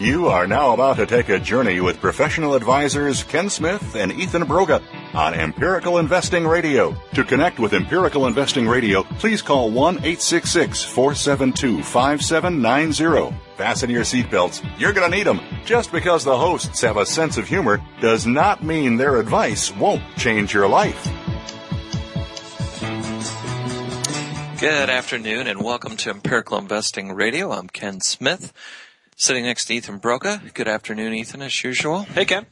You 0.00 0.28
are 0.28 0.46
now 0.46 0.72
about 0.72 0.96
to 0.96 1.04
take 1.04 1.28
a 1.28 1.38
journey 1.38 1.82
with 1.82 2.00
professional 2.00 2.54
advisors 2.54 3.22
Ken 3.22 3.50
Smith 3.50 3.94
and 3.94 4.10
Ethan 4.10 4.44
Broga 4.44 4.82
on 5.12 5.34
Empirical 5.34 5.98
Investing 5.98 6.46
Radio. 6.46 6.96
To 7.12 7.22
connect 7.22 7.58
with 7.58 7.74
Empirical 7.74 8.26
Investing 8.26 8.66
Radio, 8.66 9.02
please 9.18 9.42
call 9.42 9.70
1 9.70 9.96
866 9.96 10.82
472 10.84 11.82
5790. 11.82 13.36
Fasten 13.58 13.90
your 13.90 14.04
seatbelts. 14.04 14.66
You're 14.78 14.94
going 14.94 15.10
to 15.10 15.14
need 15.14 15.26
them. 15.26 15.42
Just 15.66 15.92
because 15.92 16.24
the 16.24 16.38
hosts 16.38 16.80
have 16.80 16.96
a 16.96 17.04
sense 17.04 17.36
of 17.36 17.46
humor 17.46 17.78
does 18.00 18.26
not 18.26 18.64
mean 18.64 18.96
their 18.96 19.18
advice 19.18 19.70
won't 19.76 20.02
change 20.16 20.54
your 20.54 20.66
life. 20.66 21.04
Good 24.58 24.88
afternoon 24.88 25.46
and 25.46 25.62
welcome 25.62 25.98
to 25.98 26.08
Empirical 26.08 26.56
Investing 26.56 27.12
Radio. 27.12 27.52
I'm 27.52 27.68
Ken 27.68 28.00
Smith. 28.00 28.54
Sitting 29.20 29.44
next 29.44 29.66
to 29.66 29.74
Ethan 29.74 30.00
Broga. 30.00 30.54
Good 30.54 30.66
afternoon, 30.66 31.12
Ethan, 31.12 31.42
as 31.42 31.62
usual. 31.62 32.04
Hey, 32.04 32.24
Ken. 32.24 32.46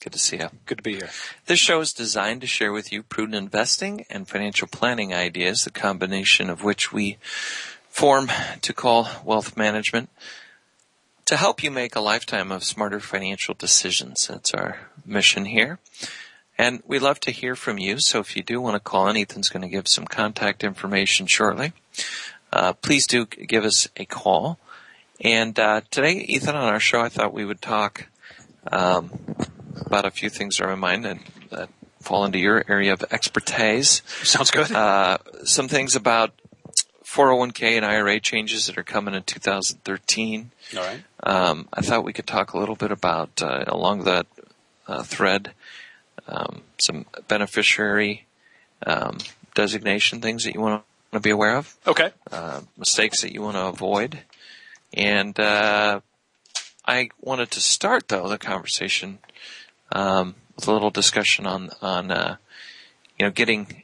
Good 0.00 0.14
to 0.14 0.18
see 0.18 0.38
you. 0.38 0.48
Good 0.64 0.78
to 0.78 0.82
be 0.82 0.94
here. 0.94 1.10
This 1.44 1.58
show 1.58 1.78
is 1.80 1.92
designed 1.92 2.40
to 2.40 2.46
share 2.46 2.72
with 2.72 2.90
you 2.90 3.02
prudent 3.02 3.34
investing 3.34 4.06
and 4.08 4.26
financial 4.26 4.66
planning 4.66 5.12
ideas, 5.12 5.64
the 5.64 5.70
combination 5.70 6.48
of 6.48 6.64
which 6.64 6.90
we 6.90 7.18
form 7.86 8.30
to 8.62 8.72
call 8.72 9.10
wealth 9.26 9.58
management, 9.58 10.08
to 11.26 11.36
help 11.36 11.62
you 11.62 11.70
make 11.70 11.94
a 11.94 12.00
lifetime 12.00 12.50
of 12.50 12.64
smarter 12.64 12.98
financial 12.98 13.54
decisions. 13.54 14.28
That's 14.28 14.54
our 14.54 14.88
mission 15.04 15.44
here. 15.44 15.78
And 16.56 16.82
we'd 16.86 17.02
love 17.02 17.20
to 17.20 17.30
hear 17.30 17.56
from 17.56 17.76
you, 17.76 18.00
so 18.00 18.20
if 18.20 18.36
you 18.38 18.42
do 18.42 18.58
want 18.62 18.76
to 18.76 18.80
call 18.80 19.06
in, 19.08 19.18
Ethan's 19.18 19.50
going 19.50 19.60
to 19.60 19.68
give 19.68 19.86
some 19.86 20.06
contact 20.06 20.64
information 20.64 21.26
shortly. 21.26 21.74
Uh, 22.50 22.72
please 22.72 23.06
do 23.06 23.26
give 23.26 23.66
us 23.66 23.86
a 23.98 24.06
call. 24.06 24.58
And 25.20 25.58
uh, 25.58 25.80
today, 25.90 26.12
Ethan, 26.14 26.54
on 26.56 26.72
our 26.72 26.80
show, 26.80 27.00
I 27.00 27.08
thought 27.08 27.32
we 27.32 27.44
would 27.44 27.62
talk 27.62 28.06
um, 28.70 29.10
about 29.84 30.04
a 30.04 30.10
few 30.10 30.28
things 30.28 30.56
that 30.58 30.66
are 30.66 30.72
in 30.72 30.78
mind 30.78 31.04
that, 31.04 31.18
that 31.50 31.68
fall 32.00 32.24
into 32.24 32.38
your 32.38 32.64
area 32.68 32.92
of 32.92 33.04
expertise. 33.10 34.02
Sounds 34.22 34.50
good. 34.50 34.70
Uh, 34.72 35.18
some 35.44 35.68
things 35.68 35.96
about 35.96 36.32
401k 37.04 37.76
and 37.76 37.84
IRA 37.84 38.20
changes 38.20 38.66
that 38.66 38.76
are 38.76 38.82
coming 38.82 39.14
in 39.14 39.22
2013. 39.22 40.50
All 40.76 40.82
right. 40.82 41.00
Um, 41.22 41.68
I 41.72 41.80
thought 41.80 42.04
we 42.04 42.12
could 42.12 42.26
talk 42.26 42.52
a 42.52 42.58
little 42.58 42.76
bit 42.76 42.92
about, 42.92 43.42
uh, 43.42 43.64
along 43.68 44.04
that 44.04 44.26
uh, 44.86 45.02
thread, 45.02 45.52
um, 46.28 46.62
some 46.78 47.06
beneficiary 47.26 48.26
um, 48.86 49.18
designation 49.54 50.20
things 50.20 50.44
that 50.44 50.54
you 50.54 50.60
want 50.60 50.84
to 51.12 51.20
be 51.20 51.30
aware 51.30 51.56
of, 51.56 51.74
Okay. 51.86 52.10
uh, 52.30 52.60
mistakes 52.76 53.22
that 53.22 53.32
you 53.32 53.40
want 53.40 53.56
to 53.56 53.62
avoid. 53.64 54.20
And 54.94 55.38
uh, 55.38 56.00
I 56.86 57.10
wanted 57.20 57.50
to 57.52 57.60
start, 57.60 58.08
though, 58.08 58.28
the 58.28 58.38
conversation 58.38 59.18
um, 59.92 60.34
with 60.54 60.68
a 60.68 60.72
little 60.72 60.90
discussion 60.90 61.46
on 61.46 61.70
on 61.82 62.10
uh, 62.10 62.36
you 63.18 63.26
know 63.26 63.30
getting 63.30 63.82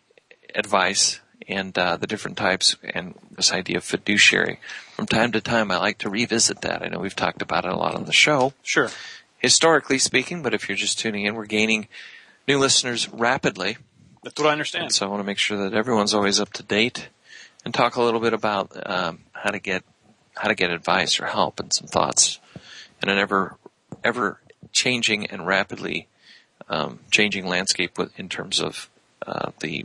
advice 0.54 1.20
and 1.48 1.76
uh, 1.76 1.96
the 1.96 2.06
different 2.06 2.36
types 2.36 2.76
and 2.94 3.14
this 3.36 3.52
idea 3.52 3.78
of 3.78 3.84
fiduciary. 3.84 4.58
From 4.94 5.06
time 5.06 5.32
to 5.32 5.40
time, 5.40 5.70
I 5.70 5.78
like 5.78 5.98
to 5.98 6.10
revisit 6.10 6.60
that. 6.62 6.82
I 6.82 6.88
know 6.88 6.98
we've 7.00 7.16
talked 7.16 7.42
about 7.42 7.64
it 7.64 7.72
a 7.72 7.76
lot 7.76 7.94
on 7.94 8.04
the 8.04 8.12
show, 8.12 8.52
Sure. 8.62 8.90
historically 9.38 9.98
speaking. 9.98 10.42
But 10.42 10.54
if 10.54 10.68
you're 10.68 10.76
just 10.76 10.98
tuning 10.98 11.24
in, 11.24 11.34
we're 11.34 11.46
gaining 11.46 11.88
new 12.46 12.58
listeners 12.58 13.08
rapidly. 13.08 13.76
That's 14.22 14.38
what 14.38 14.48
I 14.48 14.52
understand. 14.52 14.84
And 14.84 14.92
so 14.92 15.06
I 15.06 15.08
want 15.08 15.20
to 15.20 15.26
make 15.26 15.38
sure 15.38 15.58
that 15.68 15.74
everyone's 15.76 16.14
always 16.14 16.38
up 16.38 16.52
to 16.54 16.62
date 16.62 17.08
and 17.64 17.74
talk 17.74 17.96
a 17.96 18.02
little 18.02 18.20
bit 18.20 18.34
about 18.34 18.70
um, 18.88 19.20
how 19.32 19.50
to 19.50 19.58
get 19.58 19.82
how 20.34 20.48
to 20.48 20.54
get 20.54 20.70
advice 20.70 21.20
or 21.20 21.26
help 21.26 21.60
and 21.60 21.72
some 21.72 21.86
thoughts 21.86 22.38
in 23.02 23.08
an 23.08 23.18
ever 23.18 23.56
ever 24.04 24.40
changing 24.72 25.26
and 25.26 25.46
rapidly 25.46 26.08
um, 26.68 27.00
changing 27.10 27.46
landscape 27.46 27.98
with, 27.98 28.18
in 28.18 28.28
terms 28.28 28.60
of 28.60 28.88
uh, 29.26 29.50
the 29.60 29.84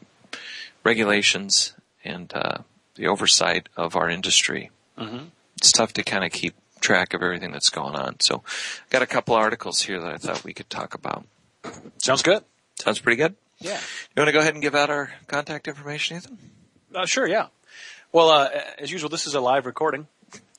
regulations 0.84 1.74
and 2.04 2.32
uh, 2.34 2.60
the 2.96 3.08
oversight 3.08 3.68
of 3.76 3.96
our 3.96 4.10
industry. 4.10 4.72
Mhm. 4.98 5.28
It's 5.58 5.72
tough 5.72 5.94
to 5.94 6.04
kind 6.04 6.24
of 6.24 6.32
keep 6.32 6.56
track 6.80 7.14
of 7.14 7.22
everything 7.22 7.52
that's 7.52 7.70
going 7.70 7.96
on. 7.96 8.20
So, 8.20 8.44
I've 8.46 8.90
got 8.90 9.02
a 9.02 9.08
couple 9.08 9.36
articles 9.36 9.82
here 9.82 10.00
that 10.00 10.12
I 10.14 10.18
thought 10.18 10.44
we 10.44 10.54
could 10.54 10.70
talk 10.70 10.94
about. 10.94 11.26
Sounds 11.98 12.22
good. 12.22 12.44
Sounds 12.80 13.00
pretty 13.00 13.18
good. 13.18 13.36
Yeah. 13.60 13.80
You 14.16 14.22
want 14.22 14.28
to 14.28 14.32
go 14.34 14.40
ahead 14.40 14.54
and 14.54 14.62
give 14.62 14.76
out 14.76 14.90
our 14.90 15.12
contact 15.28 15.68
information, 15.68 16.18
Ethan? 16.18 16.38
Uh, 16.94 17.06
sure. 17.06 17.28
Yeah. 17.28 17.48
Well, 18.12 18.30
uh, 18.30 18.50
as 18.78 18.92
usual, 18.92 19.10
this 19.10 19.26
is 19.28 19.34
a 19.34 19.42
live 19.42 19.66
recording. 19.66 20.08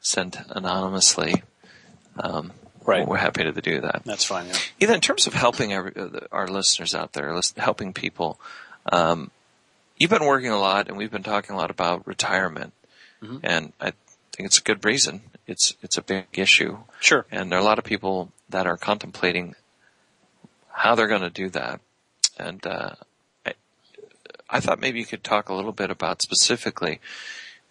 sent 0.00 0.38
anonymously. 0.50 1.42
Um, 2.18 2.52
Right. 2.84 3.06
We're 3.06 3.18
happy 3.18 3.44
to 3.44 3.52
do 3.52 3.82
that. 3.82 4.02
That's 4.04 4.24
fine, 4.24 4.46
yeah. 4.46 4.56
Either 4.80 4.94
in 4.94 5.00
terms 5.00 5.26
of 5.26 5.34
helping 5.34 5.72
our, 5.74 5.92
uh, 5.94 6.20
our 6.32 6.48
listeners 6.48 6.94
out 6.94 7.12
there, 7.12 7.38
helping 7.56 7.92
people, 7.92 8.40
um, 8.90 9.30
you've 9.96 10.10
been 10.10 10.24
working 10.24 10.50
a 10.50 10.58
lot, 10.58 10.88
and 10.88 10.96
we've 10.96 11.10
been 11.10 11.22
talking 11.22 11.54
a 11.54 11.58
lot 11.58 11.70
about 11.70 12.06
retirement, 12.06 12.72
Mhm. 13.22 13.40
and 13.42 13.72
I 13.80 13.92
think 14.32 14.46
it's 14.46 14.58
a 14.58 14.62
good 14.62 14.84
reason. 14.84 15.22
It's 15.46 15.74
it's 15.82 15.98
a 15.98 16.02
big 16.02 16.26
issue, 16.32 16.78
Sure. 17.00 17.26
and 17.30 17.50
there 17.50 17.58
are 17.58 17.62
a 17.62 17.64
lot 17.64 17.78
of 17.78 17.84
people 17.84 18.32
that 18.48 18.66
are 18.66 18.76
contemplating 18.76 19.54
how 20.72 20.94
they're 20.94 21.08
going 21.08 21.20
to 21.22 21.30
do 21.30 21.48
that. 21.50 21.80
And 22.38 22.64
uh, 22.66 22.94
I, 23.44 23.54
I 24.48 24.60
thought 24.60 24.80
maybe 24.80 24.98
you 25.00 25.06
could 25.06 25.22
talk 25.24 25.48
a 25.48 25.54
little 25.54 25.72
bit 25.72 25.90
about 25.90 26.22
specifically 26.22 27.00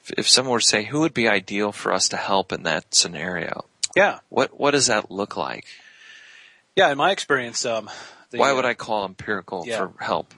if, 0.04 0.12
if 0.20 0.30
someone 0.30 0.52
were 0.54 0.60
to 0.60 0.66
say 0.66 0.84
who 0.84 1.00
would 1.00 1.14
be 1.14 1.28
ideal 1.28 1.72
for 1.72 1.92
us 1.94 2.08
to 2.10 2.18
help 2.18 2.52
in 2.52 2.64
that 2.64 2.94
scenario. 2.94 3.66
Yeah. 3.96 4.20
What 4.30 4.60
what 4.60 4.72
does 4.72 4.88
that 4.88 5.10
look 5.10 5.36
like? 5.38 5.66
Yeah, 6.76 6.92
in 6.92 6.98
my 6.98 7.12
experience, 7.12 7.66
um, 7.66 7.90
the, 8.30 8.38
Why 8.38 8.54
would 8.54 8.66
I 8.66 8.74
call 8.76 9.06
empirical 9.06 9.64
Yeah. 9.66 9.78
for 9.88 10.04
help? 10.04 10.34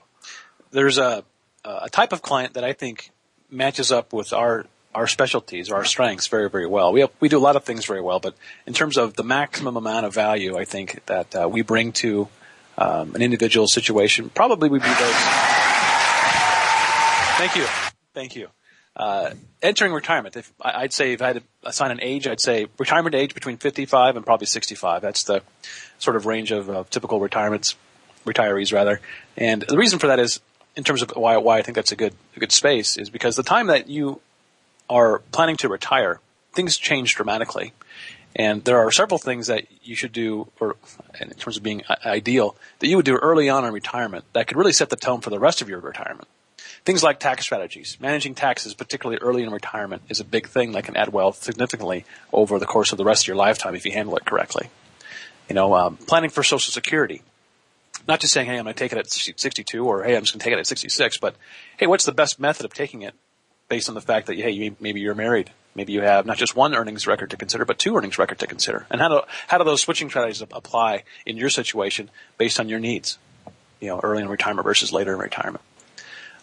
There's 0.70 0.98
a 0.98 1.24
a 1.64 1.90
type 1.90 2.12
of 2.12 2.22
client 2.22 2.54
that 2.54 2.64
I 2.64 2.72
think 2.72 3.10
matches 3.50 3.92
up 3.92 4.12
with 4.12 4.32
our 4.32 4.66
our 4.94 5.06
specialties, 5.06 5.70
or 5.70 5.76
our 5.76 5.84
strengths 5.84 6.26
very 6.26 6.48
very 6.50 6.66
well. 6.66 6.92
We 6.92 7.00
have, 7.00 7.10
we 7.20 7.28
do 7.28 7.38
a 7.38 7.40
lot 7.40 7.56
of 7.56 7.64
things 7.64 7.84
very 7.84 8.00
well, 8.00 8.20
but 8.20 8.34
in 8.66 8.72
terms 8.74 8.96
of 8.96 9.14
the 9.14 9.24
maximum 9.24 9.76
amount 9.76 10.06
of 10.06 10.14
value, 10.14 10.56
I 10.58 10.64
think 10.64 11.04
that 11.06 11.34
uh, 11.34 11.48
we 11.48 11.62
bring 11.62 11.92
to 11.92 12.28
um, 12.78 13.14
an 13.14 13.22
individual 13.22 13.66
situation, 13.66 14.30
probably 14.30 14.68
we'd 14.68 14.82
be 14.82 14.88
those. 14.88 15.14
Thank 17.38 17.56
you, 17.56 17.66
thank 18.14 18.36
you. 18.36 18.48
uh, 18.96 19.30
entering 19.62 19.92
retirement, 19.92 20.36
if 20.36 20.52
I'd 20.60 20.92
say 20.92 21.12
if 21.14 21.22
I 21.22 21.28
had 21.28 21.36
to 21.36 21.42
assign 21.64 21.90
an 21.90 22.00
age, 22.02 22.26
I'd 22.26 22.40
say 22.40 22.66
retirement 22.78 23.14
age 23.14 23.34
between 23.34 23.56
55 23.56 24.16
and 24.16 24.24
probably 24.24 24.46
65. 24.46 25.00
That's 25.00 25.22
the 25.24 25.42
sort 25.98 26.16
of 26.16 26.26
range 26.26 26.52
of 26.52 26.68
uh, 26.68 26.84
typical 26.90 27.18
retirements, 27.20 27.74
retirees 28.26 28.72
rather. 28.72 29.00
And 29.36 29.62
the 29.62 29.78
reason 29.78 29.98
for 29.98 30.08
that 30.08 30.18
is, 30.18 30.40
in 30.76 30.84
terms 30.84 31.02
of 31.02 31.10
why 31.16 31.36
why 31.38 31.58
I 31.58 31.62
think 31.62 31.76
that's 31.76 31.92
a 31.92 31.96
good 31.96 32.14
a 32.36 32.40
good 32.40 32.52
space, 32.52 32.96
is 32.98 33.08
because 33.08 33.36
the 33.36 33.42
time 33.42 33.68
that 33.68 33.88
you 33.88 34.20
are 34.92 35.20
planning 35.32 35.56
to 35.56 35.68
retire, 35.68 36.20
things 36.52 36.76
change 36.76 37.14
dramatically. 37.14 37.72
And 38.34 38.64
there 38.64 38.78
are 38.78 38.90
several 38.90 39.18
things 39.18 39.48
that 39.48 39.66
you 39.82 39.94
should 39.94 40.12
do, 40.12 40.48
or 40.58 40.76
in 41.20 41.30
terms 41.30 41.56
of 41.56 41.62
being 41.62 41.82
ideal, 42.04 42.56
that 42.78 42.86
you 42.86 42.96
would 42.96 43.04
do 43.04 43.16
early 43.16 43.48
on 43.48 43.64
in 43.64 43.72
retirement 43.72 44.24
that 44.32 44.46
could 44.46 44.56
really 44.56 44.72
set 44.72 44.88
the 44.90 44.96
tone 44.96 45.20
for 45.20 45.30
the 45.30 45.38
rest 45.38 45.60
of 45.60 45.68
your 45.68 45.80
retirement. 45.80 46.28
Things 46.84 47.02
like 47.02 47.20
tax 47.20 47.44
strategies. 47.44 47.98
Managing 48.00 48.34
taxes, 48.34 48.74
particularly 48.74 49.20
early 49.20 49.42
in 49.42 49.50
retirement, 49.50 50.02
is 50.08 50.18
a 50.18 50.24
big 50.24 50.48
thing 50.48 50.72
that 50.72 50.84
can 50.84 50.96
add 50.96 51.12
wealth 51.12 51.42
significantly 51.42 52.04
over 52.32 52.58
the 52.58 52.66
course 52.66 52.90
of 52.90 52.98
the 52.98 53.04
rest 53.04 53.24
of 53.24 53.28
your 53.28 53.36
lifetime 53.36 53.74
if 53.74 53.84
you 53.84 53.92
handle 53.92 54.16
it 54.16 54.24
correctly. 54.24 54.70
You 55.48 55.54
know, 55.54 55.74
um, 55.74 55.96
planning 55.96 56.30
for 56.30 56.42
Social 56.42 56.72
Security. 56.72 57.22
Not 58.08 58.20
just 58.20 58.32
saying, 58.32 58.46
hey, 58.46 58.56
I'm 58.56 58.64
going 58.64 58.74
to 58.74 58.78
take 58.78 58.92
it 58.92 58.98
at 58.98 59.10
62 59.10 59.84
or 59.84 60.02
hey, 60.02 60.16
I'm 60.16 60.22
just 60.22 60.32
going 60.32 60.40
to 60.40 60.44
take 60.44 60.54
it 60.54 60.58
at 60.58 60.66
66, 60.66 61.18
but 61.18 61.36
hey, 61.76 61.86
what's 61.86 62.04
the 62.04 62.12
best 62.12 62.40
method 62.40 62.64
of 62.64 62.74
taking 62.74 63.02
it 63.02 63.14
based 63.72 63.88
on 63.88 63.94
the 63.94 64.00
fact 64.00 64.26
that, 64.26 64.36
hey, 64.36 64.72
maybe 64.80 65.00
you're 65.00 65.14
married 65.14 65.50
Maybe 65.74 65.94
you 65.94 66.02
have 66.02 66.26
not 66.26 66.36
just 66.36 66.54
one 66.54 66.74
earnings 66.74 67.06
record 67.06 67.30
to 67.30 67.36
consider, 67.36 67.64
but 67.64 67.78
two 67.78 67.96
earnings 67.96 68.18
record 68.18 68.38
to 68.40 68.46
consider. 68.46 68.86
And 68.90 69.00
how 69.00 69.08
do, 69.08 69.20
how 69.48 69.58
do 69.58 69.64
those 69.64 69.80
switching 69.80 70.10
strategies 70.10 70.42
apply 70.42 71.04
in 71.24 71.38
your 71.38 71.48
situation 71.48 72.10
based 72.36 72.60
on 72.60 72.68
your 72.68 72.78
needs? 72.78 73.18
You 73.80 73.88
know, 73.88 74.00
early 74.00 74.22
in 74.22 74.28
retirement 74.28 74.64
versus 74.64 74.92
later 74.92 75.14
in 75.14 75.18
retirement. 75.18 75.64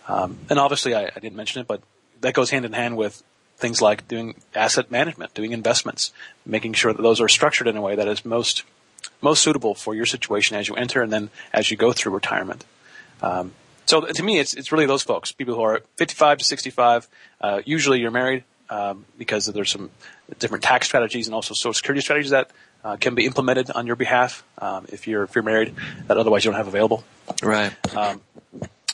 Um, 0.07 0.39
and 0.49 0.57
obviously, 0.57 0.95
I, 0.95 1.05
I 1.15 1.19
didn't 1.19 1.35
mention 1.35 1.61
it, 1.61 1.67
but 1.67 1.81
that 2.21 2.33
goes 2.33 2.49
hand 2.49 2.65
in 2.65 2.73
hand 2.73 2.97
with 2.97 3.21
things 3.57 3.81
like 3.81 4.07
doing 4.07 4.35
asset 4.55 4.89
management, 4.89 5.33
doing 5.35 5.51
investments, 5.51 6.11
making 6.45 6.73
sure 6.73 6.91
that 6.91 7.01
those 7.01 7.21
are 7.21 7.29
structured 7.29 7.67
in 7.67 7.77
a 7.77 7.81
way 7.81 7.95
that 7.95 8.07
is 8.07 8.25
most 8.25 8.63
most 9.21 9.43
suitable 9.43 9.75
for 9.75 9.93
your 9.95 10.05
situation 10.05 10.57
as 10.57 10.67
you 10.67 10.75
enter 10.75 11.01
and 11.01 11.11
then 11.11 11.29
as 11.53 11.69
you 11.69 11.77
go 11.77 11.93
through 11.93 12.13
retirement. 12.13 12.65
Um, 13.21 13.53
so 13.89 14.01
to 14.01 14.23
me, 14.23 14.37
it's 14.37 14.53
it's 14.53 14.71
really 14.71 14.85
those 14.85 15.01
folks, 15.01 15.31
people 15.31 15.55
who 15.55 15.61
are 15.61 15.81
55 15.95 16.37
to 16.37 16.43
65. 16.43 17.07
Uh, 17.41 17.61
usually, 17.65 17.99
you're 17.99 18.11
married 18.11 18.43
um, 18.69 19.03
because 19.17 19.47
there's 19.47 19.71
some 19.71 19.89
different 20.37 20.63
tax 20.63 20.85
strategies 20.85 21.27
and 21.27 21.33
also 21.33 21.55
social 21.55 21.73
security 21.73 22.01
strategies 22.01 22.29
that 22.29 22.51
uh, 22.83 22.97
can 22.97 23.15
be 23.15 23.25
implemented 23.25 23.71
on 23.71 23.87
your 23.87 23.95
behalf 23.95 24.43
um, 24.59 24.85
if 24.89 25.07
you're 25.07 25.23
if 25.23 25.33
you're 25.33 25.43
married 25.43 25.73
that 26.05 26.17
otherwise 26.17 26.45
you 26.45 26.51
don't 26.51 26.57
have 26.57 26.67
available. 26.67 27.03
Right. 27.41 27.73
Um, 27.95 28.21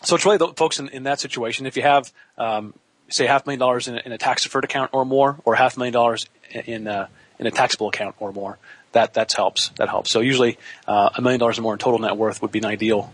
so 0.01 0.15
it's 0.15 0.23
really 0.23 0.37
the 0.37 0.47
folks 0.53 0.79
in, 0.79 0.87
in 0.87 1.03
that 1.03 1.19
situation. 1.19 1.65
If 1.65 1.75
you 1.75 1.83
have 1.83 2.13
um, 2.37 2.73
say 3.09 3.27
half 3.27 3.43
a 3.43 3.49
million 3.49 3.59
dollars 3.59 3.89
in 3.89 3.97
a, 3.97 4.01
in 4.05 4.13
a 4.13 4.17
tax 4.17 4.43
deferred 4.43 4.63
account 4.63 4.91
or 4.93 5.03
more, 5.03 5.37
or 5.43 5.55
half 5.55 5.75
a 5.75 5.79
million 5.79 5.93
dollars 5.93 6.25
in 6.53 6.87
uh, 6.87 7.07
in 7.37 7.47
a 7.47 7.51
taxable 7.51 7.89
account 7.89 8.15
or 8.19 8.31
more, 8.31 8.57
that 8.93 9.15
that 9.15 9.33
helps. 9.33 9.71
That 9.75 9.89
helps. 9.89 10.09
So 10.09 10.21
usually 10.21 10.57
uh, 10.87 11.09
a 11.17 11.21
million 11.21 11.41
dollars 11.41 11.59
or 11.59 11.63
more 11.63 11.73
in 11.73 11.79
total 11.79 11.99
net 11.99 12.15
worth 12.15 12.41
would 12.41 12.53
be 12.53 12.59
an 12.59 12.65
ideal 12.65 13.11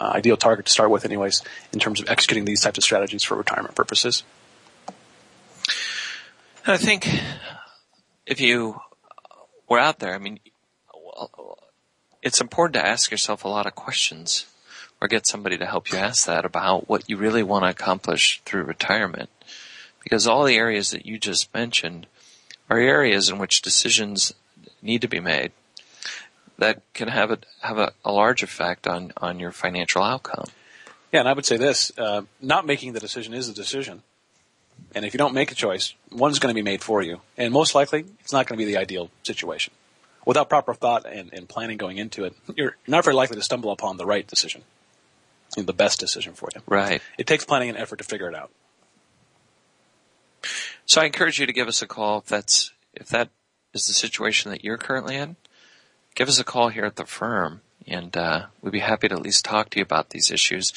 uh, 0.00 0.12
ideal 0.14 0.36
target 0.36 0.66
to 0.66 0.72
start 0.72 0.90
with, 0.90 1.04
anyways, 1.04 1.42
in 1.72 1.78
terms 1.78 2.00
of 2.00 2.08
executing 2.08 2.44
these 2.44 2.60
types 2.60 2.78
of 2.78 2.84
strategies 2.84 3.22
for 3.22 3.36
retirement 3.36 3.74
purposes. 3.74 4.22
I 6.66 6.78
think 6.78 7.08
if 8.26 8.40
you 8.40 8.80
were 9.68 9.78
out 9.78 9.98
there, 9.98 10.14
I 10.14 10.18
mean, 10.18 10.40
it's 12.22 12.40
important 12.40 12.74
to 12.74 12.86
ask 12.86 13.10
yourself 13.10 13.44
a 13.44 13.48
lot 13.48 13.66
of 13.66 13.74
questions 13.74 14.46
or 15.00 15.08
get 15.08 15.26
somebody 15.26 15.58
to 15.58 15.66
help 15.66 15.92
you 15.92 15.98
ask 15.98 16.24
that 16.26 16.46
about 16.46 16.88
what 16.88 17.08
you 17.08 17.18
really 17.18 17.42
want 17.42 17.64
to 17.64 17.68
accomplish 17.68 18.40
through 18.46 18.62
retirement. 18.62 19.28
Because 20.02 20.26
all 20.26 20.44
the 20.44 20.56
areas 20.56 20.90
that 20.90 21.04
you 21.04 21.18
just 21.18 21.52
mentioned 21.52 22.06
are 22.70 22.78
areas 22.78 23.28
in 23.28 23.38
which 23.38 23.60
decisions 23.60 24.32
need 24.80 25.02
to 25.02 25.08
be 25.08 25.20
made 25.20 25.52
that 26.58 26.82
can 26.92 27.08
have 27.08 27.30
a, 27.30 27.38
have 27.60 27.78
a, 27.78 27.92
a 28.04 28.12
large 28.12 28.42
effect 28.42 28.86
on, 28.86 29.12
on 29.16 29.40
your 29.40 29.52
financial 29.52 30.02
outcome. 30.02 30.46
Yeah, 31.12 31.20
and 31.20 31.28
I 31.28 31.32
would 31.32 31.46
say 31.46 31.56
this, 31.56 31.92
uh, 31.98 32.22
not 32.40 32.66
making 32.66 32.92
the 32.92 33.00
decision 33.00 33.34
is 33.34 33.46
the 33.46 33.54
decision. 33.54 34.02
And 34.94 35.04
if 35.04 35.14
you 35.14 35.18
don't 35.18 35.34
make 35.34 35.52
a 35.52 35.54
choice, 35.54 35.94
one's 36.10 36.38
going 36.38 36.52
to 36.52 36.58
be 36.58 36.62
made 36.62 36.82
for 36.82 37.02
you. 37.02 37.20
And 37.36 37.52
most 37.52 37.74
likely, 37.74 38.04
it's 38.20 38.32
not 38.32 38.46
going 38.46 38.58
to 38.58 38.64
be 38.64 38.70
the 38.70 38.78
ideal 38.78 39.10
situation. 39.22 39.72
Without 40.26 40.48
proper 40.48 40.74
thought 40.74 41.06
and, 41.06 41.32
and 41.32 41.48
planning 41.48 41.76
going 41.76 41.98
into 41.98 42.24
it, 42.24 42.34
you're 42.56 42.76
not 42.86 43.04
very 43.04 43.14
likely 43.14 43.36
to 43.36 43.42
stumble 43.42 43.70
upon 43.70 43.96
the 43.96 44.06
right 44.06 44.26
decision, 44.26 44.62
the 45.56 45.72
best 45.72 46.00
decision 46.00 46.32
for 46.32 46.48
you. 46.54 46.62
Right. 46.66 47.02
It 47.18 47.26
takes 47.26 47.44
planning 47.44 47.68
and 47.68 47.78
effort 47.78 47.96
to 47.96 48.04
figure 48.04 48.28
it 48.28 48.34
out. 48.34 48.50
So 50.86 51.00
I 51.00 51.04
encourage 51.04 51.38
you 51.38 51.46
to 51.46 51.52
give 51.52 51.68
us 51.68 51.82
a 51.82 51.86
call 51.86 52.18
if 52.18 52.26
that's 52.26 52.72
if 52.92 53.08
that 53.08 53.30
is 53.72 53.86
the 53.86 53.92
situation 53.92 54.50
that 54.50 54.64
you're 54.64 54.78
currently 54.78 55.16
in. 55.16 55.36
Give 56.14 56.28
us 56.28 56.38
a 56.38 56.44
call 56.44 56.68
here 56.68 56.84
at 56.84 56.96
the 56.96 57.04
firm, 57.04 57.60
and 57.86 58.16
uh, 58.16 58.46
we'd 58.62 58.72
be 58.72 58.80
happy 58.80 59.08
to 59.08 59.14
at 59.14 59.22
least 59.22 59.44
talk 59.44 59.70
to 59.70 59.78
you 59.78 59.82
about 59.82 60.10
these 60.10 60.30
issues. 60.30 60.72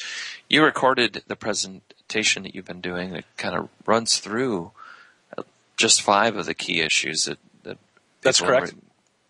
You 0.48 0.64
recorded 0.64 1.22
the 1.26 1.36
presentation 1.36 2.42
that 2.42 2.54
you've 2.54 2.64
been 2.64 2.80
doing 2.80 3.12
that 3.12 3.24
kind 3.36 3.54
of 3.56 3.68
runs 3.86 4.18
through 4.18 4.72
uh, 5.36 5.42
just 5.76 6.02
five 6.02 6.36
of 6.36 6.46
the 6.46 6.54
key 6.54 6.80
issues 6.80 7.24
that, 7.24 7.38
that 7.62 7.78
that's 8.22 8.40
correct. 8.40 8.72
Re- 8.72 8.78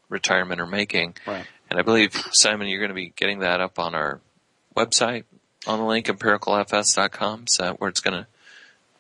retirement 0.09 0.61
are 0.61 0.67
making. 0.67 1.15
Right. 1.27 1.45
And 1.71 1.79
I 1.79 1.83
believe 1.83 2.13
Simon, 2.33 2.69
you're 2.69 2.81
going 2.81 2.89
to 2.89 2.95
be 2.95 3.13
getting 3.15 3.41
that 3.41 3.61
up 3.61 3.79
on 3.79 3.95
our 3.95 4.21
website 4.75 5.25
on 5.67 5.79
the 5.79 5.85
link 5.85 6.07
empiricalfs.com. 6.07 7.45
That 7.59 7.81
where 7.81 7.91
it's 7.91 8.01
going 8.01 8.23
to 8.23 8.27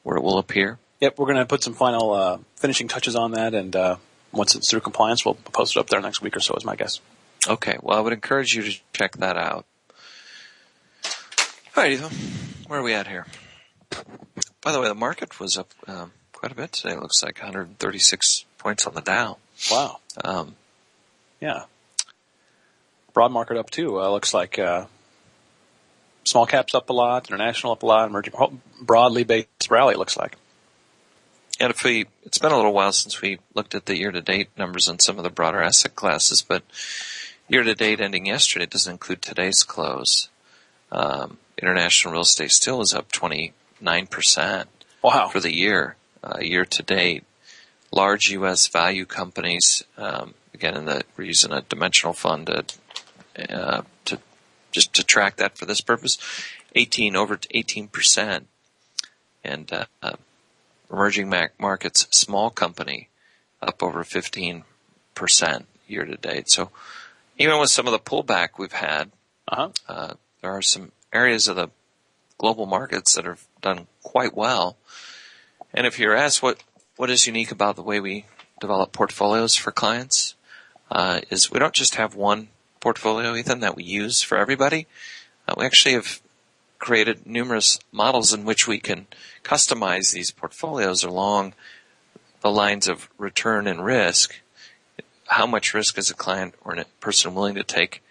where 0.03 0.17
it 0.17 0.23
will 0.23 0.39
appear? 0.39 0.79
Yep, 1.01 1.19
we're 1.19 1.27
going 1.27 1.39
to 1.39 1.47
put 1.47 1.63
some 1.63 1.75
final 1.75 2.13
uh, 2.13 2.39
finishing 2.57 2.89
touches 2.89 3.15
on 3.15 3.33
that, 3.33 3.55
and 3.55 3.75
uh, 3.75 3.97
once 4.33 4.55
it's 4.55 4.71
through 4.71 4.81
compliance, 4.81 5.25
we'll 5.25 5.35
post 5.35 5.77
it 5.77 5.81
up 5.81 5.89
there 5.89 6.01
next 6.01 6.23
week 6.23 6.37
or 6.37 6.41
so. 6.41 6.55
Is 6.55 6.65
my 6.65 6.77
guess. 6.77 7.01
Okay. 7.47 7.79
Well, 7.83 7.97
I 7.97 8.01
would 8.01 8.13
encourage 8.13 8.55
you 8.55 8.63
to 8.63 8.79
check 8.93 9.17
that 9.19 9.37
out. 9.37 9.65
All 11.77 11.85
right, 11.85 11.93
Ethan. 11.93 12.13
Where 12.67 12.81
are 12.81 12.83
we 12.83 12.93
at 12.93 13.07
here? 13.07 13.27
By 14.63 14.73
the 14.73 14.81
way, 14.81 14.89
the 14.89 14.95
market 14.95 15.39
was 15.41 15.57
up 15.57 15.73
um, 15.87 16.13
quite 16.33 16.53
a 16.53 16.55
bit 16.55 16.73
today. 16.73 16.95
It 16.95 17.01
looks 17.01 17.23
like 17.23 17.39
136 17.39 18.45
points 18.59 18.87
on 18.87 18.95
the 18.95 19.01
Dow. 19.01 19.39
Wow. 19.71 20.01
Um, 20.25 20.57
yeah. 21.41 21.65
Broad 23.15 23.33
market 23.33 23.57
up 23.57 23.71
too. 23.71 24.01
Uh, 24.01 24.11
looks 24.11 24.35
like 24.35 24.59
uh, 24.59 24.87
small 26.25 26.47
caps 26.47 26.75
up 26.75 26.91
a 26.91 26.93
lot, 26.93 27.29
international 27.29 27.73
up 27.73 27.83
a 27.83 27.87
lot, 27.87 28.09
emerging 28.09 28.35
broadly 28.81 29.25
based 29.25 29.71
rally. 29.71 29.95
It 29.95 29.99
looks 29.99 30.17
like. 30.17 30.37
And 31.61 31.71
if 31.71 31.83
we, 31.83 32.07
it's 32.25 32.39
been 32.39 32.53
a 32.53 32.57
little 32.57 32.73
while 32.73 32.93
since 32.93 33.21
we 33.21 33.39
looked 33.55 33.75
at 33.75 33.87
the 33.87 33.97
year-to-date 33.97 34.51
numbers 34.57 34.89
on 34.89 34.99
some 34.99 35.19
of 35.19 35.25
the 35.25 35.31
broader 35.31 35.61
asset 35.61 35.97
classes, 35.97 36.41
but 36.41 36.63
year-to-date 37.49 38.01
ending 38.01 38.27
yesterday 38.27 38.67
doesn't 38.67 38.93
include 38.93 39.23
today's 39.23 39.65
close. 39.65 40.29
Um, 40.93 41.39
international 41.61 42.13
real 42.13 42.23
estate 42.23 42.53
still 42.53 42.81
is 42.81 42.95
up 42.95 43.11
20, 43.11 43.53
nine 43.81 44.07
percent. 44.07 44.69
Wow. 45.03 45.29
For 45.29 45.41
the 45.41 45.55
year, 45.55 45.97
uh, 46.23 46.39
year 46.41 46.65
to 46.65 46.83
date, 46.83 47.25
large 47.93 48.31
U.S. 48.31 48.67
value 48.67 49.05
companies. 49.05 49.85
Um, 49.97 50.35
again, 50.55 50.77
in 50.77 50.85
the 50.87 51.03
we're 51.17 51.25
using 51.25 51.53
a 51.53 51.63
dimensional 51.63 52.13
fund 52.15 52.47
to, 52.47 52.65
uh, 53.55 53.83
to 54.07 54.19
just 54.73 54.93
to 54.95 55.05
track 55.05 55.37
that 55.37 55.57
for 55.57 55.67
this 55.67 55.81
purpose. 55.81 56.19
Eighteen 56.75 57.17
over 57.17 57.39
eighteen 57.53 57.89
percent, 57.89 58.47
and 59.45 59.73
uh, 59.73 59.85
uh, 60.03 60.17
emerging 60.91 61.33
markets 61.59 62.07
small 62.11 62.51
company 62.51 63.09
up 63.61 63.83
over 63.83 64.05
fifteen 64.05 64.65
percent 65.15 65.67
year 65.87 66.05
to 66.05 66.17
date. 66.17 66.49
So 66.49 66.71
even 67.39 67.59
with 67.59 67.71
some 67.71 67.87
of 67.87 67.93
the 67.93 67.99
pullback 67.99 68.51
we've 68.59 68.73
had, 68.73 69.11
uh-huh. 69.47 69.71
uh, 69.89 70.15
there 70.41 70.51
are 70.51 70.63
some 70.63 70.93
areas 71.13 71.49
of 71.49 71.57
the 71.57 71.71
global 72.37 72.67
markets 72.67 73.15
that 73.15 73.25
have 73.25 73.45
done 73.61 73.87
quite 74.03 74.37
well. 74.37 74.77
And 75.75 75.87
if 75.87 75.99
you're 75.99 76.17
asked 76.17 76.43
what, 76.43 76.63
what 76.97 77.11
is 77.11 77.27
unique 77.27 77.51
about 77.51 77.77
the 77.77 77.83
way 77.83 78.01
we 78.01 78.27
develop 78.61 78.93
portfolios 78.93 79.55
for 79.55 79.71
clients, 79.71 80.35
uh, 80.91 81.21
is 81.31 81.51
we 81.51 81.59
don't 81.59 81.75
just 81.75 81.97
have 81.97 82.15
one 82.15 82.49
portfolio, 82.81 83.35
Ethan, 83.35 83.61
that 83.61 83.77
we 83.77 83.85
use 83.85 84.23
for 84.23 84.39
everybody. 84.39 84.87
Uh, 85.47 85.55
we 85.57 85.65
actually 85.65 85.95
have 85.95 86.21
created 86.79 87.27
numerous 87.27 87.79
models 87.93 88.33
in 88.33 88.45
which 88.45 88.69
we 88.69 88.79
can 88.79 89.07
customize 89.43 90.13
these 90.13 90.31
portfolios 90.31 91.03
along 91.03 91.55
the 92.41 92.51
lines 92.51 92.89
of 92.89 93.09
return 93.19 93.67
and 93.67 93.85
risk. 93.85 94.41
How 95.27 95.47
much 95.47 95.75
risk 95.75 95.99
is 95.99 96.11
a 96.11 96.15
client 96.15 96.55
or 96.65 96.75
a 96.75 96.85
person 97.01 97.35
willing 97.35 97.57
to 97.57 97.65
take 97.65 98.03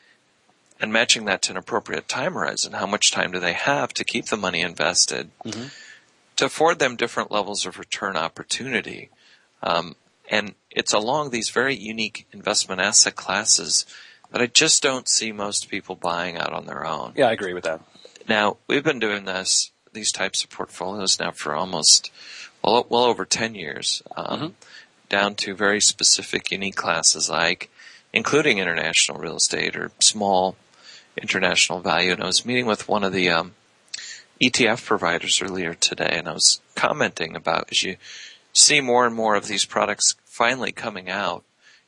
and 0.80 0.94
matching 0.94 1.26
that 1.26 1.42
to 1.44 1.52
an 1.52 1.58
appropriate 1.58 2.08
time 2.08 2.34
horizon. 2.34 2.74
How 2.74 2.86
much 2.86 3.12
time 3.12 3.32
do 3.32 3.40
they 3.40 3.54
have 3.54 3.94
to 3.94 4.04
keep 4.04 4.26
the 4.26 4.38
money 4.38 4.62
invested 4.62 5.32
mm-hmm. 5.44 5.68
to 6.36 6.46
afford 6.46 6.80
them 6.80 6.96
different 6.96 7.32
levels 7.32 7.66
of 7.66 7.80
return 7.80 8.16
opportunity? 8.16 9.10
Um, 9.64 9.96
and 10.30 10.56
it's 10.72 10.94
along 10.94 11.30
these 11.30 11.50
very 11.50 11.76
unique 11.76 12.28
investment 12.32 12.82
asset 12.82 13.16
classes 13.16 13.86
that 14.32 14.42
I 14.42 14.48
just 14.48 14.84
don't 14.84 15.08
see 15.08 15.32
most 15.32 15.70
people 15.70 15.96
buying 15.96 16.38
out 16.38 16.54
on 16.54 16.66
their 16.66 16.86
own. 16.86 17.14
Yeah, 17.16 17.30
I 17.30 17.32
agree 17.32 17.54
with 17.54 17.64
that. 17.64 17.82
Now, 18.28 18.58
we've 18.68 18.84
been 18.84 19.00
doing 19.00 19.26
this 19.26 19.72
these 19.94 20.12
types 20.12 20.44
of 20.44 20.50
portfolios 20.50 21.20
now 21.20 21.32
for 21.32 21.56
almost 21.56 22.12
well, 22.64 22.86
well 22.90 23.06
over 23.06 23.26
10 23.26 23.56
years, 23.56 24.04
um, 24.16 24.40
mm-hmm. 24.40 24.48
down 25.10 25.36
to 25.36 25.56
very 25.56 25.82
specific, 25.82 26.52
unique 26.52 26.76
classes 26.76 27.30
like 27.30 27.70
including 28.14 28.58
international 28.58 29.20
real 29.20 29.38
estate 29.38 29.76
or 29.76 29.92
small 30.00 30.56
international 31.22 31.80
value. 31.80 32.12
And 32.12 32.24
I 32.24 32.28
was 32.28 32.46
meeting 32.46 32.66
with 32.66 32.88
one 32.88 33.04
of 33.04 33.14
the 33.14 33.30
um, 33.30 33.54
ETF 34.42 34.86
providers 34.86 35.42
earlier 35.42 35.74
today, 35.74 36.14
and 36.14 36.28
I 36.28 36.34
was 36.34 36.62
commenting 36.76 37.36
about 37.36 37.70
as 37.72 37.84
you 37.84 37.98
see 38.54 38.82
more 38.82 39.06
and 39.06 39.16
more 39.16 39.36
of 39.36 39.48
these 39.48 39.66
products 39.66 40.16
finally 40.26 40.72
coming 40.72 41.10
out 41.10 41.44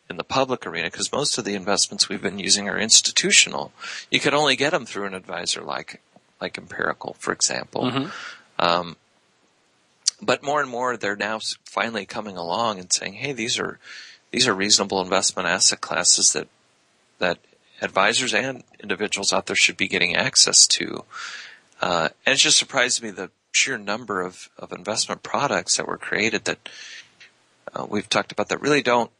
in 0.09 0.17
the 0.17 0.23
public 0.23 0.65
arena, 0.65 0.89
because 0.89 1.11
most 1.11 1.37
of 1.37 1.45
the 1.45 1.53
investments 1.53 2.09
we've 2.09 2.21
been 2.21 2.39
using 2.39 2.67
are 2.67 2.79
institutional. 2.79 3.71
You 4.09 4.19
could 4.19 4.33
only 4.33 4.55
get 4.55 4.71
them 4.71 4.85
through 4.85 5.05
an 5.05 5.13
advisor 5.13 5.61
like 5.61 6.01
like 6.41 6.57
Empirical, 6.57 7.15
for 7.19 7.31
example. 7.31 7.83
Mm-hmm. 7.83 8.09
Um, 8.59 8.95
but 10.21 10.43
more 10.43 10.61
and 10.61 10.69
more, 10.69 10.97
they're 10.97 11.15
now 11.15 11.39
finally 11.63 12.05
coming 12.05 12.37
along 12.37 12.79
and 12.79 12.91
saying, 12.91 13.13
"Hey, 13.13 13.31
these 13.31 13.59
are 13.59 13.79
these 14.31 14.47
are 14.47 14.53
reasonable 14.53 15.01
investment 15.01 15.47
asset 15.47 15.81
classes 15.81 16.33
that 16.33 16.47
that 17.19 17.39
advisors 17.81 18.33
and 18.33 18.63
individuals 18.81 19.31
out 19.31 19.45
there 19.45 19.55
should 19.55 19.77
be 19.77 19.87
getting 19.87 20.15
access 20.15 20.67
to." 20.67 21.05
Uh, 21.81 22.09
and 22.25 22.33
it 22.33 22.39
just 22.39 22.57
surprised 22.57 23.01
me 23.01 23.09
the 23.09 23.31
sheer 23.51 23.77
number 23.77 24.21
of, 24.21 24.49
of 24.57 24.71
investment 24.71 25.23
products 25.23 25.77
that 25.77 25.87
were 25.87 25.97
created 25.97 26.45
that 26.45 26.69
uh, 27.73 27.85
we've 27.87 28.09
talked 28.09 28.31
about 28.31 28.49
that 28.49 28.61
really 28.61 28.81
don't 28.81 29.11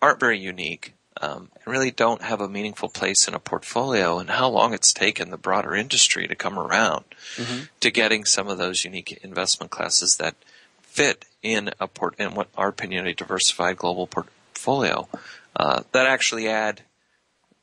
aren't 0.00 0.20
very 0.20 0.38
unique 0.38 0.94
um, 1.20 1.50
and 1.54 1.66
really 1.66 1.90
don't 1.90 2.22
have 2.22 2.40
a 2.40 2.48
meaningful 2.48 2.88
place 2.88 3.26
in 3.26 3.34
a 3.34 3.38
portfolio 3.38 4.18
and 4.18 4.30
how 4.30 4.48
long 4.48 4.72
it's 4.72 4.92
taken 4.92 5.30
the 5.30 5.36
broader 5.36 5.74
industry 5.74 6.26
to 6.26 6.34
come 6.34 6.58
around 6.58 7.04
mm-hmm. 7.36 7.64
to 7.80 7.90
getting 7.90 8.24
some 8.24 8.48
of 8.48 8.58
those 8.58 8.84
unique 8.84 9.18
investment 9.22 9.70
classes 9.70 10.16
that 10.16 10.34
fit 10.82 11.24
in 11.42 11.70
a 11.80 11.86
port 11.86 12.14
in 12.18 12.34
what 12.34 12.48
our 12.56 12.68
opinion 12.68 13.06
a 13.06 13.14
diversified 13.14 13.76
global 13.76 14.06
portfolio 14.06 15.08
uh, 15.56 15.82
that 15.92 16.06
actually 16.06 16.48
add 16.48 16.82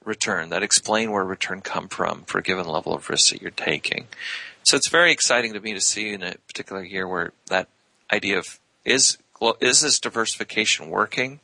return 0.08 0.50
that 0.50 0.64
explain 0.64 1.12
where 1.12 1.24
return 1.24 1.62
come 1.62 1.88
from 1.88 2.24
for 2.24 2.40
a 2.40 2.44
given 2.44 2.66
level 2.66 2.94
of 2.94 3.10
risk 3.10 3.32
that 3.32 3.42
you're 3.42 3.52
taking. 3.52 4.08
So 4.64 4.78
it's 4.78 4.90
very 4.90 5.12
exciting 5.12 5.54
to 5.54 5.60
me 5.60 5.74
to 5.74 5.82
see 5.82 6.14
in 6.14 6.24
a 6.24 6.36
particular 6.48 6.84
year 6.84 7.08
where 7.08 7.34
that 7.48 7.68
idea 8.12 8.40
of 8.40 8.60
is 8.86 9.18
is 9.62 9.82
this 9.82 10.00
diversification 10.00 10.90
working? 10.90 11.40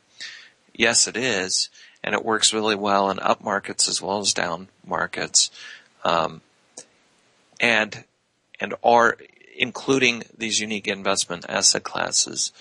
Yes, 0.74 1.08
it 1.08 1.16
is, 1.16 1.70
and 2.04 2.14
it 2.14 2.26
works 2.26 2.54
really 2.54 2.76
well 2.76 3.10
in 3.10 3.20
up 3.20 3.44
markets 3.44 3.88
as 3.88 4.02
well 4.02 4.20
as 4.20 4.34
down 4.34 4.68
markets, 4.86 5.50
um, 6.04 6.42
and 7.60 8.04
and 8.60 8.74
are 8.84 9.18
including 9.58 10.24
these 10.38 10.60
unique 10.60 10.88
investment 10.88 11.46
asset 11.48 11.84
classes. 11.84 12.52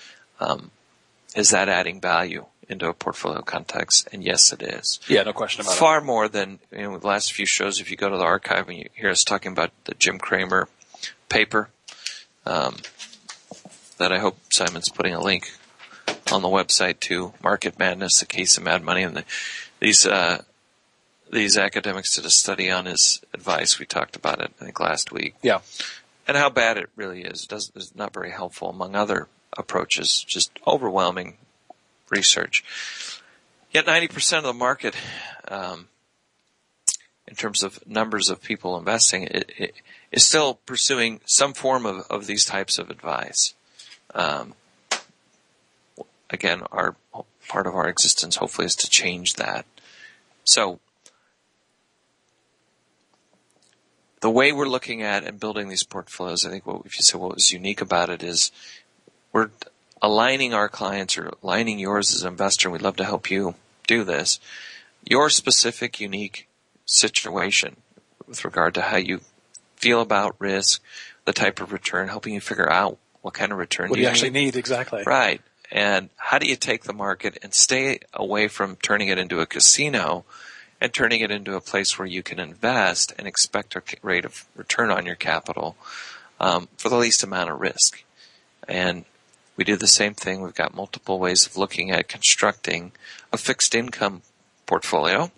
Um, 0.40 0.70
is 1.34 1.50
that 1.50 1.68
adding 1.68 2.00
value? 2.00 2.46
into 2.68 2.88
a 2.88 2.94
portfolio 2.94 3.42
context, 3.42 4.08
and 4.12 4.24
yes, 4.24 4.52
it 4.52 4.62
is. 4.62 4.98
Yeah, 5.06 5.22
no 5.22 5.32
question 5.32 5.60
about 5.60 5.74
Far 5.74 5.98
it. 5.98 6.00
Far 6.00 6.00
more 6.00 6.28
than 6.28 6.58
you 6.70 6.82
know. 6.82 6.98
The 6.98 7.06
last 7.06 7.32
few 7.32 7.46
shows, 7.46 7.80
if 7.80 7.90
you 7.90 7.96
go 7.96 8.08
to 8.08 8.16
the 8.16 8.24
archive 8.24 8.68
and 8.68 8.78
you 8.78 8.88
hear 8.94 9.10
us 9.10 9.24
talking 9.24 9.52
about 9.52 9.70
the 9.84 9.94
Jim 9.94 10.18
Cramer 10.18 10.68
paper, 11.28 11.68
um, 12.46 12.76
that 13.98 14.12
I 14.12 14.18
hope 14.18 14.38
Simon's 14.50 14.88
putting 14.88 15.14
a 15.14 15.20
link 15.20 15.52
on 16.32 16.42
the 16.42 16.48
website 16.48 17.00
too. 17.00 17.34
Market 17.42 17.78
Madness, 17.78 18.20
the 18.20 18.26
case 18.26 18.56
of 18.56 18.64
Mad 18.64 18.82
Money, 18.82 19.02
and 19.02 19.16
the, 19.16 19.24
these 19.80 20.06
uh, 20.06 20.42
these 21.30 21.56
academics 21.56 22.16
did 22.16 22.24
a 22.24 22.30
study 22.30 22.70
on 22.70 22.86
his 22.86 23.20
advice. 23.32 23.78
We 23.78 23.86
talked 23.86 24.16
about 24.16 24.40
it, 24.40 24.52
I 24.60 24.64
think, 24.64 24.80
last 24.80 25.12
week. 25.12 25.34
Yeah, 25.42 25.60
and 26.26 26.36
how 26.36 26.50
bad 26.50 26.76
it 26.76 26.90
really 26.96 27.22
is. 27.22 27.46
It 27.50 27.70
it's 27.74 27.94
not 27.94 28.12
very 28.12 28.30
helpful 28.30 28.70
among 28.70 28.96
other 28.96 29.28
approaches. 29.56 30.24
Just 30.26 30.58
overwhelming 30.66 31.36
research. 32.10 32.64
Yet 33.72 33.86
90% 33.86 34.38
of 34.38 34.44
the 34.44 34.52
market, 34.52 34.94
um, 35.48 35.88
in 37.26 37.34
terms 37.34 37.62
of 37.62 37.84
numbers 37.86 38.28
of 38.28 38.42
people 38.42 38.76
investing, 38.76 39.22
it, 39.24 39.50
it 39.56 39.74
is 40.10 40.26
still 40.26 40.54
pursuing 40.66 41.20
some 41.24 41.54
form 41.54 41.86
of, 41.86 42.06
of 42.10 42.26
these 42.26 42.44
types 42.44 42.78
of 42.78 42.90
advice. 42.90 43.54
Um, 44.14 44.52
again, 46.32 46.62
our 46.72 46.96
part 47.48 47.66
of 47.66 47.74
our 47.74 47.88
existence 47.88 48.36
hopefully 48.36 48.66
is 48.66 48.76
to 48.76 48.88
change 48.88 49.34
that. 49.34 49.66
So 50.44 50.80
the 54.20 54.30
way 54.30 54.52
we're 54.52 54.68
looking 54.68 55.02
at 55.02 55.24
and 55.24 55.38
building 55.38 55.68
these 55.68 55.84
portfolios, 55.84 56.46
I 56.46 56.50
think 56.50 56.66
what 56.66 56.82
if 56.86 56.98
you 56.98 57.02
say 57.02 57.18
what 57.18 57.34
was 57.34 57.52
unique 57.52 57.80
about 57.80 58.08
it 58.08 58.22
is 58.22 58.52
we're 59.32 59.50
aligning 60.00 60.54
our 60.54 60.68
clients 60.68 61.18
or 61.18 61.32
aligning 61.42 61.78
yours 61.78 62.14
as 62.14 62.22
an 62.22 62.28
investor, 62.28 62.70
we'd 62.70 62.82
love 62.82 62.96
to 62.96 63.04
help 63.04 63.30
you 63.30 63.54
do 63.86 64.04
this, 64.04 64.40
your 65.04 65.28
specific 65.28 66.00
unique 66.00 66.48
situation 66.86 67.76
with 68.26 68.44
regard 68.44 68.74
to 68.74 68.82
how 68.82 68.96
you 68.96 69.20
feel 69.76 70.00
about 70.00 70.36
risk, 70.38 70.80
the 71.24 71.32
type 71.32 71.60
of 71.60 71.72
return, 71.72 72.08
helping 72.08 72.34
you 72.34 72.40
figure 72.40 72.70
out 72.70 72.98
what 73.22 73.34
kind 73.34 73.52
of 73.52 73.58
return 73.58 73.88
what 73.88 73.96
do 73.96 74.02
you, 74.02 74.08
actually 74.08 74.30
need. 74.30 74.56
Exactly. 74.56 75.02
Right. 75.06 75.40
And 75.72 76.10
how 76.16 76.38
do 76.38 76.46
you 76.46 76.56
take 76.56 76.84
the 76.84 76.92
market 76.92 77.38
and 77.42 77.54
stay 77.54 78.00
away 78.12 78.46
from 78.46 78.76
turning 78.76 79.08
it 79.08 79.18
into 79.18 79.40
a 79.40 79.46
casino 79.46 80.26
and 80.82 80.92
turning 80.92 81.22
it 81.22 81.30
into 81.30 81.56
a 81.56 81.62
place 81.62 81.98
where 81.98 82.06
you 82.06 82.22
can 82.22 82.38
invest 82.38 83.14
and 83.18 83.26
expect 83.26 83.74
a 83.74 83.82
rate 84.02 84.26
of 84.26 84.44
return 84.54 84.90
on 84.90 85.06
your 85.06 85.14
capital 85.14 85.76
um, 86.38 86.68
for 86.76 86.90
the 86.90 86.98
least 86.98 87.22
amount 87.22 87.48
of 87.48 87.58
risk. 87.58 88.04
And 88.68 89.06
we 89.56 89.64
do 89.64 89.76
the 89.76 89.86
same 89.86 90.12
thing. 90.12 90.42
We've 90.42 90.54
got 90.54 90.74
multiple 90.74 91.18
ways 91.18 91.46
of 91.46 91.56
looking 91.56 91.90
at 91.90 92.06
constructing 92.06 92.92
a 93.32 93.38
fixed 93.38 93.74
income 93.74 94.20
portfolio 94.66 95.32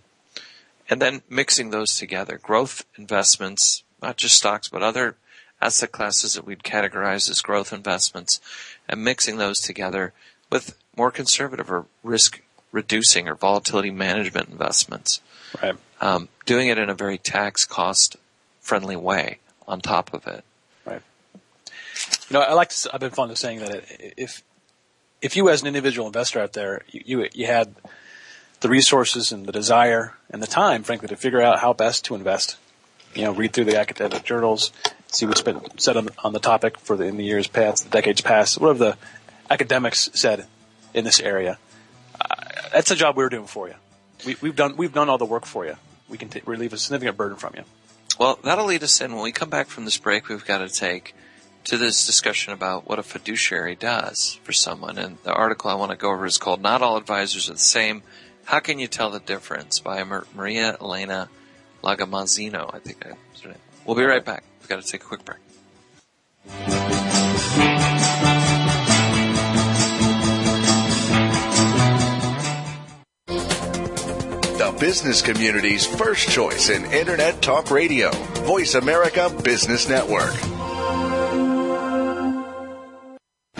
and 0.90 1.00
then 1.00 1.22
mixing 1.30 1.70
those 1.70 1.94
together. 1.94 2.40
Growth 2.42 2.84
investments, 2.98 3.84
not 4.02 4.16
just 4.16 4.36
stocks, 4.36 4.68
but 4.68 4.82
other 4.82 5.16
asset 5.60 5.92
classes 5.92 6.34
that 6.34 6.44
we'd 6.44 6.62
categorize 6.62 7.30
as 7.30 7.40
growth 7.40 7.72
investments 7.72 8.40
and 8.88 9.04
mixing 9.04 9.38
those 9.38 9.60
together 9.60 10.12
with 10.50 10.76
more 10.96 11.10
conservative 11.10 11.70
or 11.70 11.86
risk 12.02 12.42
reducing 12.72 13.28
or 13.28 13.34
volatility 13.34 13.90
management 13.90 14.48
investments. 14.48 15.20
Right. 15.62 15.76
Um, 16.00 16.28
doing 16.44 16.68
it 16.68 16.78
in 16.78 16.90
a 16.90 16.94
very 16.94 17.18
tax 17.18 17.64
cost 17.64 18.16
friendly 18.60 18.96
way 18.96 19.38
on 19.66 19.80
top 19.80 20.12
of 20.12 20.26
it. 20.26 20.44
Right. 20.84 21.02
You 22.28 22.34
know, 22.34 22.40
I 22.40 22.52
like 22.54 22.70
to, 22.70 22.90
I've 22.92 23.00
been 23.00 23.10
fond 23.10 23.30
of 23.30 23.38
saying 23.38 23.60
that 23.60 23.84
if, 24.16 24.42
if 25.22 25.36
you 25.36 25.48
as 25.48 25.62
an 25.62 25.68
individual 25.68 26.06
investor 26.06 26.40
out 26.40 26.52
there, 26.52 26.82
you, 26.90 27.02
you, 27.06 27.28
you 27.32 27.46
had 27.46 27.74
the 28.60 28.68
resources 28.68 29.30
and 29.30 29.46
the 29.46 29.52
desire 29.52 30.14
and 30.30 30.42
the 30.42 30.46
time, 30.46 30.82
frankly, 30.82 31.08
to 31.08 31.16
figure 31.16 31.40
out 31.40 31.60
how 31.60 31.72
best 31.72 32.04
to 32.06 32.14
invest, 32.14 32.56
you 33.14 33.22
know, 33.22 33.32
read 33.32 33.52
through 33.52 33.64
the 33.64 33.78
academic 33.78 34.24
journals, 34.24 34.72
see 35.14 35.26
what's 35.26 35.42
been 35.42 35.60
said 35.78 35.96
on, 35.96 36.08
on 36.22 36.32
the 36.32 36.40
topic 36.40 36.78
for 36.78 36.96
the, 36.96 37.04
in 37.04 37.16
the 37.16 37.24
years 37.24 37.46
past, 37.46 37.84
the 37.84 37.90
decades 37.90 38.20
past, 38.20 38.60
whatever 38.60 38.78
the 38.78 38.96
academics 39.50 40.10
said 40.14 40.46
in 40.92 41.04
this 41.04 41.20
area. 41.20 41.58
Uh, 42.20 42.34
that's 42.72 42.88
the 42.88 42.96
job 42.96 43.16
we're 43.16 43.28
doing 43.28 43.46
for 43.46 43.68
you. 43.68 43.74
We, 44.26 44.36
we've 44.40 44.56
done, 44.56 44.76
we've 44.76 44.92
done 44.92 45.08
all 45.08 45.18
the 45.18 45.24
work 45.24 45.46
for 45.46 45.64
you. 45.64 45.76
We 46.08 46.18
can 46.18 46.28
t- 46.28 46.42
relieve 46.44 46.72
a 46.72 46.78
significant 46.78 47.16
burden 47.16 47.36
from 47.36 47.54
you. 47.56 47.64
Well, 48.18 48.38
that'll 48.42 48.66
lead 48.66 48.82
us 48.82 49.00
in. 49.00 49.12
When 49.12 49.22
we 49.22 49.32
come 49.32 49.50
back 49.50 49.68
from 49.68 49.84
this 49.84 49.98
break, 49.98 50.28
we've 50.28 50.44
got 50.44 50.58
to 50.58 50.68
take 50.68 51.14
to 51.64 51.78
this 51.78 52.06
discussion 52.06 52.52
about 52.52 52.88
what 52.88 52.98
a 52.98 53.02
fiduciary 53.02 53.74
does 53.74 54.38
for 54.44 54.52
someone. 54.52 54.98
And 54.98 55.18
the 55.24 55.32
article 55.32 55.70
I 55.70 55.74
want 55.74 55.90
to 55.90 55.96
go 55.96 56.10
over 56.10 56.26
is 56.26 56.38
called 56.38 56.60
Not 56.60 56.82
All 56.82 56.96
Advisors 56.96 57.48
Are 57.48 57.54
the 57.54 57.58
Same. 57.58 58.02
How 58.44 58.60
Can 58.60 58.78
You 58.78 58.86
Tell 58.86 59.10
the 59.10 59.20
Difference 59.20 59.80
by 59.80 60.04
Maria 60.04 60.76
Elena 60.80 61.28
Lagomasino, 61.82 62.72
I 62.74 62.78
think 62.78 63.04
I. 63.06 63.14
We'll 63.84 63.96
be 63.96 64.04
right 64.04 64.24
back. 64.24 64.44
We've 64.64 64.70
got 64.70 64.82
to 64.82 64.90
take 64.90 65.02
a 65.02 65.04
quick 65.04 65.26
break. 65.26 65.40
The 74.56 74.74
business 74.80 75.20
community's 75.20 75.84
first 75.84 76.30
choice 76.30 76.70
in 76.70 76.90
Internet 76.92 77.42
Talk 77.42 77.70
Radio, 77.70 78.10
Voice 78.46 78.74
America 78.74 79.28
Business 79.44 79.86
Network. 79.86 80.32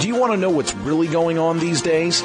Do 0.00 0.08
you 0.08 0.16
want 0.16 0.32
to 0.32 0.36
know 0.36 0.50
what's 0.50 0.74
really 0.74 1.06
going 1.06 1.38
on 1.38 1.60
these 1.60 1.80
days? 1.80 2.24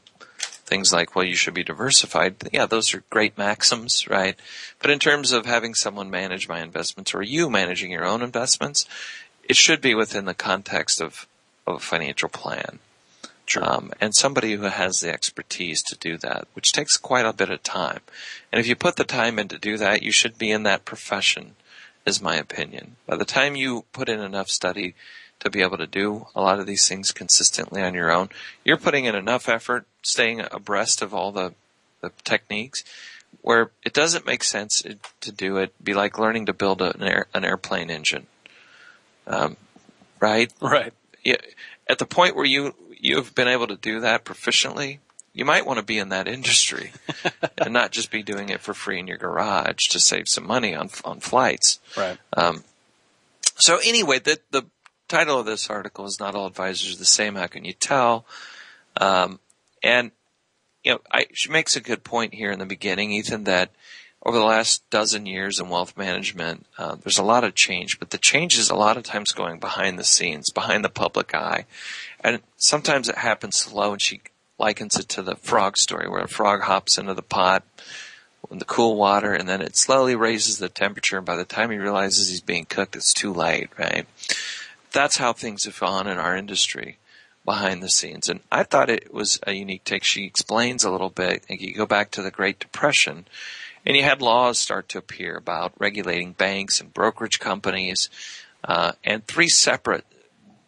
things 0.69 0.93
like, 0.93 1.15
well, 1.15 1.25
you 1.25 1.35
should 1.35 1.53
be 1.53 1.63
diversified. 1.63 2.35
Yeah, 2.51 2.65
those 2.65 2.93
are 2.93 3.03
great 3.09 3.37
maxims, 3.37 4.07
right? 4.07 4.35
But 4.81 4.91
in 4.91 4.99
terms 4.99 5.31
of 5.31 5.45
having 5.45 5.73
someone 5.73 6.11
manage 6.11 6.47
my 6.47 6.61
investments 6.61 7.13
or 7.13 7.23
you 7.23 7.49
managing 7.49 7.91
your 7.91 8.05
own 8.05 8.21
investments, 8.21 8.85
it 9.43 9.55
should 9.55 9.81
be 9.81 9.95
within 9.95 10.25
the 10.25 10.35
context 10.35 11.01
of, 11.01 11.25
of 11.65 11.77
a 11.77 11.79
financial 11.79 12.29
plan. 12.29 12.79
Sure. 13.47 13.67
Um, 13.67 13.91
and 13.99 14.13
somebody 14.13 14.53
who 14.53 14.65
has 14.65 14.99
the 14.99 15.11
expertise 15.11 15.81
to 15.83 15.97
do 15.97 16.17
that, 16.17 16.47
which 16.53 16.71
takes 16.71 16.97
quite 16.97 17.25
a 17.25 17.33
bit 17.33 17.49
of 17.49 17.63
time. 17.63 18.01
And 18.51 18.59
if 18.59 18.67
you 18.67 18.75
put 18.75 18.95
the 18.95 19.03
time 19.03 19.39
in 19.39 19.47
to 19.47 19.57
do 19.57 19.75
that, 19.77 20.03
you 20.03 20.11
should 20.11 20.37
be 20.37 20.51
in 20.51 20.61
that 20.63 20.85
profession 20.85 21.55
is 22.09 22.21
my 22.21 22.35
opinion. 22.35 22.97
By 23.05 23.15
the 23.15 23.23
time 23.23 23.55
you 23.55 23.85
put 23.93 24.09
in 24.09 24.19
enough 24.19 24.49
study 24.49 24.95
to 25.39 25.49
be 25.49 25.61
able 25.61 25.77
to 25.77 25.87
do 25.87 26.27
a 26.35 26.41
lot 26.41 26.59
of 26.59 26.65
these 26.65 26.85
things 26.87 27.11
consistently 27.11 27.81
on 27.81 27.93
your 27.93 28.11
own, 28.11 28.27
you're 28.65 28.75
putting 28.75 29.05
in 29.05 29.15
enough 29.15 29.47
effort, 29.47 29.85
staying 30.01 30.41
abreast 30.51 31.01
of 31.01 31.13
all 31.13 31.31
the, 31.31 31.53
the 32.01 32.11
techniques 32.25 32.83
where 33.41 33.71
it 33.85 33.93
doesn't 33.93 34.25
make 34.25 34.43
sense 34.43 34.83
to 35.21 35.31
do 35.31 35.57
it. 35.57 35.71
Be 35.81 35.93
like 35.93 36.19
learning 36.19 36.47
to 36.47 36.53
build 36.53 36.81
an, 36.81 37.01
air, 37.01 37.27
an 37.33 37.45
airplane 37.45 37.89
engine. 37.89 38.27
Um, 39.27 39.55
right? 40.19 40.51
Right. 40.59 40.93
Yeah. 41.23 41.37
At 41.87 41.99
the 41.99 42.05
point 42.05 42.35
where 42.35 42.45
you, 42.45 42.75
you've 42.99 43.33
been 43.35 43.47
able 43.47 43.67
to 43.67 43.75
do 43.75 44.01
that 44.01 44.25
proficiently, 44.25 44.99
you 45.33 45.45
might 45.45 45.65
want 45.65 45.77
to 45.77 45.85
be 45.85 45.97
in 45.97 46.09
that 46.09 46.27
industry 46.27 46.91
and 47.57 47.73
not 47.73 47.91
just 47.91 48.11
be 48.11 48.23
doing 48.23 48.49
it 48.49 48.61
for 48.61 48.73
free 48.73 48.99
in 48.99 49.07
your 49.07 49.17
garage 49.17 49.87
to 49.89 49.99
save 49.99 50.27
some 50.27 50.45
money 50.45 50.75
on 50.75 50.89
on 51.05 51.19
flights. 51.19 51.79
Right. 51.95 52.17
Um, 52.33 52.63
so 53.55 53.79
anyway, 53.83 54.19
the 54.19 54.39
the 54.51 54.63
title 55.07 55.39
of 55.39 55.45
this 55.45 55.69
article 55.69 56.05
is 56.05 56.19
"Not 56.19 56.35
All 56.35 56.47
Advisors 56.47 56.95
Are 56.95 56.99
the 56.99 57.05
Same." 57.05 57.35
How 57.35 57.47
can 57.47 57.65
you 57.65 57.73
tell? 57.73 58.25
Um, 58.97 59.39
and 59.83 60.11
you 60.83 60.93
know, 60.93 61.01
I, 61.11 61.27
she 61.33 61.49
makes 61.49 61.75
a 61.75 61.81
good 61.81 62.03
point 62.03 62.33
here 62.33 62.51
in 62.51 62.59
the 62.59 62.65
beginning, 62.65 63.11
Ethan, 63.11 63.43
that 63.45 63.71
over 64.23 64.37
the 64.37 64.45
last 64.45 64.89
dozen 64.89 65.25
years 65.25 65.59
in 65.59 65.69
wealth 65.69 65.97
management, 65.97 66.65
uh, 66.77 66.95
there's 66.95 67.17
a 67.17 67.23
lot 67.23 67.43
of 67.43 67.55
change, 67.55 67.99
but 67.99 68.09
the 68.09 68.17
change 68.17 68.57
is 68.57 68.69
a 68.69 68.75
lot 68.75 68.97
of 68.97 69.03
times 69.03 69.31
going 69.31 69.59
behind 69.59 69.97
the 69.97 70.03
scenes, 70.03 70.51
behind 70.51 70.83
the 70.83 70.89
public 70.89 71.33
eye. 71.33 71.65
And 72.19 72.41
sometimes 72.57 73.07
it 73.07 73.17
happens 73.17 73.55
slow 73.55 73.93
and 73.93 74.01
she 74.01 74.21
likens 74.59 74.97
it 74.97 75.09
to 75.09 75.21
the 75.21 75.35
frog 75.35 75.77
story 75.77 76.09
where 76.09 76.23
a 76.23 76.27
frog 76.27 76.61
hops 76.61 76.97
into 76.97 77.13
the 77.13 77.21
pot 77.21 77.63
in 78.51 78.59
the 78.59 78.65
cool 78.65 78.95
water 78.95 79.33
and 79.33 79.47
then 79.47 79.61
it 79.61 79.75
slowly 79.75 80.15
raises 80.15 80.57
the 80.57 80.69
temperature 80.69 81.17
and 81.17 81.25
by 81.25 81.35
the 81.35 81.45
time 81.45 81.71
he 81.71 81.77
realizes 81.77 82.29
he's 82.29 82.41
being 82.41 82.65
cooked 82.65 82.95
it's 82.95 83.13
too 83.13 83.33
late, 83.33 83.69
right? 83.77 84.07
That's 84.91 85.17
how 85.17 85.33
things 85.33 85.65
have 85.65 85.79
gone 85.79 86.07
in 86.07 86.17
our 86.17 86.35
industry 86.35 86.97
behind 87.45 87.81
the 87.81 87.89
scenes. 87.89 88.27
And 88.27 88.41
I 88.51 88.63
thought 88.63 88.89
it 88.89 89.13
was 89.13 89.39
a 89.45 89.53
unique 89.53 89.83
take. 89.83 90.03
She 90.03 90.25
explains 90.25 90.83
a 90.83 90.91
little 90.91 91.09
bit. 91.09 91.43
and 91.49 91.59
You 91.59 91.73
go 91.73 91.85
back 91.85 92.11
to 92.11 92.21
the 92.21 92.31
Great 92.31 92.59
Depression 92.59 93.25
and 93.85 93.95
you 93.95 94.03
had 94.03 94.21
laws 94.21 94.57
start 94.57 94.89
to 94.89 94.97
appear 94.97 95.35
about 95.35 95.73
regulating 95.79 96.33
banks 96.33 96.81
and 96.81 96.93
brokerage 96.93 97.39
companies, 97.39 98.09
uh, 98.63 98.91
and 99.03 99.25
three 99.25 99.47
separate 99.47 100.05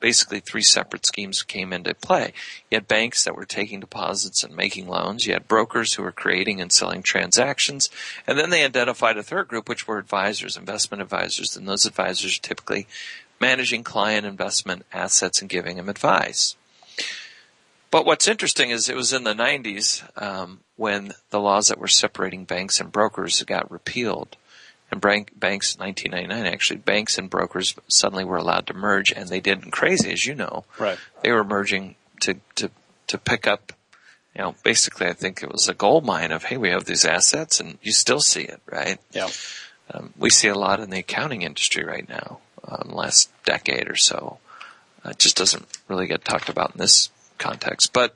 basically 0.01 0.41
three 0.41 0.61
separate 0.61 1.05
schemes 1.05 1.43
came 1.43 1.71
into 1.71 1.93
play. 1.93 2.33
You 2.69 2.75
had 2.75 2.87
banks 2.87 3.23
that 3.23 3.35
were 3.35 3.45
taking 3.45 3.79
deposits 3.79 4.43
and 4.43 4.53
making 4.53 4.87
loans. 4.87 5.25
You 5.25 5.33
had 5.33 5.47
brokers 5.47 5.93
who 5.93 6.03
were 6.03 6.11
creating 6.11 6.59
and 6.59 6.73
selling 6.73 7.03
transactions. 7.03 7.89
And 8.27 8.37
then 8.37 8.49
they 8.49 8.65
identified 8.65 9.17
a 9.17 9.23
third 9.23 9.47
group, 9.47 9.69
which 9.69 9.87
were 9.87 9.99
advisors, 9.99 10.57
investment 10.57 11.01
advisors. 11.01 11.55
And 11.55 11.69
those 11.69 11.85
advisors 11.85 12.37
are 12.37 12.41
typically 12.41 12.87
managing 13.39 13.83
client 13.83 14.25
investment 14.25 14.85
assets 14.91 15.39
and 15.39 15.49
giving 15.49 15.77
them 15.77 15.87
advice. 15.87 16.55
But 17.91 18.05
what's 18.05 18.27
interesting 18.27 18.69
is 18.69 18.87
it 18.87 18.95
was 18.95 19.13
in 19.13 19.25
the 19.25 19.33
90s 19.33 20.03
um, 20.21 20.61
when 20.77 21.11
the 21.29 21.39
laws 21.39 21.67
that 21.67 21.77
were 21.77 21.87
separating 21.87 22.45
banks 22.45 22.79
and 22.79 22.91
brokers 22.91 23.43
got 23.43 23.69
repealed. 23.69 24.37
And 24.91 24.99
bank, 25.01 25.31
banks 25.39 25.77
1999 25.77 26.51
actually 26.53 26.77
banks 26.77 27.17
and 27.17 27.29
brokers 27.29 27.75
suddenly 27.87 28.23
were 28.25 28.37
allowed 28.37 28.67
to 28.67 28.73
merge 28.73 29.11
and 29.11 29.29
they 29.29 29.39
did 29.39 29.71
crazy 29.71 30.11
as 30.11 30.25
you 30.25 30.35
know 30.35 30.65
Right. 30.77 30.97
they 31.23 31.31
were 31.31 31.43
merging 31.43 31.95
to 32.21 32.35
to 32.55 32.69
to 33.07 33.17
pick 33.17 33.47
up 33.47 33.73
you 34.35 34.41
know 34.41 34.55
basically 34.63 35.07
i 35.07 35.13
think 35.13 35.41
it 35.43 35.51
was 35.51 35.67
a 35.69 35.73
gold 35.73 36.05
mine 36.05 36.31
of 36.31 36.43
hey 36.45 36.57
we 36.57 36.69
have 36.69 36.85
these 36.85 37.05
assets 37.05 37.59
and 37.59 37.77
you 37.81 37.91
still 37.91 38.19
see 38.19 38.43
it 38.43 38.61
right 38.71 38.99
Yeah. 39.11 39.29
um, 39.93 40.13
we 40.17 40.29
see 40.29 40.47
a 40.49 40.55
lot 40.55 40.79
in 40.79 40.89
the 40.89 40.99
accounting 40.99 41.41
industry 41.41 41.83
right 41.85 42.07
now 42.07 42.39
um, 42.67 42.89
last 42.93 43.29
decade 43.45 43.89
or 43.89 43.95
so 43.95 44.39
uh, 45.05 45.09
it 45.09 45.19
just 45.19 45.35
doesn't 45.37 45.65
really 45.87 46.07
get 46.07 46.23
talked 46.25 46.49
about 46.49 46.73
in 46.75 46.79
this 46.79 47.09
context 47.37 47.91
but 47.93 48.15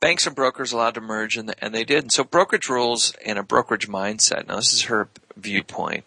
banks 0.00 0.26
and 0.26 0.34
brokers 0.34 0.72
allowed 0.72 0.94
to 0.94 1.00
merge 1.00 1.36
and, 1.36 1.54
and 1.60 1.74
they 1.74 1.84
did 1.84 2.04
and 2.04 2.12
so 2.12 2.24
brokerage 2.24 2.68
rules 2.68 3.14
and 3.24 3.38
a 3.38 3.42
brokerage 3.42 3.88
mindset 3.88 4.46
now 4.48 4.56
this 4.56 4.72
is 4.72 4.82
her 4.82 5.08
viewpoint 5.36 6.04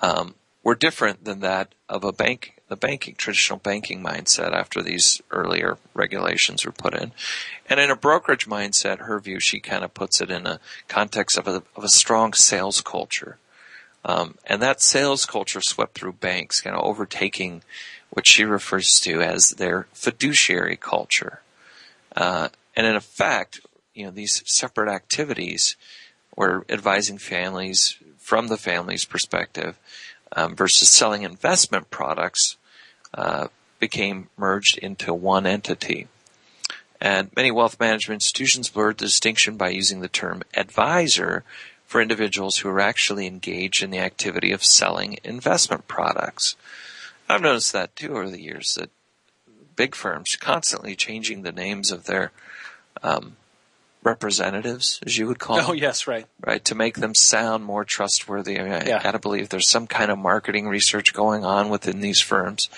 um, 0.00 0.34
were 0.62 0.74
different 0.74 1.24
than 1.24 1.40
that 1.40 1.74
of 1.88 2.04
a 2.04 2.12
bank 2.12 2.58
the 2.68 2.76
banking 2.76 3.14
traditional 3.14 3.58
banking 3.58 4.02
mindset 4.02 4.52
after 4.52 4.82
these 4.82 5.20
earlier 5.30 5.78
regulations 5.94 6.64
were 6.64 6.72
put 6.72 6.94
in. 6.94 7.12
And 7.68 7.80
in 7.80 7.90
a 7.90 7.96
brokerage 7.96 8.46
mindset 8.46 8.98
her 8.98 9.18
view 9.18 9.40
she 9.40 9.60
kind 9.60 9.84
of 9.84 9.94
puts 9.94 10.20
it 10.20 10.30
in 10.30 10.46
a 10.46 10.60
context 10.86 11.38
of 11.38 11.48
a, 11.48 11.62
of 11.74 11.84
a 11.84 11.88
strong 11.88 12.34
sales 12.34 12.80
culture. 12.80 13.38
Um, 14.04 14.36
and 14.46 14.62
that 14.62 14.80
sales 14.80 15.26
culture 15.26 15.60
swept 15.60 15.94
through 15.94 16.12
banks 16.14 16.60
kind 16.60 16.76
of 16.76 16.84
overtaking 16.84 17.62
what 18.10 18.26
she 18.26 18.44
refers 18.44 19.00
to 19.00 19.20
as 19.20 19.50
their 19.52 19.86
fiduciary 19.92 20.76
culture. 20.76 21.40
Uh, 22.14 22.48
and 22.78 22.86
in 22.86 22.94
effect, 22.94 23.60
you 23.92 24.04
know, 24.04 24.12
these 24.12 24.40
separate 24.46 24.88
activities 24.88 25.74
were 26.36 26.64
advising 26.68 27.18
families 27.18 27.96
from 28.16 28.46
the 28.46 28.56
family's 28.56 29.04
perspective 29.04 29.76
um, 30.36 30.54
versus 30.54 30.88
selling 30.88 31.22
investment 31.22 31.90
products 31.90 32.56
uh, 33.12 33.48
became 33.80 34.28
merged 34.36 34.78
into 34.78 35.12
one 35.12 35.44
entity. 35.44 36.06
And 37.00 37.34
many 37.34 37.50
wealth 37.50 37.80
management 37.80 38.18
institutions 38.22 38.68
blurred 38.68 38.98
the 38.98 39.06
distinction 39.06 39.56
by 39.56 39.70
using 39.70 39.98
the 39.98 40.06
term 40.06 40.44
advisor 40.54 41.42
for 41.84 42.00
individuals 42.00 42.58
who 42.58 42.68
are 42.68 42.80
actually 42.80 43.26
engaged 43.26 43.82
in 43.82 43.90
the 43.90 43.98
activity 43.98 44.52
of 44.52 44.64
selling 44.64 45.18
investment 45.24 45.88
products. 45.88 46.54
I've 47.28 47.42
noticed 47.42 47.72
that 47.72 47.96
too 47.96 48.12
over 48.12 48.30
the 48.30 48.40
years 48.40 48.76
that 48.76 48.90
big 49.74 49.96
firms 49.96 50.36
constantly 50.36 50.94
changing 50.94 51.42
the 51.42 51.50
names 51.50 51.90
of 51.90 52.04
their 52.04 52.30
um, 53.02 53.36
representatives, 54.04 55.00
as 55.04 55.18
you 55.18 55.26
would 55.26 55.38
call 55.38 55.58
Oh 55.58 55.66
them, 55.68 55.76
yes, 55.76 56.06
right. 56.06 56.26
right, 56.44 56.64
to 56.66 56.74
make 56.74 56.96
them 56.96 57.14
sound 57.14 57.64
more 57.64 57.84
trustworthy. 57.84 58.58
I, 58.58 58.62
mean, 58.62 58.72
I 58.72 58.84
Yeah. 58.86 59.02
gotta 59.02 59.18
believe 59.18 59.48
there's 59.48 59.68
some 59.68 59.86
kind 59.86 60.10
of 60.10 60.18
marketing 60.18 60.68
research 60.68 61.12
going 61.12 61.44
on 61.44 61.68
within 61.68 62.00
these 62.00 62.20
firms. 62.20 62.68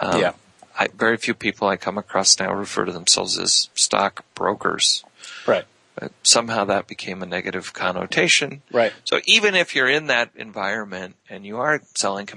Um, 0.00 0.20
Yeah. 0.20 0.32
I, 0.76 0.88
very 0.88 1.16
few 1.18 1.34
people 1.34 1.68
I 1.68 1.76
come 1.76 1.98
across 1.98 2.38
now 2.40 2.52
refer 2.52 2.84
to 2.84 2.92
themselves 2.92 3.38
as 3.38 3.68
stock 3.74 4.24
brokers. 4.34 5.04
Right. 5.46 5.64
But 5.94 6.10
somehow 6.24 6.64
that 6.64 6.88
became 6.88 7.22
a 7.22 7.26
negative 7.26 7.72
connotation. 7.72 8.62
Right. 8.72 8.92
So 9.04 9.20
even 9.26 9.54
if 9.54 9.76
you're 9.76 9.88
in 9.88 10.08
that 10.08 10.30
environment 10.34 11.14
and 11.30 11.46
you 11.46 11.58
are 11.58 11.80
selling, 11.94 12.28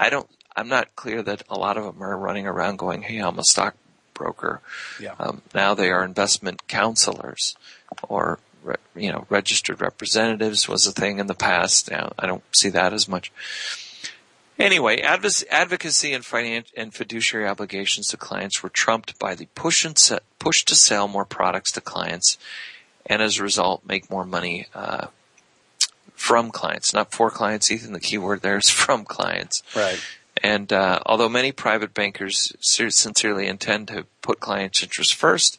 I 0.00 0.08
don't, 0.08 0.26
I'm 0.56 0.68
not 0.68 0.96
clear 0.96 1.20
that 1.22 1.42
a 1.50 1.58
lot 1.58 1.76
of 1.76 1.84
them 1.84 2.02
are 2.02 2.16
running 2.16 2.46
around 2.46 2.78
going, 2.78 3.02
"Hey, 3.02 3.18
I'm 3.18 3.38
a 3.38 3.44
stockbroker." 4.14 4.60
Yeah. 5.00 5.14
Um, 5.18 5.42
now 5.54 5.74
they 5.74 5.90
are 5.90 6.04
investment 6.04 6.66
counselors, 6.68 7.56
or 8.08 8.38
you 8.94 9.12
know, 9.12 9.26
registered 9.28 9.80
representatives 9.80 10.68
was 10.68 10.86
a 10.86 10.92
thing 10.92 11.18
in 11.18 11.26
the 11.26 11.34
past. 11.34 11.90
Now 11.90 12.12
I 12.18 12.26
don't 12.26 12.44
see 12.52 12.70
that 12.70 12.92
as 12.92 13.08
much. 13.08 13.30
Anyway, 14.56 15.02
advoc- 15.02 15.44
advocacy 15.50 16.12
and 16.12 16.22
finan- 16.22 16.70
and 16.76 16.94
fiduciary 16.94 17.46
obligations 17.48 18.06
to 18.08 18.16
clients 18.16 18.62
were 18.62 18.68
trumped 18.68 19.18
by 19.18 19.34
the 19.34 19.46
push 19.56 19.84
and 19.84 19.98
se- 19.98 20.20
push 20.38 20.64
to 20.64 20.76
sell 20.76 21.08
more 21.08 21.24
products 21.24 21.72
to 21.72 21.80
clients, 21.80 22.38
and 23.04 23.20
as 23.20 23.38
a 23.38 23.42
result, 23.42 23.82
make 23.84 24.08
more 24.08 24.24
money 24.24 24.68
uh, 24.72 25.08
from 26.14 26.52
clients, 26.52 26.94
not 26.94 27.10
for 27.12 27.30
clients. 27.30 27.68
Ethan, 27.70 27.92
the 27.92 28.00
key 28.00 28.16
word 28.16 28.42
there 28.42 28.56
is 28.56 28.70
from 28.84 29.04
clients. 29.04 29.64
Right. 29.74 30.00
And 30.44 30.70
uh, 30.74 31.00
although 31.06 31.30
many 31.30 31.52
private 31.52 31.94
bankers 31.94 32.52
sincerely 32.60 33.46
intend 33.46 33.88
to 33.88 34.04
put 34.20 34.40
clients' 34.40 34.82
interests 34.82 35.14
first, 35.14 35.58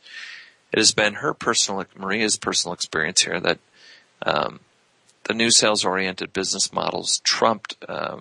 it 0.72 0.78
has 0.78 0.92
been 0.92 1.16
her 1.16 1.34
personal, 1.34 1.86
Maria's 1.98 2.38
personal 2.38 2.76
experience 2.76 3.24
here 3.24 3.40
that 3.40 3.58
um, 4.22 4.60
the 5.24 5.34
new 5.34 5.50
sales-oriented 5.50 6.32
business 6.34 6.72
models 6.72 7.20
trumped 7.24 7.76
uh, 7.90 8.18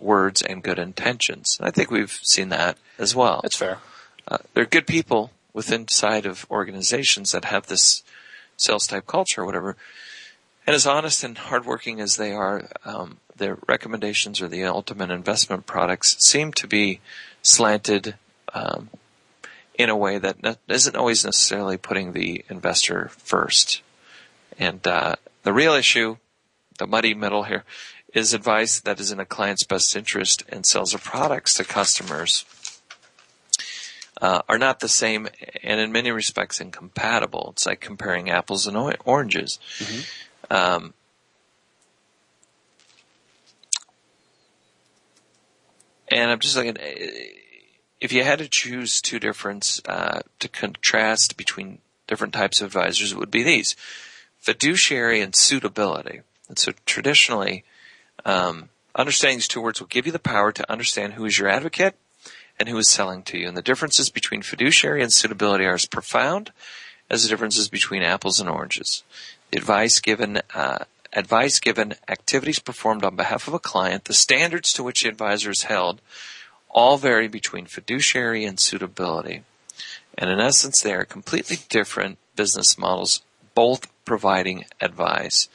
words 0.00 0.40
and 0.40 0.62
good 0.62 0.78
intentions. 0.78 1.58
And 1.58 1.68
I 1.68 1.70
think 1.70 1.90
we've 1.90 2.18
seen 2.22 2.48
that 2.48 2.78
as 2.98 3.14
well. 3.14 3.40
That's 3.42 3.58
fair. 3.58 3.80
Uh, 4.26 4.38
there 4.54 4.62
are 4.62 4.66
good 4.66 4.86
people 4.86 5.32
within 5.52 5.82
inside 5.82 6.24
of 6.24 6.46
organizations 6.50 7.32
that 7.32 7.44
have 7.44 7.66
this 7.66 8.02
sales 8.56 8.86
type 8.86 9.06
culture 9.06 9.42
or 9.42 9.44
whatever. 9.44 9.76
And 10.66 10.74
as 10.74 10.86
honest 10.86 11.22
and 11.22 11.36
hardworking 11.36 12.00
as 12.00 12.16
they 12.16 12.32
are, 12.32 12.70
um, 12.86 13.18
their 13.38 13.58
recommendations 13.68 14.40
or 14.40 14.48
the 14.48 14.64
ultimate 14.64 15.10
investment 15.10 15.66
products 15.66 16.16
seem 16.18 16.52
to 16.52 16.66
be 16.66 17.00
slanted 17.42 18.16
um, 18.54 18.90
in 19.74 19.90
a 19.90 19.96
way 19.96 20.18
that 20.18 20.42
ne- 20.42 20.56
isn't 20.68 20.96
always 20.96 21.24
necessarily 21.24 21.76
putting 21.76 22.12
the 22.12 22.44
investor 22.48 23.10
first. 23.16 23.82
And 24.58 24.86
uh, 24.86 25.16
the 25.42 25.52
real 25.52 25.74
issue, 25.74 26.16
the 26.78 26.86
muddy 26.86 27.14
middle 27.14 27.44
here, 27.44 27.64
is 28.14 28.32
advice 28.32 28.80
that 28.80 28.98
is 28.98 29.12
in 29.12 29.20
a 29.20 29.26
client's 29.26 29.64
best 29.64 29.94
interest 29.94 30.42
and 30.48 30.64
sells 30.64 30.94
of 30.94 31.04
products 31.04 31.54
to 31.54 31.64
customers 31.64 32.44
uh, 34.20 34.40
are 34.48 34.58
not 34.58 34.80
the 34.80 34.88
same 34.88 35.28
and 35.62 35.80
in 35.80 35.92
many 35.92 36.10
respects 36.10 36.60
incompatible. 36.60 37.50
It's 37.52 37.66
like 37.66 37.80
comparing 37.80 38.30
apples 38.30 38.66
and 38.66 38.76
o- 38.76 38.92
oranges. 39.04 39.58
Um, 40.50 40.94
and 46.08 46.30
I'm 46.30 46.38
just 46.38 46.56
looking, 46.56 46.76
eh, 46.78 47.10
if 48.00 48.12
you 48.12 48.24
had 48.24 48.38
to 48.38 48.48
choose 48.48 49.00
two 49.00 49.18
different, 49.18 49.80
uh, 49.88 50.20
to 50.38 50.48
contrast 50.48 51.36
between 51.36 51.78
different 52.06 52.34
types 52.34 52.60
of 52.60 52.66
advisors, 52.66 53.12
it 53.12 53.18
would 53.18 53.30
be 53.30 53.42
these. 53.42 53.74
Fiduciary 54.38 55.20
and 55.20 55.34
suitability. 55.34 56.20
And 56.48 56.58
so 56.58 56.72
traditionally, 56.84 57.64
um, 58.24 58.68
understanding 58.94 59.38
these 59.38 59.48
two 59.48 59.60
words 59.60 59.80
will 59.80 59.88
give 59.88 60.06
you 60.06 60.12
the 60.12 60.18
power 60.18 60.52
to 60.52 60.70
understand 60.70 61.14
who 61.14 61.24
is 61.24 61.38
your 61.38 61.48
advocate 61.48 61.96
and 62.58 62.68
who 62.68 62.78
is 62.78 62.90
selling 62.90 63.22
to 63.24 63.38
you. 63.38 63.48
And 63.48 63.56
the 63.56 63.62
differences 63.62 64.10
between 64.10 64.42
fiduciary 64.42 65.02
and 65.02 65.12
suitability 65.12 65.64
are 65.64 65.74
as 65.74 65.86
profound 65.86 66.52
as 67.10 67.22
the 67.22 67.28
differences 67.28 67.68
between 67.68 68.02
apples 68.02 68.40
and 68.40 68.48
oranges. 68.48 69.02
The 69.50 69.58
advice 69.58 70.00
given, 70.00 70.40
uh, 70.54 70.84
advice 71.16 71.58
given, 71.58 71.94
activities 72.08 72.60
performed 72.60 73.04
on 73.04 73.16
behalf 73.16 73.48
of 73.48 73.54
a 73.54 73.58
client, 73.58 74.04
the 74.04 74.14
standards 74.14 74.72
to 74.74 74.84
which 74.84 75.02
the 75.02 75.08
advisor 75.08 75.50
is 75.50 75.64
held, 75.64 76.00
all 76.68 76.98
vary 76.98 77.26
between 77.26 77.66
fiduciary 77.66 78.44
and 78.44 78.60
suitability. 78.60 79.42
And 80.16 80.30
in 80.30 80.38
essence, 80.38 80.80
they 80.80 80.92
are 80.94 81.04
completely 81.04 81.58
different 81.68 82.18
business 82.36 82.78
models, 82.78 83.22
both 83.54 83.88
providing 84.04 84.66
advice. 84.80 85.48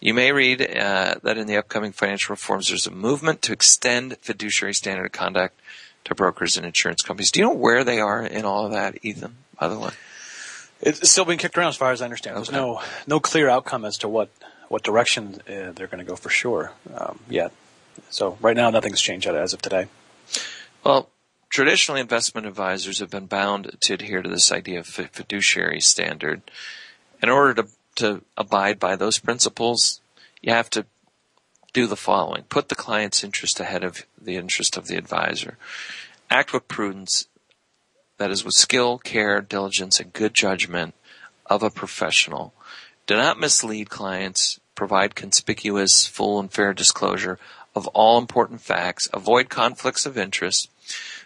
You 0.00 0.14
may 0.14 0.30
read 0.32 0.62
uh, 0.62 1.16
that 1.22 1.36
in 1.38 1.46
the 1.46 1.56
upcoming 1.56 1.92
financial 1.92 2.32
reforms, 2.32 2.68
there's 2.68 2.86
a 2.86 2.90
movement 2.90 3.42
to 3.42 3.52
extend 3.52 4.16
fiduciary 4.18 4.74
standard 4.74 5.06
of 5.06 5.12
conduct 5.12 5.58
to 6.04 6.14
brokers 6.14 6.56
and 6.56 6.64
insurance 6.64 7.02
companies. 7.02 7.32
Do 7.32 7.40
you 7.40 7.46
know 7.46 7.54
where 7.54 7.82
they 7.82 7.98
are 7.98 8.22
in 8.24 8.44
all 8.44 8.66
of 8.66 8.72
that, 8.72 8.98
Ethan? 9.04 9.36
By 9.58 9.68
the 9.68 9.78
way, 9.78 9.90
It's 10.80 11.10
still 11.10 11.24
being 11.24 11.38
kicked 11.38 11.56
around, 11.56 11.68
as 11.70 11.76
far 11.76 11.90
as 11.90 12.02
I 12.02 12.04
understand. 12.04 12.36
There's 12.36 12.50
Okay. 12.50 12.58
no 12.58 12.82
no 13.06 13.18
clear 13.18 13.48
outcome 13.48 13.84
as 13.84 13.96
to 13.98 14.08
what 14.08 14.28
what 14.68 14.82
direction 14.82 15.40
uh, 15.48 15.72
they're 15.72 15.86
going 15.86 16.04
to 16.04 16.08
go 16.08 16.16
for 16.16 16.28
sure 16.28 16.72
um, 16.94 17.18
yet. 17.28 17.52
So 18.10 18.36
right 18.40 18.56
now, 18.56 18.70
nothing's 18.70 19.00
changed 19.00 19.26
as 19.26 19.52
of 19.52 19.62
today. 19.62 19.86
well, 20.84 21.08
traditionally, 21.50 22.00
investment 22.00 22.46
advisors 22.46 22.98
have 22.98 23.10
been 23.10 23.26
bound 23.26 23.76
to 23.80 23.94
adhere 23.94 24.22
to 24.22 24.28
this 24.28 24.52
idea 24.52 24.80
of 24.80 24.86
fiduciary 24.86 25.80
standard. 25.80 26.42
In 27.22 27.28
order 27.28 27.62
to 27.62 27.68
to 27.96 28.22
abide 28.36 28.78
by 28.78 28.94
those 28.94 29.18
principles, 29.18 30.02
you 30.42 30.52
have 30.52 30.68
to 30.70 30.84
do 31.72 31.86
the 31.86 31.96
following: 31.96 32.42
put 32.44 32.68
the 32.68 32.74
client's 32.74 33.24
interest 33.24 33.58
ahead 33.60 33.84
of 33.84 34.04
the 34.20 34.36
interest 34.36 34.76
of 34.76 34.86
the 34.86 34.96
advisor. 34.96 35.56
Act 36.28 36.52
with 36.52 36.68
prudence, 36.68 37.28
that 38.18 38.30
is, 38.30 38.44
with 38.44 38.54
skill, 38.54 38.98
care, 38.98 39.40
diligence, 39.40 40.00
and 40.00 40.12
good 40.12 40.34
judgment 40.34 40.94
of 41.46 41.62
a 41.62 41.70
professional. 41.70 42.52
Do 43.06 43.16
not 43.16 43.38
mislead 43.38 43.88
clients. 43.88 44.58
Provide 44.74 45.14
conspicuous, 45.14 46.06
full, 46.06 46.38
and 46.38 46.52
fair 46.52 46.74
disclosure 46.74 47.38
of 47.74 47.86
all 47.88 48.18
important 48.18 48.60
facts. 48.60 49.08
Avoid 49.12 49.48
conflicts 49.48 50.06
of 50.06 50.18
interest. 50.18 50.70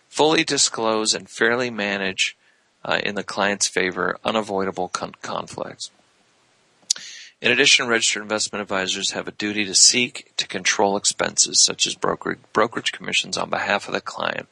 Fully 0.09 0.45
disclose 0.45 1.15
and 1.15 1.29
fairly 1.29 1.71
manage 1.71 2.37
uh, 2.85 3.01
in 3.03 3.15
the 3.15 3.25
client's 3.25 3.69
favor 3.69 4.19
unavoidable 4.25 4.89
con- 4.89 5.15
conflicts. 5.23 5.91
In 7.41 7.51
addition, 7.51 7.89
registered 7.89 8.23
investment 8.23 8.61
advisors 8.61 9.13
have 9.13 9.27
a 9.27 9.33
duty 9.33 9.65
to 9.65 9.75
seek 9.75 10.33
to 10.37 10.47
control 10.47 10.97
expenses 10.97 11.63
such 11.63 11.87
as 11.87 11.95
brokerage, 11.95 12.41
brokerage 12.53 12.93
commissions 12.93 13.39
on 13.39 13.49
behalf 13.49 13.89
of 13.89 13.95
the 13.95 14.01
client. 14.03 14.47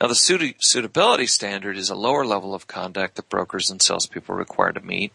Now, 0.00 0.06
the 0.06 0.14
suitability 0.14 1.26
standard 1.26 1.76
is 1.76 1.90
a 1.90 1.94
lower 1.94 2.24
level 2.24 2.54
of 2.54 2.66
conduct 2.66 3.16
that 3.16 3.28
brokers 3.28 3.70
and 3.70 3.82
salespeople 3.82 4.34
are 4.34 4.38
required 4.38 4.76
to 4.76 4.80
meet, 4.80 5.12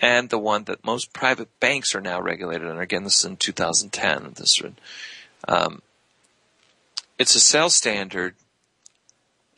and 0.00 0.28
the 0.28 0.38
one 0.38 0.64
that 0.64 0.84
most 0.84 1.12
private 1.12 1.48
banks 1.60 1.94
are 1.94 2.00
now 2.00 2.20
regulated 2.20 2.68
under. 2.68 2.82
Again, 2.82 3.04
this 3.04 3.20
is 3.20 3.24
in 3.24 3.36
2010. 3.36 4.34
This, 4.36 4.60
um, 5.48 5.82
it's 7.18 7.34
a 7.34 7.40
sales 7.40 7.74
standard 7.74 8.34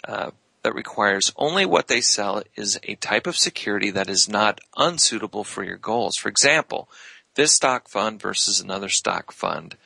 uh, 0.07 0.31
that 0.63 0.75
requires 0.75 1.33
only 1.37 1.67
what 1.67 1.89
they 1.89 2.01
sell 2.01 2.43
is 2.57 2.79
a 2.83 2.95
type 2.97 3.27
of 3.27 3.37
security 3.37 3.91
that 3.91 4.09
is 4.09 4.29
not 4.29 4.61
unsuitable 4.77 5.45
for 5.45 5.65
your 5.65 5.77
goals. 5.77 6.17
For 6.17 6.29
example, 6.29 6.89
this 7.35 7.55
stock 7.55 7.89
fund 7.89 8.21
versus 8.21 8.61
another 8.61 8.89
stock 8.89 9.33
fund, 9.33 9.77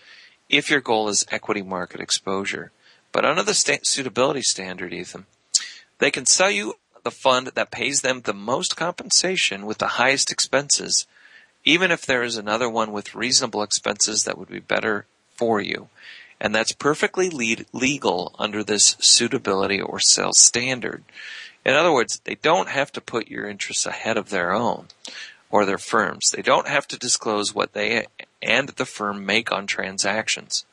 if 0.48 0.70
your 0.70 0.80
goal 0.80 1.08
is 1.08 1.26
equity 1.30 1.62
market 1.62 2.00
exposure. 2.00 2.72
But 3.10 3.24
under 3.24 3.42
the 3.42 3.54
sta- 3.54 3.84
suitability 3.84 4.42
standard, 4.42 4.92
Ethan, 4.92 5.26
they 5.98 6.10
can 6.10 6.26
sell 6.26 6.50
you 6.50 6.74
the 7.02 7.10
fund 7.10 7.48
that 7.48 7.70
pays 7.70 8.00
them 8.00 8.20
the 8.20 8.34
most 8.34 8.76
compensation 8.76 9.66
with 9.66 9.78
the 9.78 9.98
highest 9.98 10.30
expenses, 10.30 11.06
even 11.64 11.90
if 11.90 12.06
there 12.06 12.22
is 12.22 12.36
another 12.36 12.68
one 12.68 12.92
with 12.92 13.14
reasonable 13.14 13.62
expenses 13.62 14.24
that 14.24 14.38
would 14.38 14.48
be 14.48 14.60
better 14.60 15.06
for 15.34 15.60
you. 15.60 15.88
And 16.40 16.54
that's 16.54 16.72
perfectly 16.72 17.30
lead, 17.30 17.66
legal 17.72 18.34
under 18.38 18.64
this 18.64 18.96
suitability 18.98 19.80
or 19.80 20.00
sales 20.00 20.38
standard. 20.38 21.04
In 21.64 21.74
other 21.74 21.92
words, 21.92 22.20
they 22.24 22.34
don't 22.34 22.68
have 22.68 22.90
to 22.92 23.00
put 23.00 23.28
your 23.28 23.48
interests 23.48 23.86
ahead 23.86 24.16
of 24.16 24.30
their 24.30 24.52
own 24.52 24.86
or 25.50 25.64
their 25.64 25.78
firms. 25.78 26.30
They 26.30 26.42
don't 26.42 26.66
have 26.66 26.88
to 26.88 26.98
disclose 26.98 27.54
what 27.54 27.72
they 27.72 28.06
and 28.42 28.70
the 28.70 28.84
firm 28.84 29.24
make 29.24 29.52
on 29.52 29.66
transactions. 29.66 30.64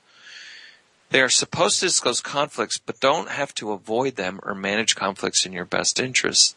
They 1.11 1.21
are 1.21 1.29
supposed 1.29 1.79
to 1.79 1.87
disclose 1.87 2.21
conflicts, 2.21 2.77
but 2.77 2.99
don't 2.99 3.29
have 3.29 3.53
to 3.55 3.71
avoid 3.71 4.15
them 4.15 4.39
or 4.43 4.53
manage 4.53 4.95
conflicts 4.95 5.45
in 5.45 5.53
your 5.53 5.65
best 5.65 5.99
interests. 5.99 6.55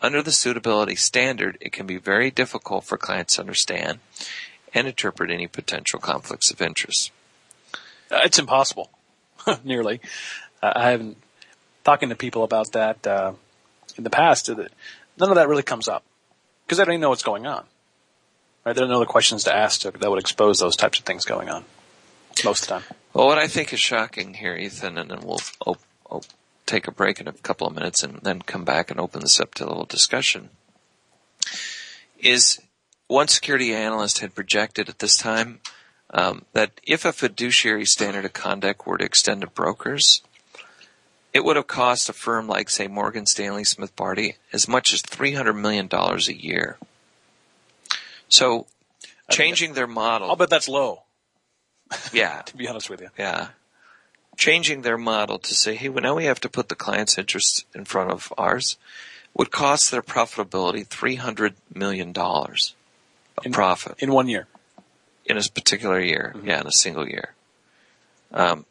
Under 0.00 0.22
the 0.22 0.32
suitability 0.32 0.96
standard, 0.96 1.58
it 1.60 1.72
can 1.72 1.86
be 1.86 1.98
very 1.98 2.30
difficult 2.30 2.84
for 2.84 2.96
clients 2.96 3.34
to 3.34 3.42
understand 3.42 3.98
and 4.72 4.86
interpret 4.86 5.30
any 5.30 5.46
potential 5.46 6.00
conflicts 6.00 6.50
of 6.50 6.62
interest. 6.62 7.10
Uh, 8.10 8.20
it's 8.24 8.38
impossible, 8.38 8.90
nearly. 9.64 10.00
Uh, 10.62 10.72
I 10.74 10.90
haven't 10.92 11.18
talking 11.84 12.08
to 12.08 12.14
people 12.14 12.42
about 12.42 12.72
that 12.72 13.06
uh, 13.06 13.32
in 13.98 14.04
the 14.04 14.10
past. 14.10 14.48
Uh, 14.48 14.68
none 15.18 15.28
of 15.28 15.34
that 15.34 15.48
really 15.48 15.62
comes 15.62 15.88
up 15.88 16.04
because 16.64 16.78
they 16.78 16.84
don't 16.84 16.94
even 16.94 17.02
know 17.02 17.10
what's 17.10 17.22
going 17.22 17.46
on. 17.46 17.64
Right? 18.64 18.74
They 18.74 18.80
don't 18.80 18.90
know 18.90 19.00
the 19.00 19.06
questions 19.06 19.44
to 19.44 19.54
ask 19.54 19.82
to, 19.82 19.90
that 19.90 20.10
would 20.10 20.18
expose 20.18 20.58
those 20.58 20.76
types 20.76 20.98
of 20.98 21.04
things 21.04 21.26
going 21.26 21.50
on 21.50 21.64
most 22.44 22.62
of 22.62 22.68
the 22.68 22.74
time. 22.74 22.96
Well, 23.12 23.26
what 23.26 23.38
I 23.38 23.48
think 23.48 23.72
is 23.72 23.80
shocking 23.80 24.34
here, 24.34 24.56
Ethan, 24.56 24.96
and 24.96 25.10
then 25.10 25.20
we'll 25.22 25.40
op- 25.66 25.80
op- 26.08 26.24
take 26.66 26.86
a 26.86 26.92
break 26.92 27.20
in 27.20 27.26
a 27.26 27.32
couple 27.32 27.66
of 27.66 27.74
minutes 27.74 28.02
and 28.02 28.20
then 28.22 28.42
come 28.42 28.64
back 28.64 28.90
and 28.90 29.00
open 29.00 29.20
this 29.20 29.40
up 29.40 29.54
to 29.54 29.64
a 29.64 29.68
little 29.68 29.84
discussion, 29.84 30.50
is 32.18 32.60
one 33.08 33.28
security 33.28 33.74
analyst 33.74 34.20
had 34.20 34.34
projected 34.34 34.88
at 34.88 35.00
this 35.00 35.16
time 35.16 35.60
um, 36.12 36.44
that 36.52 36.80
if 36.84 37.04
a 37.04 37.12
fiduciary 37.12 37.84
standard 37.84 38.24
of 38.24 38.32
conduct 38.32 38.86
were 38.86 38.98
to 38.98 39.04
extend 39.04 39.40
to 39.40 39.46
brokers, 39.48 40.22
it 41.32 41.44
would 41.44 41.56
have 41.56 41.66
cost 41.66 42.08
a 42.08 42.12
firm 42.12 42.46
like, 42.46 42.70
say, 42.70 42.88
Morgan 42.88 43.26
Stanley 43.26 43.64
Smith 43.64 43.94
Barney 43.94 44.36
as 44.52 44.68
much 44.68 44.92
as 44.92 45.02
$300 45.02 45.58
million 45.58 45.88
a 45.92 46.32
year. 46.32 46.78
So, 48.28 48.66
changing 49.28 49.74
their 49.74 49.86
model. 49.86 50.30
I'll 50.30 50.36
bet 50.36 50.50
that's 50.50 50.68
low. 50.68 51.02
Yeah. 52.12 52.42
to 52.46 52.56
be 52.56 52.68
honest 52.68 52.90
with 52.90 53.00
you. 53.00 53.08
Yeah. 53.18 53.48
Changing 54.36 54.82
their 54.82 54.98
model 54.98 55.38
to 55.38 55.54
say, 55.54 55.74
hey, 55.74 55.88
well, 55.88 56.02
now 56.02 56.16
we 56.16 56.24
have 56.24 56.40
to 56.40 56.48
put 56.48 56.68
the 56.68 56.74
client's 56.74 57.18
interest 57.18 57.66
in 57.74 57.84
front 57.84 58.10
of 58.10 58.32
ours 58.38 58.78
would 59.34 59.50
cost 59.50 59.90
their 59.90 60.02
profitability 60.02 60.86
$300 60.86 61.54
million 61.72 62.12
of 62.16 62.74
in, 63.44 63.52
profit. 63.52 63.94
In 63.98 64.12
one 64.12 64.28
year 64.28 64.46
in 65.30 65.38
a 65.38 65.42
particular 65.42 66.00
year. 66.00 66.32
Mm-hmm. 66.34 66.48
Yeah, 66.48 66.60
in 66.60 66.66
a 66.66 66.72
single 66.72 67.08
year. 67.08 67.34
Um, 68.32 68.66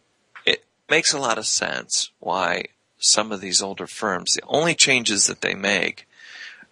it 0.45 0.63
makes 0.89 1.13
a 1.13 1.19
lot 1.19 1.37
of 1.37 1.45
sense 1.45 2.11
why 2.19 2.65
some 2.97 3.31
of 3.31 3.41
these 3.41 3.61
older 3.61 3.87
firms, 3.87 4.33
the 4.33 4.43
only 4.47 4.75
changes 4.75 5.27
that 5.27 5.41
they 5.41 5.55
make 5.55 6.07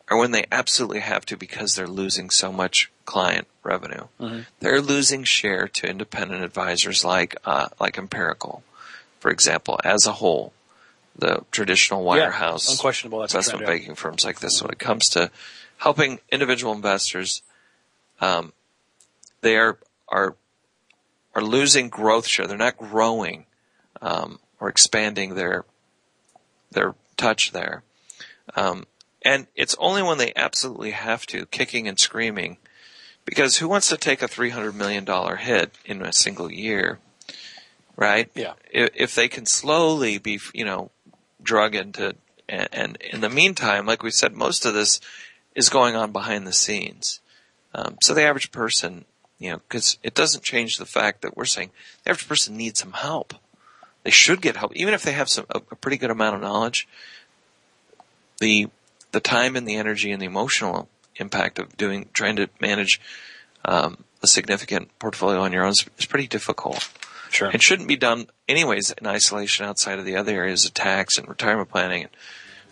are 0.09 0.17
when 0.17 0.31
they 0.31 0.45
absolutely 0.51 0.99
have 0.99 1.25
to 1.25 1.37
because 1.37 1.75
they're 1.75 1.87
losing 1.87 2.29
so 2.29 2.51
much 2.51 2.89
client 3.05 3.47
revenue. 3.63 4.07
Mm-hmm. 4.19 4.39
They're 4.59 4.81
losing 4.81 5.23
share 5.23 5.67
to 5.67 5.89
independent 5.89 6.43
advisors 6.43 7.03
like 7.03 7.35
uh, 7.45 7.69
like 7.79 7.97
Empirical, 7.97 8.63
for 9.19 9.31
example, 9.31 9.79
as 9.83 10.05
a 10.05 10.13
whole. 10.13 10.53
The 11.19 11.43
traditional 11.51 12.05
wirehouse 12.05 12.67
yeah, 12.67 12.73
unquestionable 12.73 13.23
investment 13.23 13.63
trend, 13.63 13.65
banking 13.65 13.89
yeah. 13.89 13.95
firms 13.95 14.23
like 14.23 14.39
this, 14.39 14.57
mm-hmm. 14.57 14.65
when 14.65 14.73
it 14.73 14.77
comes 14.79 15.09
to 15.09 15.31
helping 15.77 16.19
individual 16.31 16.73
investors 16.73 17.41
um, 18.19 18.53
they 19.41 19.57
are 19.57 19.77
are 20.07 20.35
are 21.35 21.43
losing 21.43 21.89
growth 21.89 22.27
share. 22.27 22.47
They're 22.47 22.57
not 22.57 22.77
growing 22.77 23.45
um, 24.01 24.39
or 24.59 24.69
expanding 24.69 25.35
their 25.35 25.65
their 26.71 26.95
touch 27.15 27.51
there. 27.51 27.83
Um, 28.55 28.85
and 29.21 29.47
it's 29.55 29.75
only 29.79 30.01
when 30.01 30.17
they 30.17 30.33
absolutely 30.35 30.91
have 30.91 31.25
to, 31.27 31.45
kicking 31.47 31.87
and 31.87 31.99
screaming, 31.99 32.57
because 33.25 33.57
who 33.57 33.67
wants 33.67 33.89
to 33.89 33.97
take 33.97 34.21
a 34.21 34.27
three 34.27 34.49
hundred 34.49 34.75
million 34.75 35.05
dollar 35.05 35.35
hit 35.35 35.77
in 35.85 36.01
a 36.01 36.13
single 36.13 36.51
year, 36.51 36.99
right? 37.95 38.29
Yeah. 38.35 38.53
If, 38.71 38.89
if 38.95 39.15
they 39.15 39.27
can 39.27 39.45
slowly 39.45 40.17
be, 40.17 40.39
you 40.53 40.65
know, 40.65 40.91
drug 41.41 41.75
into, 41.75 42.15
and, 42.47 42.69
and, 42.71 42.97
in 42.97 43.21
the 43.21 43.29
meantime, 43.29 43.85
like 43.85 44.03
we 44.03 44.11
said, 44.11 44.33
most 44.33 44.65
of 44.65 44.73
this 44.73 44.99
is 45.55 45.69
going 45.69 45.95
on 45.95 46.11
behind 46.11 46.47
the 46.47 46.53
scenes. 46.53 47.19
Um, 47.73 47.97
so 48.01 48.13
the 48.13 48.23
average 48.23 48.51
person 48.51 49.05
you 49.39 49.51
know, 49.51 49.57
because 49.57 49.97
it 50.03 50.13
doesn't 50.13 50.43
change 50.43 50.77
the 50.77 50.85
fact 50.85 51.21
that 51.21 51.37
we're 51.37 51.45
saying 51.45 51.69
the 52.03 52.11
average 52.11 52.27
person 52.27 52.57
needs 52.57 52.79
some 52.79 52.93
help. 52.93 53.35
They 54.03 54.11
should 54.11 54.41
get 54.41 54.55
help, 54.55 54.75
even 54.75 54.93
if 54.93 55.03
they 55.03 55.11
have 55.11 55.29
some 55.29 55.45
a, 55.49 55.57
a 55.57 55.75
pretty 55.75 55.97
good 55.97 56.11
amount 56.11 56.35
of 56.35 56.41
knowledge. 56.41 56.87
The 58.39 58.69
the 59.11 59.19
time 59.19 59.55
and 59.55 59.67
the 59.67 59.75
energy 59.75 60.11
and 60.11 60.21
the 60.21 60.25
emotional 60.25 60.89
impact 61.15 61.59
of 61.59 61.75
doing 61.77 62.09
trying 62.13 62.35
to 62.35 62.49
manage 62.59 63.01
um, 63.65 64.03
a 64.21 64.27
significant 64.27 64.97
portfolio 64.99 65.41
on 65.41 65.51
your 65.51 65.63
own 65.63 65.71
is, 65.71 65.85
is 65.97 66.05
pretty 66.05 66.27
difficult. 66.27 66.89
Sure. 67.29 67.51
It 67.51 67.61
shouldn't 67.61 67.87
be 67.87 67.97
done 67.97 68.27
anyways 68.47 68.91
in 68.91 69.05
isolation 69.05 69.65
outside 69.65 69.99
of 69.99 70.05
the 70.05 70.15
other 70.15 70.33
areas 70.33 70.65
of 70.65 70.73
tax 70.73 71.17
and 71.17 71.27
retirement 71.27 71.69
planning 71.69 72.03
and 72.03 72.11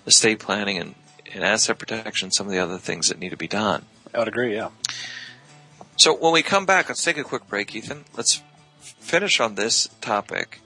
estate 0.07 0.39
planning 0.39 0.77
and, 0.77 0.95
and 1.33 1.43
asset 1.43 1.77
protection, 1.77 2.31
some 2.31 2.47
of 2.47 2.53
the 2.53 2.59
other 2.59 2.77
things 2.77 3.09
that 3.09 3.19
need 3.19 3.29
to 3.29 3.37
be 3.37 3.47
done. 3.47 3.85
I 4.13 4.19
would 4.19 4.27
agree, 4.27 4.55
yeah. 4.55 4.69
So 5.97 6.15
when 6.15 6.33
we 6.33 6.41
come 6.41 6.65
back, 6.65 6.89
let's 6.89 7.03
take 7.03 7.17
a 7.17 7.23
quick 7.23 7.47
break, 7.47 7.75
Ethan. 7.75 8.05
Let's 8.15 8.41
finish 8.79 9.39
on 9.39 9.55
this 9.55 9.89
topic 10.01 10.61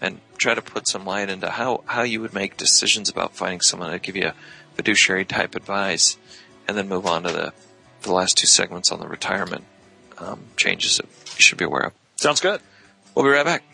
and 0.00 0.20
try 0.36 0.54
to 0.54 0.62
put 0.62 0.88
some 0.88 1.04
light 1.04 1.30
into 1.30 1.50
how, 1.50 1.82
how 1.86 2.02
you 2.02 2.20
would 2.20 2.34
make 2.34 2.56
decisions 2.56 3.08
about 3.08 3.34
finding 3.34 3.60
someone 3.60 3.90
to 3.90 3.98
give 3.98 4.16
you 4.16 4.28
a 4.28 4.34
fiduciary 4.74 5.24
type 5.24 5.54
advice 5.54 6.16
and 6.66 6.76
then 6.76 6.88
move 6.88 7.06
on 7.06 7.22
to 7.24 7.32
the, 7.32 7.52
the 8.02 8.12
last 8.12 8.36
two 8.36 8.46
segments 8.46 8.90
on 8.92 9.00
the 9.00 9.08
retirement 9.08 9.64
um, 10.18 10.40
changes 10.56 10.96
that 10.98 11.06
you 11.06 11.40
should 11.40 11.58
be 11.58 11.64
aware 11.64 11.86
of. 11.86 11.92
Sounds 12.16 12.40
good. 12.40 12.60
We'll 13.14 13.24
be 13.24 13.30
right 13.30 13.44
back. 13.44 13.64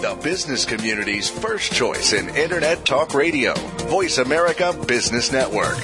The 0.00 0.18
business 0.22 0.64
community's 0.64 1.28
first 1.28 1.72
choice 1.72 2.12
in 2.12 2.28
Internet 2.36 2.84
Talk 2.84 3.14
Radio. 3.14 3.54
Voice 3.54 4.18
America 4.18 4.72
Business 4.86 5.32
Network. 5.32 5.78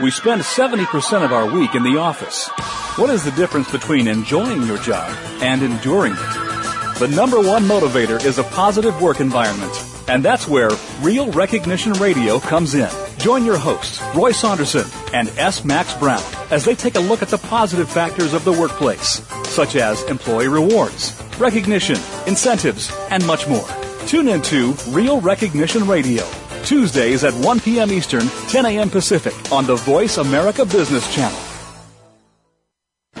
We 0.00 0.12
spend 0.12 0.42
70% 0.42 1.24
of 1.24 1.32
our 1.32 1.52
week 1.52 1.74
in 1.74 1.82
the 1.82 1.98
office. 1.98 2.48
What 2.96 3.10
is 3.10 3.24
the 3.24 3.32
difference 3.32 3.68
between 3.68 4.06
enjoying 4.06 4.62
your 4.62 4.78
job 4.78 5.12
and 5.42 5.60
enduring 5.60 6.12
it? 6.12 6.98
The 7.00 7.12
number 7.16 7.40
one 7.40 7.64
motivator 7.64 8.24
is 8.24 8.38
a 8.38 8.44
positive 8.44 9.02
work 9.02 9.18
environment. 9.18 9.72
And 10.06 10.24
that's 10.24 10.46
where 10.46 10.70
Real 11.00 11.32
Recognition 11.32 11.94
Radio 11.94 12.38
comes 12.38 12.76
in. 12.76 12.88
Join 13.18 13.44
your 13.44 13.58
hosts, 13.58 14.00
Roy 14.14 14.30
Saunderson 14.30 14.88
and 15.12 15.30
S. 15.30 15.64
Max 15.64 15.92
Brown, 15.94 16.22
as 16.52 16.64
they 16.64 16.76
take 16.76 16.94
a 16.94 17.00
look 17.00 17.20
at 17.20 17.28
the 17.28 17.38
positive 17.38 17.90
factors 17.90 18.34
of 18.34 18.44
the 18.44 18.52
workplace, 18.52 19.26
such 19.48 19.74
as 19.74 20.04
employee 20.04 20.46
rewards, 20.46 21.20
recognition, 21.40 21.98
incentives, 22.28 22.96
and 23.10 23.26
much 23.26 23.48
more. 23.48 23.68
Tune 24.06 24.28
into 24.28 24.74
Real 24.90 25.20
Recognition 25.20 25.88
Radio, 25.88 26.24
Tuesdays 26.64 27.24
at 27.24 27.34
1 27.34 27.60
p.m. 27.60 27.92
Eastern, 27.92 28.26
10 28.48 28.66
a.m. 28.66 28.90
Pacific 28.90 29.34
on 29.52 29.66
the 29.66 29.76
Voice 29.76 30.18
America 30.18 30.64
Business 30.64 31.14
Channel. 31.14 31.38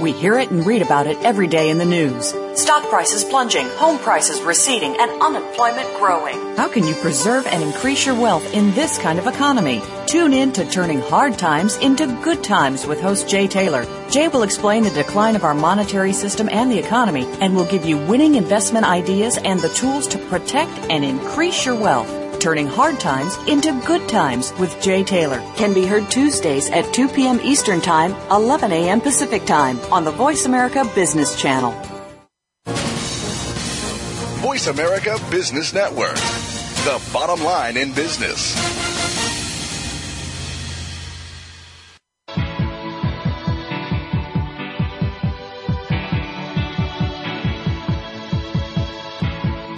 We 0.00 0.12
hear 0.12 0.38
it 0.38 0.50
and 0.50 0.66
read 0.66 0.82
about 0.82 1.06
it 1.06 1.16
every 1.22 1.46
day 1.46 1.70
in 1.70 1.78
the 1.78 1.84
news. 1.84 2.34
Stock 2.60 2.88
prices 2.88 3.24
plunging, 3.24 3.66
home 3.70 3.98
prices 3.98 4.40
receding, 4.42 4.96
and 4.98 5.22
unemployment 5.22 5.88
growing. 5.98 6.56
How 6.56 6.68
can 6.68 6.86
you 6.86 6.94
preserve 6.94 7.46
and 7.46 7.62
increase 7.62 8.06
your 8.06 8.14
wealth 8.14 8.54
in 8.54 8.72
this 8.74 8.98
kind 8.98 9.18
of 9.18 9.26
economy? 9.26 9.82
Tune 10.06 10.32
in 10.32 10.52
to 10.52 10.64
Turning 10.70 11.00
Hard 11.00 11.38
Times 11.38 11.76
into 11.76 12.06
Good 12.22 12.44
Times 12.44 12.86
with 12.86 13.00
host 13.00 13.28
Jay 13.28 13.48
Taylor. 13.48 13.84
Jay 14.10 14.28
will 14.28 14.42
explain 14.42 14.84
the 14.84 14.90
decline 14.90 15.36
of 15.36 15.44
our 15.44 15.54
monetary 15.54 16.12
system 16.12 16.48
and 16.50 16.70
the 16.70 16.78
economy 16.78 17.26
and 17.40 17.56
will 17.56 17.64
give 17.64 17.84
you 17.84 17.98
winning 18.06 18.36
investment 18.36 18.86
ideas 18.86 19.38
and 19.38 19.60
the 19.60 19.68
tools 19.70 20.06
to 20.08 20.18
protect 20.28 20.72
and 20.90 21.04
increase 21.04 21.66
your 21.66 21.74
wealth. 21.74 22.23
Turning 22.44 22.66
hard 22.66 23.00
times 23.00 23.38
into 23.48 23.72
good 23.86 24.06
times 24.06 24.52
with 24.60 24.78
Jay 24.82 25.02
Taylor 25.02 25.40
can 25.56 25.72
be 25.72 25.86
heard 25.86 26.10
Tuesdays 26.10 26.68
at 26.68 26.92
2 26.92 27.08
p.m. 27.08 27.40
Eastern 27.40 27.80
Time, 27.80 28.14
11 28.30 28.70
a.m. 28.70 29.00
Pacific 29.00 29.46
Time 29.46 29.80
on 29.90 30.04
the 30.04 30.10
Voice 30.10 30.44
America 30.44 30.84
Business 30.94 31.40
Channel. 31.40 31.70
Voice 34.42 34.66
America 34.66 35.18
Business 35.30 35.72
Network, 35.72 36.16
the 36.84 37.02
bottom 37.14 37.42
line 37.42 37.78
in 37.78 37.94
business. 37.94 38.73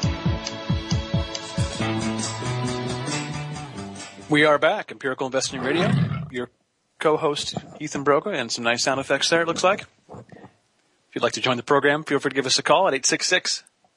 We 4.31 4.45
are 4.45 4.61
back, 4.61 4.93
Empirical 4.93 5.27
Investing 5.27 5.63
Radio. 5.63 5.91
Your 6.31 6.49
co-host 7.03 7.55
Ethan 7.81 8.05
Broga, 8.05 8.33
and 8.33 8.51
some 8.51 8.65
nice 8.65 8.85
sound 8.85 9.01
effects 9.01 9.29
there. 9.29 9.43
It 9.43 9.49
looks 9.49 9.65
like. 9.65 9.85
If 10.11 11.17
you'd 11.17 11.23
like 11.23 11.33
to 11.33 11.41
join 11.41 11.57
the 11.57 11.65
program, 11.65 12.05
feel 12.05 12.21
free 12.21 12.31
to 12.31 12.35
give 12.35 12.47
us 12.47 12.61
a 12.61 12.63
call 12.63 12.87
at 12.87 12.95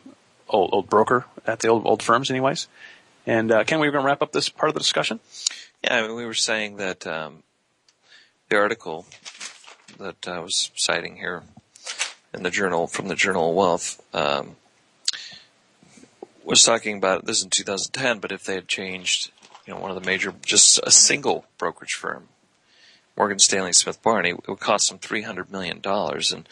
old, 0.49 0.69
old 0.73 0.89
broker 0.89 1.25
at 1.45 1.59
the 1.59 1.67
old, 1.67 1.85
old 1.85 2.03
firms 2.03 2.29
anyways. 2.29 2.67
And, 3.25 3.51
uh, 3.51 3.63
Ken, 3.63 3.79
we 3.79 3.87
were 3.87 3.91
going 3.91 4.03
to 4.03 4.07
wrap 4.07 4.21
up 4.21 4.31
this 4.31 4.49
part 4.49 4.69
of 4.69 4.73
the 4.73 4.79
discussion? 4.79 5.19
Yeah, 5.83 5.97
I 5.97 6.01
mean, 6.01 6.15
we 6.15 6.25
were 6.25 6.33
saying 6.33 6.77
that, 6.77 7.07
um, 7.07 7.43
the 8.49 8.57
article 8.57 9.05
that 9.99 10.27
I 10.27 10.39
was 10.39 10.71
citing 10.75 11.17
here 11.17 11.43
in 12.33 12.43
the 12.43 12.49
journal, 12.49 12.87
from 12.87 13.07
the 13.07 13.15
Journal 13.15 13.49
of 13.49 13.55
Wealth, 13.55 14.01
um, 14.13 14.57
was 16.43 16.63
talking 16.63 16.97
about 16.97 17.25
this 17.25 17.43
in 17.43 17.49
2010, 17.49 18.19
but 18.19 18.31
if 18.31 18.43
they 18.43 18.55
had 18.55 18.67
changed, 18.67 19.31
you 19.65 19.73
know, 19.73 19.79
one 19.79 19.91
of 19.91 19.95
the 19.95 20.05
major, 20.05 20.33
just 20.45 20.79
a 20.83 20.91
single 20.91 21.45
brokerage 21.57 21.93
firm, 21.93 22.27
Morgan 23.15 23.39
Stanley 23.39 23.73
Smith 23.73 24.01
Barney, 24.01 24.31
it 24.31 24.47
would 24.47 24.59
cost 24.59 24.89
them 24.89 24.99
$300 24.99 25.49
million. 25.51 25.81
And 25.85 26.49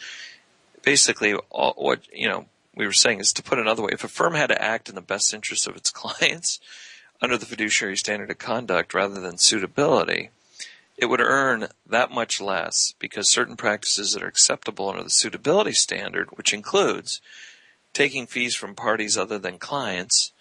basically, 0.82 1.34
all, 1.50 1.74
what, 1.76 2.00
you 2.12 2.28
know, 2.28 2.46
we 2.74 2.86
were 2.86 2.92
saying 2.92 3.20
is 3.20 3.32
to 3.34 3.42
put 3.42 3.58
another 3.58 3.82
way, 3.82 3.90
if 3.92 4.04
a 4.04 4.08
firm 4.08 4.34
had 4.34 4.48
to 4.48 4.62
act 4.62 4.88
in 4.88 4.94
the 4.94 5.00
best 5.00 5.34
interest 5.34 5.66
of 5.66 5.76
its 5.76 5.90
clients 5.92 6.60
under 7.20 7.36
the 7.36 7.46
fiduciary 7.46 7.96
standard 7.96 8.30
of 8.30 8.38
conduct 8.38 8.94
rather 8.94 9.20
than 9.20 9.38
suitability, 9.38 10.30
it 10.96 11.06
would 11.06 11.20
earn 11.20 11.68
that 11.86 12.10
much 12.10 12.40
less 12.40 12.94
because 12.98 13.28
certain 13.28 13.56
practices 13.56 14.12
that 14.12 14.22
are 14.22 14.28
acceptable 14.28 14.88
under 14.88 15.02
the 15.02 15.10
suitability 15.10 15.72
standard, 15.72 16.30
which 16.36 16.52
includes 16.52 17.20
taking 17.92 18.26
fees 18.26 18.54
from 18.54 18.74
parties 18.74 19.18
other 19.18 19.38
than 19.38 19.58
clients, 19.58 20.32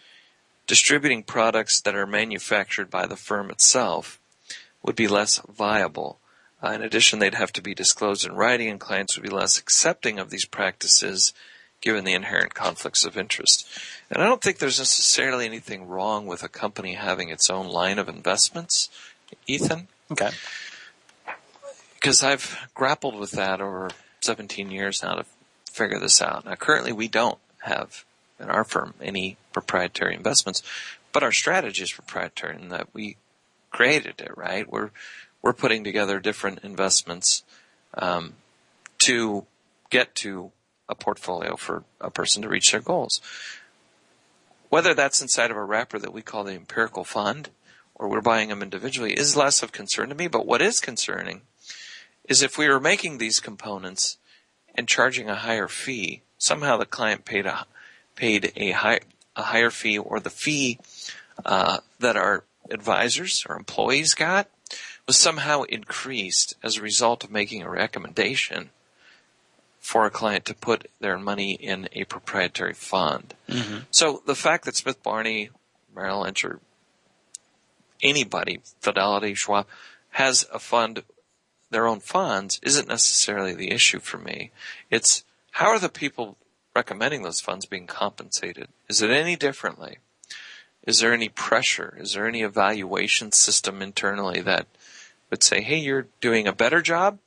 distributing 0.68 1.24
products 1.24 1.82
that 1.82 1.96
are 1.96 2.08
manufactured 2.08 2.90
by 2.90 3.06
the 3.06 3.16
firm 3.16 3.50
itself, 3.50 4.20
would 4.84 4.96
be 4.96 5.08
less 5.08 5.42
viable. 5.50 6.20
Uh, 6.64 6.70
in 6.70 6.82
addition, 6.82 7.20
they'd 7.20 7.36
have 7.36 7.54
to 7.54 7.62
be 7.62 7.74
disclosed 7.74 8.26
in 8.26 8.34
writing 8.34 8.70
and 8.70 8.80
clients 8.80 9.18
would 9.18 9.24
be 9.24 9.30
less 9.30 9.58
accepting 9.58 10.20
of 10.20 10.30
these 10.30 10.46
practices 10.46 11.34
given 11.82 12.04
the 12.04 12.14
inherent 12.14 12.54
conflicts 12.54 13.06
of 13.06 13.18
interest. 13.18 13.68
And 14.10 14.22
I 14.22 14.28
don't 14.28 14.42
think 14.42 14.60
there's 14.60 14.80
necessarily 14.80 15.46
anything 15.46 15.88
wrong 15.88 16.28
with 16.28 16.44
a 16.44 16.50
company 16.50 16.94
having 16.94 17.30
its 17.30 17.50
own 17.50 17.68
line 17.68 18.00
of 18.00 18.08
investments. 18.08 18.90
Ethan? 19.48 19.88
Okay. 20.12 20.30
Because 21.96 22.24
I've 22.24 22.70
grappled 22.74 23.20
with 23.20 23.32
that 23.32 23.62
over 23.62 23.90
17 24.22 24.72
years 24.72 25.02
now 25.02 25.16
to 25.16 25.26
figure 25.72 26.00
this 26.00 26.22
out. 26.22 26.46
Now 26.46 26.56
currently 26.56 26.92
we 26.92 27.08
don't 27.08 27.40
have 27.60 28.06
in 28.40 28.50
our 28.50 28.64
firm 28.64 28.94
any 29.02 29.38
proprietary 29.54 30.16
investments, 30.16 30.64
but 31.12 31.24
our 31.24 31.32
strategy 31.32 31.84
is 31.84 31.92
proprietary 31.92 32.56
in 32.56 32.70
that 32.70 32.88
we 32.94 33.18
created 33.70 34.20
it, 34.20 34.36
right? 34.38 34.70
We're, 34.70 34.92
we're 35.42 35.54
putting 35.54 35.84
together 35.84 36.20
different 36.20 36.60
investments, 36.64 37.44
um, 37.94 38.34
to 39.04 39.46
get 39.90 40.14
to 40.16 40.52
a 40.92 40.96
portfolio 40.96 41.56
for 41.56 41.84
a 42.00 42.12
person 42.12 42.44
to 42.44 42.50
reach 42.50 42.72
their 42.72 42.82
goals. 42.82 43.22
Whether 44.70 44.94
that's 44.94 45.22
inside 45.22 45.50
of 45.50 45.58
a 45.58 45.64
wrapper 45.64 45.98
that 45.98 46.14
we 46.14 46.22
call 46.22 46.44
the 46.44 46.54
empirical 46.54 47.04
fund 47.04 47.50
or 47.96 48.08
we're 48.08 48.22
buying 48.22 48.50
them 48.50 48.62
individually 48.62 49.14
is 49.14 49.36
less 49.36 49.64
of 49.64 49.72
concern 49.72 50.10
to 50.10 50.16
me. 50.16 50.28
But 50.28 50.46
what 50.46 50.62
is 50.62 50.80
concerning 50.80 51.42
is 52.28 52.42
if 52.42 52.58
we 52.58 52.68
were 52.68 52.80
making 52.80 53.18
these 53.18 53.40
components 53.40 54.18
and 54.76 54.88
charging 54.88 55.30
a 55.30 55.36
higher 55.36 55.68
fee, 55.68 56.22
somehow 56.38 56.78
the 56.78 56.86
client 56.86 57.26
paid 57.26 57.46
a 57.46 57.66
paid 58.16 58.52
a 58.56 58.72
high 58.72 59.00
a 59.36 59.44
higher 59.44 59.70
fee 59.70 59.98
or 59.98 60.20
the 60.20 60.30
fee 60.30 60.80
uh, 61.46 61.80
that 62.00 62.18
our 62.18 62.44
advisors 62.70 63.46
or 63.48 63.56
employees 63.56 64.14
got 64.14 64.50
was 65.08 65.18
somehow 65.18 65.64
increased 65.64 66.56
as 66.64 66.78
a 66.78 66.82
result 66.82 67.24
of 67.24 67.32
making 67.32 67.62
a 67.62 67.70
recommendation 67.70 68.70
for 69.82 70.06
a 70.06 70.12
client 70.12 70.46
to 70.46 70.54
put 70.54 70.90
their 71.00 71.18
money 71.18 71.54
in 71.54 71.90
a 71.94 72.06
proprietary 72.06 72.74
fund. 72.74 73.34
Mm-hmm. 73.50 73.80
So 73.90 74.22
the 74.26 74.36
fact 74.36 74.66
that 74.66 74.76
Smith 74.76 75.02
Barney, 75.02 75.50
Merrill 75.94 76.22
Lynch, 76.22 76.46
or 76.46 76.60
anybody, 78.02 78.62
Fidelity, 78.80 79.34
Schwab, 79.34 79.66
has 80.12 80.48
a 80.54 80.60
fund, 80.60 81.04
their 81.72 81.88
own 81.88 82.00
funds, 82.00 82.60
isn't 82.64 82.88
necessarily 82.88 83.56
the 83.56 83.72
issue 83.72 84.00
for 84.00 84.20
me. 84.20 84.52
It's 84.92 85.24
how 85.52 85.68
are 85.68 85.80
the 85.80 85.90
people 85.90 86.38
recommending 86.76 87.24
those 87.24 87.42
funds 87.42 87.66
being 87.66 87.88
compensated? 87.88 88.68
Is 88.88 89.02
it 89.02 89.10
any 89.10 89.36
differently? 89.36 89.98
Is 90.86 91.00
there 91.00 91.14
any 91.14 91.30
pressure? 91.30 91.98
Is 92.00 92.14
there 92.14 92.28
any 92.28 92.44
evaluation 92.44 93.32
system 93.32 93.82
internally 93.82 94.42
that 94.42 94.68
would 95.30 95.44
say, 95.44 95.62
hey, 95.62 95.78
you're 95.78 96.08
doing 96.20 96.48
a 96.48 96.54
better 96.54 96.82
job 96.82 97.18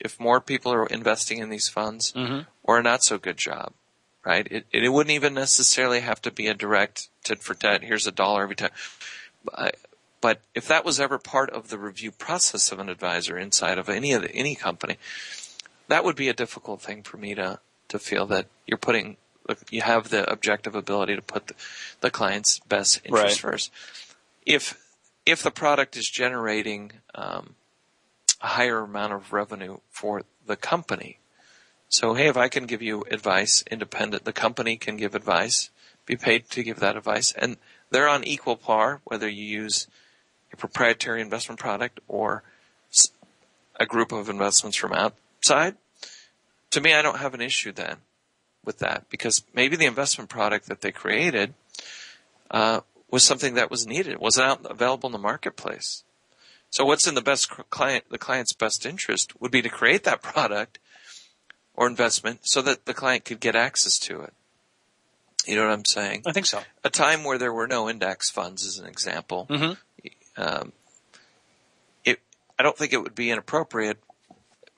if 0.00 0.18
more 0.20 0.40
people 0.40 0.72
are 0.72 0.86
investing 0.86 1.38
in 1.38 1.48
these 1.50 1.68
funds 1.68 2.12
Mm-hmm. 2.12 2.40
or 2.62 2.78
a 2.78 2.82
not 2.82 3.02
so 3.02 3.18
good 3.18 3.36
job, 3.36 3.72
right? 4.24 4.46
It, 4.50 4.66
it 4.72 4.88
wouldn't 4.90 5.14
even 5.14 5.34
necessarily 5.34 6.00
have 6.00 6.20
to 6.22 6.30
be 6.30 6.46
a 6.48 6.54
direct 6.54 7.08
tit 7.24 7.40
for 7.42 7.54
tat, 7.54 7.82
here's 7.82 8.06
a 8.06 8.12
dollar 8.12 8.42
every 8.42 8.56
time. 8.56 8.70
But, 10.20 10.40
if 10.54 10.66
that 10.68 10.84
was 10.86 10.98
ever 11.00 11.18
part 11.18 11.50
of 11.50 11.68
the 11.68 11.78
review 11.78 12.10
process 12.10 12.72
of 12.72 12.78
an 12.78 12.88
advisor 12.88 13.36
inside 13.38 13.76
of 13.78 13.88
any 13.90 14.12
of 14.12 14.22
the, 14.22 14.32
any 14.32 14.54
company, 14.54 14.96
that 15.88 16.02
would 16.02 16.16
be 16.16 16.30
a 16.30 16.32
difficult 16.32 16.80
thing 16.80 17.02
for 17.02 17.18
me 17.18 17.34
to, 17.34 17.58
to 17.88 17.98
feel 17.98 18.24
that 18.28 18.46
you're 18.66 18.78
putting, 18.78 19.18
you 19.70 19.82
have 19.82 20.08
the 20.08 20.30
objective 20.30 20.74
ability 20.74 21.14
to 21.14 21.20
put 21.20 21.48
the, 21.48 21.54
the 22.00 22.10
client's 22.10 22.58
best 22.60 23.00
interest 23.04 23.44
Right. 23.44 23.52
first. 23.52 23.70
If, 24.46 24.80
if 25.26 25.42
the 25.42 25.50
product 25.50 25.94
is 25.96 26.08
generating, 26.08 26.92
um, 27.14 27.54
a 28.44 28.48
higher 28.48 28.80
amount 28.80 29.14
of 29.14 29.32
revenue 29.32 29.78
for 29.88 30.22
the 30.46 30.54
company. 30.54 31.18
So, 31.88 32.12
hey, 32.12 32.28
if 32.28 32.36
I 32.36 32.48
can 32.48 32.66
give 32.66 32.82
you 32.82 33.02
advice 33.10 33.64
independent, 33.70 34.24
the 34.24 34.34
company 34.34 34.76
can 34.76 34.98
give 34.98 35.14
advice, 35.14 35.70
be 36.04 36.14
paid 36.14 36.50
to 36.50 36.62
give 36.62 36.78
that 36.80 36.94
advice, 36.94 37.32
and 37.32 37.56
they're 37.90 38.08
on 38.08 38.22
equal 38.22 38.56
par, 38.56 39.00
whether 39.04 39.26
you 39.26 39.44
use 39.44 39.86
a 40.52 40.56
proprietary 40.58 41.22
investment 41.22 41.58
product 41.58 42.00
or 42.06 42.42
a 43.80 43.86
group 43.86 44.12
of 44.12 44.28
investments 44.28 44.76
from 44.76 44.92
outside. 44.92 45.76
To 46.72 46.82
me, 46.82 46.92
I 46.92 47.00
don't 47.00 47.18
have 47.18 47.32
an 47.32 47.40
issue 47.40 47.72
then 47.72 47.96
with 48.62 48.78
that 48.80 49.08
because 49.08 49.42
maybe 49.54 49.76
the 49.76 49.86
investment 49.86 50.28
product 50.28 50.66
that 50.66 50.82
they 50.82 50.92
created 50.92 51.54
uh, 52.50 52.80
was 53.10 53.24
something 53.24 53.54
that 53.54 53.70
was 53.70 53.86
needed, 53.86 54.18
wasn't 54.18 54.46
out 54.46 54.70
available 54.70 55.08
in 55.08 55.12
the 55.12 55.18
marketplace. 55.18 56.04
So 56.74 56.84
what's 56.84 57.06
in 57.06 57.14
the 57.14 57.22
best 57.22 57.50
client, 57.70 58.06
the 58.10 58.18
client's 58.18 58.52
best 58.52 58.84
interest 58.84 59.40
would 59.40 59.52
be 59.52 59.62
to 59.62 59.68
create 59.68 60.02
that 60.02 60.22
product 60.34 60.80
or 61.76 61.86
investment 61.86 62.40
so 62.42 62.60
that 62.62 62.84
the 62.84 62.92
client 62.92 63.24
could 63.24 63.38
get 63.38 63.54
access 63.54 63.96
to 64.00 64.22
it. 64.22 64.32
You 65.46 65.54
know 65.54 65.66
what 65.66 65.72
I'm 65.72 65.84
saying? 65.84 66.24
I 66.26 66.32
think 66.32 66.46
so. 66.46 66.62
A 66.82 66.90
time 66.90 67.22
where 67.22 67.38
there 67.38 67.52
were 67.52 67.68
no 67.68 67.88
index 67.88 68.28
funds 68.28 68.64
is 68.64 68.80
an 68.80 68.86
example. 68.86 69.46
Mhm. 69.48 69.76
Um, 70.36 70.72
it, 72.04 72.18
I 72.58 72.64
don't 72.64 72.76
think 72.76 72.92
it 72.92 73.00
would 73.00 73.14
be 73.14 73.30
inappropriate 73.30 73.98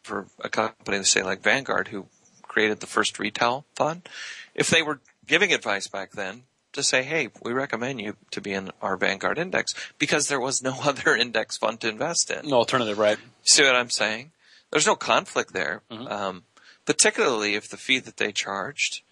for 0.03 0.27
a 0.41 0.51
company, 0.51 0.99
to 0.99 1.05
say 1.05 1.23
like 1.23 1.41
Vanguard, 1.41 1.89
who 1.89 2.09
created 2.43 2.81
the 2.81 2.87
first 2.87 3.19
retail 3.19 3.65
fund, 3.75 4.07
if 4.55 4.69
they 4.69 4.83
were 4.83 5.01
giving 5.27 5.51
advice 5.51 5.89
back 5.89 6.13
then 6.13 6.43
to 6.77 6.83
say, 6.83 7.03
hey, 7.03 7.29
we 7.43 7.53
recommend 7.53 8.01
you 8.01 8.17
to 8.31 8.41
be 8.41 8.53
in 8.53 8.71
our 8.81 8.97
Vanguard 8.97 9.39
index 9.39 9.75
because 9.99 10.29
there 10.29 10.41
was 10.41 10.63
no 10.63 10.77
other 10.85 11.17
index 11.17 11.57
fund 11.57 11.81
to 11.81 11.89
invest 11.89 12.31
in. 12.31 12.49
No 12.49 12.57
alternative, 12.57 12.99
right? 12.99 13.19
See 13.43 13.65
what 13.65 13.75
I'm 13.75 13.91
saying? 13.91 14.31
There's 14.71 14.87
no 14.87 14.97
conflict 14.97 15.53
there, 15.53 15.83
um, 15.91 16.43
particularly 16.85 17.55
if 17.55 17.69
the 17.69 17.77
fee 17.77 18.01
that 18.01 18.17
they 18.17 18.33
charged 18.33 19.03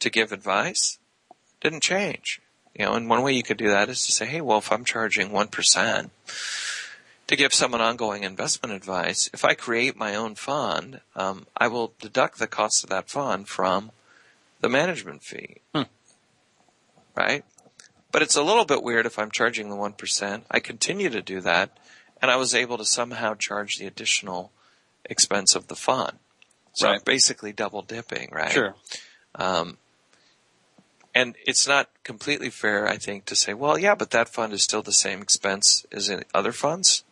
to 0.00 0.10
give 0.10 0.32
advice 0.32 0.98
didn't 1.60 1.82
change. 1.82 2.40
You 2.74 2.86
know, 2.86 2.94
and 2.94 3.08
one 3.08 3.22
way 3.22 3.32
you 3.32 3.44
could 3.44 3.56
do 3.56 3.68
that 3.68 3.88
is 3.88 4.04
to 4.06 4.12
say, 4.12 4.26
hey, 4.26 4.40
well, 4.40 4.58
if 4.58 4.72
I'm 4.72 4.84
charging 4.84 5.30
1% 5.30 6.10
to 7.26 7.36
give 7.36 7.54
someone 7.54 7.80
ongoing 7.80 8.24
investment 8.24 8.74
advice, 8.74 9.30
if 9.32 9.44
I 9.44 9.54
create 9.54 9.96
my 9.96 10.16
own 10.16 10.34
fund, 10.34 11.00
um, 11.14 11.46
I 11.56 11.68
will 11.68 11.94
deduct 12.00 12.38
the 12.38 12.48
cost 12.48 12.82
of 12.82 12.90
that 12.90 13.08
fund 13.08 13.48
from 13.48 13.92
the 14.60 14.68
management 14.68 15.22
fee. 15.22 15.58
Right? 17.16 17.44
But 18.12 18.22
it's 18.22 18.36
a 18.36 18.42
little 18.42 18.64
bit 18.64 18.82
weird 18.82 19.06
if 19.06 19.18
I'm 19.18 19.30
charging 19.30 19.70
the 19.70 19.76
1%. 19.76 20.42
I 20.50 20.60
continue 20.60 21.10
to 21.10 21.22
do 21.22 21.40
that, 21.40 21.76
and 22.22 22.30
I 22.30 22.36
was 22.36 22.54
able 22.54 22.78
to 22.78 22.84
somehow 22.84 23.34
charge 23.34 23.76
the 23.76 23.86
additional 23.86 24.52
expense 25.04 25.54
of 25.54 25.68
the 25.68 25.76
fund. 25.76 26.18
So 26.72 26.88
I'm 26.88 27.00
basically 27.04 27.52
double 27.52 27.82
dipping, 27.82 28.30
right? 28.32 28.50
Sure. 28.50 28.74
Um, 29.36 29.78
and 31.14 31.36
it's 31.46 31.68
not 31.68 31.88
completely 32.02 32.50
fair, 32.50 32.88
I 32.88 32.96
think, 32.96 33.24
to 33.26 33.36
say, 33.36 33.54
well, 33.54 33.78
yeah, 33.78 33.94
but 33.94 34.10
that 34.10 34.28
fund 34.28 34.52
is 34.52 34.62
still 34.62 34.82
the 34.82 34.92
same 34.92 35.22
expense 35.22 35.86
as 35.92 36.08
in 36.08 36.24
other 36.34 36.50
funds. 36.50 37.04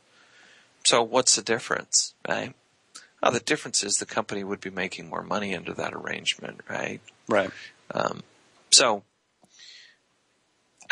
So 0.84 1.02
what's 1.02 1.36
the 1.36 1.42
difference, 1.42 2.14
right? 2.28 2.54
Oh, 3.22 3.30
the 3.30 3.38
difference 3.38 3.84
is 3.84 3.98
the 3.98 4.06
company 4.06 4.42
would 4.42 4.60
be 4.60 4.70
making 4.70 5.08
more 5.08 5.22
money 5.22 5.54
under 5.54 5.72
that 5.74 5.94
arrangement, 5.94 6.60
right? 6.68 7.00
Right. 7.28 7.50
Um, 7.94 8.22
so 8.70 9.04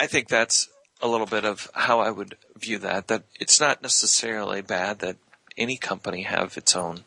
I 0.01 0.07
think 0.07 0.29
that's 0.29 0.71
a 1.03 1.09
little 1.09 1.27
bit 1.27 1.45
of 1.45 1.71
how 1.75 2.01
I 2.01 2.11
would 2.11 2.37
view 2.57 2.79
that. 2.79 3.09
That 3.09 3.25
it's 3.39 3.61
not 3.61 3.83
necessarily 3.83 4.63
bad 4.63 5.01
that 5.01 5.19
any 5.59 5.77
company 5.77 6.23
have 6.23 6.57
its 6.57 6.75
own 6.75 7.05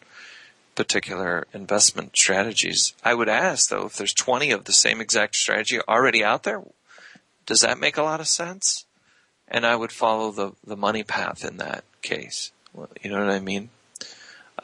particular 0.76 1.48
investment 1.54 2.16
strategies. 2.16 2.94
I 3.04 3.16
would 3.16 3.30
ask 3.30 3.70
though, 3.70 3.88
if 3.88 3.96
there's 3.96 4.14
20 4.14 4.52
of 4.52 4.66
the 4.66 4.74
same 4.74 5.02
exact 5.02 5.36
strategy 5.36 5.80
already 5.88 6.24
out 6.24 6.44
there, 6.44 6.62
does 7.48 7.62
that 7.62 7.80
make 7.80 7.98
a 7.98 8.04
lot 8.04 8.20
of 8.20 8.28
sense? 8.28 8.86
And 9.48 9.66
I 9.66 9.76
would 9.76 9.92
follow 9.92 10.32
the, 10.32 10.52
the 10.64 10.78
money 10.78 11.04
path 11.04 11.44
in 11.44 11.58
that 11.58 11.84
case. 12.04 12.52
You 13.02 13.10
know 13.10 13.20
what 13.20 13.34
I 13.34 13.40
mean? 13.40 13.72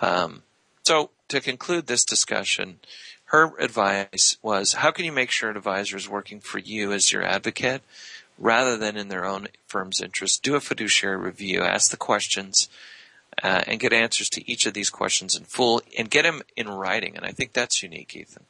Um, 0.02 0.44
so 0.84 1.10
to 1.30 1.42
conclude 1.42 1.88
this 1.88 2.06
discussion, 2.06 2.80
her 3.26 3.56
advice 3.60 4.38
was, 4.42 4.74
how 4.74 4.90
can 4.90 5.06
you 5.06 5.12
make 5.12 5.30
sure 5.30 5.52
an 5.52 5.58
advisor 5.58 5.96
is 5.96 6.10
working 6.10 6.40
for 6.40 6.58
you 6.58 6.92
as 6.92 7.12
your 7.12 7.24
advocate 7.24 7.84
rather 8.40 8.78
than 8.78 8.98
in 8.98 9.10
their 9.10 9.26
own 9.26 9.48
firm's 9.68 10.02
interest? 10.02 10.42
Do 10.42 10.56
a 10.56 10.60
fiduciary 10.60 11.18
review, 11.18 11.62
ask 11.62 11.92
the 11.92 11.98
questions, 11.98 12.70
uh, 13.44 13.62
and 13.68 13.80
get 13.80 13.94
answers 13.94 14.30
to 14.32 14.52
each 14.52 14.66
of 14.66 14.74
these 14.74 14.90
questions 14.90 15.36
in 15.36 15.44
full 15.44 15.82
and 15.98 16.10
get 16.10 16.24
them 16.24 16.42
in 16.56 16.68
writing. 16.70 17.16
And 17.16 17.26
I 17.26 17.32
think 17.32 17.54
that's 17.54 17.84
unique, 17.84 18.16
Ethan. 18.16 18.46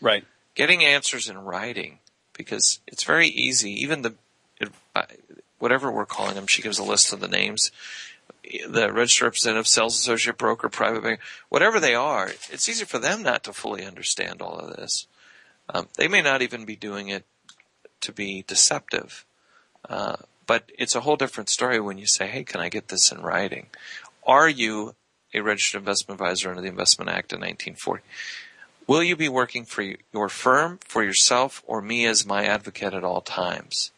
Right. 0.00 0.24
Getting 0.54 0.84
answers 0.84 1.28
in 1.28 1.38
writing 1.38 1.98
because 2.32 2.80
it's 2.86 3.04
very 3.04 3.28
easy. 3.28 3.70
Even 3.70 4.02
the, 4.02 4.14
uh, 4.94 5.02
whatever 5.58 5.90
we're 5.90 6.06
calling 6.06 6.34
them, 6.34 6.46
she 6.46 6.62
gives 6.62 6.78
a 6.78 6.84
list 6.84 7.12
of 7.12 7.20
the 7.20 7.28
names. 7.28 7.70
The 8.68 8.92
registered 8.92 9.26
representative, 9.26 9.68
sales 9.68 9.96
associate, 9.96 10.38
broker, 10.38 10.68
private 10.68 11.02
bank, 11.02 11.20
whatever 11.50 11.78
they 11.78 11.94
are, 11.94 12.30
it's 12.50 12.68
easy 12.68 12.84
for 12.84 12.98
them 12.98 13.22
not 13.22 13.44
to 13.44 13.52
fully 13.52 13.84
understand 13.84 14.42
all 14.42 14.58
of 14.58 14.76
this. 14.76 15.06
Um, 15.72 15.88
they 15.96 16.08
may 16.08 16.20
not 16.20 16.42
even 16.42 16.64
be 16.64 16.74
doing 16.74 17.08
it 17.08 17.24
to 18.00 18.12
be 18.12 18.44
deceptive. 18.46 19.24
Uh, 19.88 20.16
but 20.46 20.70
it's 20.78 20.94
a 20.94 21.00
whole 21.00 21.16
different 21.16 21.48
story 21.48 21.80
when 21.80 21.98
you 21.98 22.06
say, 22.06 22.26
hey, 22.26 22.44
can 22.44 22.60
I 22.60 22.68
get 22.68 22.88
this 22.88 23.12
in 23.12 23.22
writing? 23.22 23.66
Are 24.26 24.48
you 24.48 24.94
a 25.32 25.40
registered 25.40 25.80
investment 25.80 26.20
advisor 26.20 26.50
under 26.50 26.60
the 26.60 26.68
Investment 26.68 27.08
Act 27.08 27.32
of 27.32 27.38
1940? 27.38 28.02
Will 28.86 29.02
you 29.02 29.14
be 29.14 29.28
working 29.28 29.64
for 29.64 29.84
your 30.12 30.28
firm, 30.28 30.80
for 30.82 31.04
yourself, 31.04 31.62
or 31.66 31.80
me 31.80 32.06
as 32.06 32.26
my 32.26 32.44
advocate 32.44 32.92
at 32.92 33.04
all 33.04 33.20
times? 33.20 33.92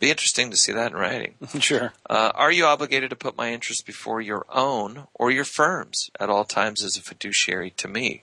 Be 0.00 0.10
interesting 0.10 0.50
to 0.50 0.56
see 0.56 0.72
that 0.72 0.92
in 0.92 0.96
writing. 0.96 1.34
Sure. 1.60 1.92
Uh, 2.08 2.32
are 2.34 2.52
you 2.52 2.64
obligated 2.64 3.10
to 3.10 3.16
put 3.16 3.36
my 3.36 3.52
interests 3.52 3.82
before 3.82 4.20
your 4.20 4.46
own 4.48 5.06
or 5.14 5.30
your 5.30 5.44
firm's 5.44 6.10
at 6.18 6.30
all 6.30 6.44
times 6.44 6.82
as 6.84 6.96
a 6.96 7.02
fiduciary 7.02 7.70
to 7.70 7.88
me? 7.88 8.22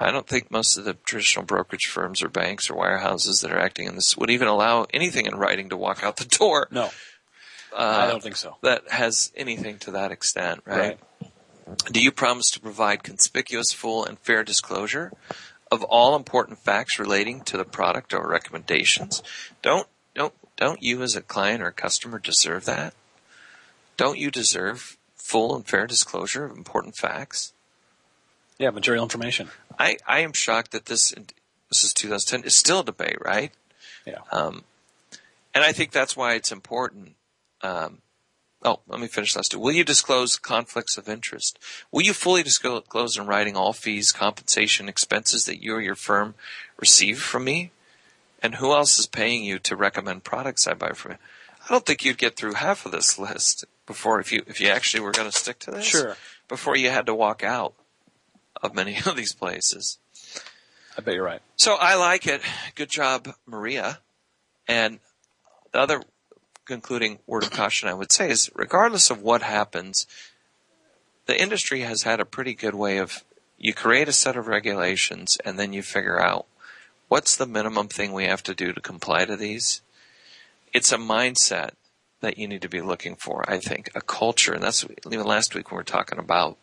I 0.00 0.10
don't 0.10 0.26
think 0.26 0.50
most 0.50 0.76
of 0.78 0.84
the 0.84 0.94
traditional 0.94 1.44
brokerage 1.44 1.86
firms 1.86 2.22
or 2.22 2.28
banks 2.28 2.70
or 2.70 2.74
wirehouses 2.74 3.42
that 3.42 3.52
are 3.52 3.58
acting 3.58 3.86
in 3.86 3.94
this 3.96 4.16
would 4.16 4.30
even 4.30 4.48
allow 4.48 4.86
anything 4.94 5.26
in 5.26 5.34
writing 5.36 5.68
to 5.68 5.76
walk 5.76 6.02
out 6.02 6.16
the 6.16 6.24
door. 6.24 6.66
No, 6.70 6.90
Uh, 7.72 7.98
I 8.04 8.06
don't 8.08 8.22
think 8.22 8.36
so. 8.36 8.56
that 8.62 8.90
has 8.90 9.30
anything 9.36 9.78
to 9.80 9.90
that 9.92 10.10
extent, 10.10 10.62
right? 10.64 10.98
Do 11.92 12.02
you 12.02 12.10
promise 12.10 12.50
to 12.52 12.60
provide 12.60 13.02
conspicuous, 13.04 13.72
full, 13.72 14.04
and 14.04 14.18
fair 14.18 14.42
disclosure 14.42 15.12
of 15.70 15.84
all 15.84 16.16
important 16.16 16.58
facts 16.58 16.98
relating 16.98 17.42
to 17.42 17.56
the 17.56 17.64
product 17.64 18.12
or 18.14 18.26
recommendations? 18.26 19.22
Don't 19.62 19.86
don't 20.14 20.34
don't 20.56 20.82
you 20.82 21.02
as 21.02 21.14
a 21.14 21.20
client 21.22 21.62
or 21.62 21.70
customer 21.70 22.18
deserve 22.18 22.64
that? 22.64 22.94
Don't 23.96 24.18
you 24.18 24.30
deserve 24.32 24.96
full 25.14 25.54
and 25.54 25.64
fair 25.66 25.86
disclosure 25.86 26.44
of 26.44 26.56
important 26.56 26.96
facts? 26.96 27.52
Yeah, 28.60 28.68
material 28.70 29.02
information. 29.02 29.48
I, 29.78 29.96
I 30.06 30.20
am 30.20 30.34
shocked 30.34 30.72
that 30.72 30.84
this 30.84 31.14
this 31.70 31.82
is 31.82 31.94
2010 31.94 32.46
is 32.46 32.54
still 32.54 32.80
a 32.80 32.84
debate, 32.84 33.16
right? 33.24 33.52
Yeah. 34.06 34.18
Um, 34.30 34.64
and 35.54 35.64
I 35.64 35.72
think 35.72 35.92
that's 35.92 36.14
why 36.14 36.34
it's 36.34 36.52
important. 36.52 37.14
Um, 37.62 38.02
oh, 38.62 38.80
let 38.86 39.00
me 39.00 39.06
finish 39.06 39.34
last 39.34 39.52
two. 39.52 39.58
Will 39.58 39.72
you 39.72 39.82
disclose 39.82 40.36
conflicts 40.36 40.98
of 40.98 41.08
interest? 41.08 41.58
Will 41.90 42.02
you 42.02 42.12
fully 42.12 42.42
disclose 42.42 43.16
in 43.16 43.26
writing 43.26 43.56
all 43.56 43.72
fees, 43.72 44.12
compensation, 44.12 44.90
expenses 44.90 45.46
that 45.46 45.62
you 45.62 45.76
or 45.76 45.80
your 45.80 45.94
firm 45.94 46.34
receive 46.78 47.18
from 47.18 47.44
me? 47.44 47.70
And 48.42 48.56
who 48.56 48.72
else 48.72 48.98
is 48.98 49.06
paying 49.06 49.42
you 49.42 49.58
to 49.60 49.74
recommend 49.74 50.24
products 50.24 50.66
I 50.66 50.74
buy 50.74 50.90
from 50.90 51.12
you? 51.12 51.18
I 51.64 51.72
don't 51.72 51.86
think 51.86 52.04
you'd 52.04 52.18
get 52.18 52.36
through 52.36 52.54
half 52.54 52.84
of 52.84 52.92
this 52.92 53.18
list 53.18 53.64
before 53.86 54.20
if 54.20 54.32
you 54.32 54.42
if 54.46 54.60
you 54.60 54.68
actually 54.68 55.00
were 55.00 55.12
going 55.12 55.30
to 55.30 55.36
stick 55.36 55.60
to 55.60 55.70
this. 55.70 55.86
Sure. 55.86 56.18
Before 56.46 56.76
you 56.76 56.90
had 56.90 57.06
to 57.06 57.14
walk 57.14 57.42
out 57.42 57.74
of 58.62 58.74
many 58.74 58.98
of 59.06 59.16
these 59.16 59.32
places. 59.32 59.98
I 60.96 61.02
bet 61.02 61.14
you're 61.14 61.24
right. 61.24 61.42
So 61.56 61.76
I 61.76 61.94
like 61.94 62.26
it. 62.26 62.42
Good 62.74 62.90
job, 62.90 63.34
Maria. 63.46 64.00
And 64.66 64.98
the 65.72 65.80
other 65.80 66.02
concluding 66.64 67.18
word 67.26 67.42
of 67.42 67.50
caution 67.50 67.88
I 67.88 67.94
would 67.94 68.12
say 68.12 68.30
is 68.30 68.50
regardless 68.54 69.10
of 69.10 69.22
what 69.22 69.42
happens, 69.42 70.06
the 71.26 71.40
industry 71.40 71.80
has 71.80 72.02
had 72.02 72.20
a 72.20 72.24
pretty 72.24 72.54
good 72.54 72.74
way 72.74 72.98
of 72.98 73.24
you 73.58 73.74
create 73.74 74.08
a 74.08 74.12
set 74.12 74.36
of 74.36 74.46
regulations 74.46 75.36
and 75.44 75.58
then 75.58 75.72
you 75.72 75.82
figure 75.82 76.20
out 76.20 76.46
what's 77.08 77.36
the 77.36 77.46
minimum 77.46 77.88
thing 77.88 78.12
we 78.12 78.24
have 78.24 78.42
to 78.44 78.54
do 78.54 78.72
to 78.72 78.80
comply 78.80 79.24
to 79.24 79.36
these. 79.36 79.82
It's 80.72 80.92
a 80.92 80.96
mindset 80.96 81.70
that 82.20 82.38
you 82.38 82.46
need 82.46 82.62
to 82.62 82.68
be 82.68 82.80
looking 82.80 83.16
for, 83.16 83.44
I 83.50 83.58
think, 83.58 83.90
a 83.94 84.00
culture. 84.00 84.52
And 84.52 84.62
that's 84.62 84.86
even 85.10 85.26
last 85.26 85.54
week 85.54 85.70
when 85.70 85.76
we 85.76 85.80
were 85.80 85.84
talking 85.84 86.18
about, 86.18 86.56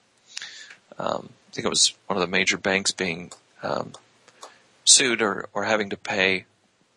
um, 0.98 1.30
I 1.50 1.54
think 1.54 1.66
it 1.66 1.70
was 1.70 1.94
one 2.08 2.18
of 2.18 2.22
the 2.22 2.28
major 2.28 2.58
banks 2.58 2.92
being 2.92 3.32
um, 3.64 3.94
sued 4.86 5.22
or, 5.22 5.50
or 5.54 5.64
having 5.64 5.90
to 5.90 5.98
pay 5.98 6.46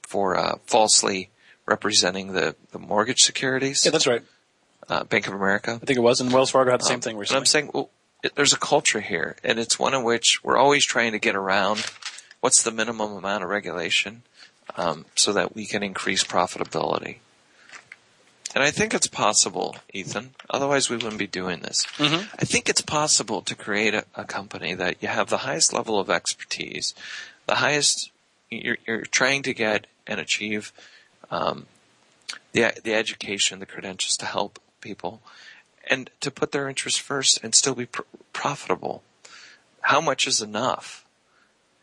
for 0.03 0.37
uh, 0.37 0.57
falsely 0.67 1.31
representing 1.67 2.33
the, 2.33 2.57
the 2.73 2.79
mortgage 2.79 3.21
securities. 3.21 3.85
Yeah, 3.85 3.93
that's 3.93 4.07
right. 4.07 4.23
Uh, 4.89 5.05
Bank 5.05 5.29
of 5.29 5.35
America. 5.35 5.79
I 5.81 5.85
think 5.87 5.97
it 5.99 6.03
was, 6.03 6.21
and 6.21 6.33
Wells 6.33 6.51
Fargo 6.51 6.73
had 6.73 6.81
the 6.81 6.85
same 6.85 6.97
Um, 6.97 7.01
thing 7.01 7.15
But 7.17 7.21
recently. 7.21 7.39
I'm 7.39 7.47
saying 7.47 7.71
well, 7.73 7.91
it, 8.25 8.35
there's 8.35 8.53
a 8.53 8.59
culture 8.59 9.01
here, 9.01 9.37
and 9.45 9.59
it's 9.59 9.79
one 9.79 9.95
in 9.95 10.03
which 10.03 10.41
we're 10.43 10.57
always 10.57 10.85
trying 10.85 11.13
to 11.13 11.19
get 11.21 11.37
around 11.37 11.87
what's 12.41 12.63
the 12.63 12.73
minimum 12.73 13.13
amount 13.13 13.45
of 13.45 13.51
regulation 13.51 14.23
um, 14.77 15.05
so 15.15 15.33
that 15.33 15.55
we 15.55 15.65
can 15.65 15.83
increase 15.85 16.25
profitability. 16.25 17.19
And 18.55 18.65
I 18.65 18.71
think 18.73 18.95
it's 18.95 19.07
possible, 19.07 19.77
Ethan. 19.93 20.35
Otherwise, 20.49 20.91
we 20.91 20.97
wouldn't 20.97 21.19
be 21.19 21.27
doing 21.29 21.61
this. 21.61 21.85
Mhm. 21.99 22.29
I 22.39 22.45
think 22.45 22.69
it's 22.69 22.81
possible 22.81 23.43
to 23.43 23.55
create 23.55 23.95
a, 23.95 24.05
a 24.15 24.25
company 24.25 24.75
that 24.75 24.97
you 25.01 25.09
have 25.09 25.29
the 25.31 25.39
highest 25.39 25.73
level 25.73 25.99
of 26.01 26.11
expertise, 26.11 26.95
the 27.47 27.57
highest. 27.57 28.11
You're, 28.51 28.79
you're 28.87 29.03
trying 29.03 29.43
to 29.45 29.55
get 29.55 29.87
and 30.09 30.19
achieve 30.19 30.73
um, 31.31 31.67
the 32.53 32.73
the 32.83 32.95
education, 32.95 33.61
the 33.61 33.67
credentials 33.67 34.17
to 34.17 34.27
help 34.27 34.59
people, 34.81 35.23
and 35.89 36.11
to 36.21 36.31
put 36.33 36.51
their 36.51 36.69
interests 36.69 36.99
first 36.99 37.39
and 37.45 37.55
still 37.55 37.77
be 37.77 37.87
pr- 37.87 38.03
profitable. 38.33 39.05
How 39.83 40.01
much 40.01 40.27
is 40.27 40.43
enough? 40.43 41.05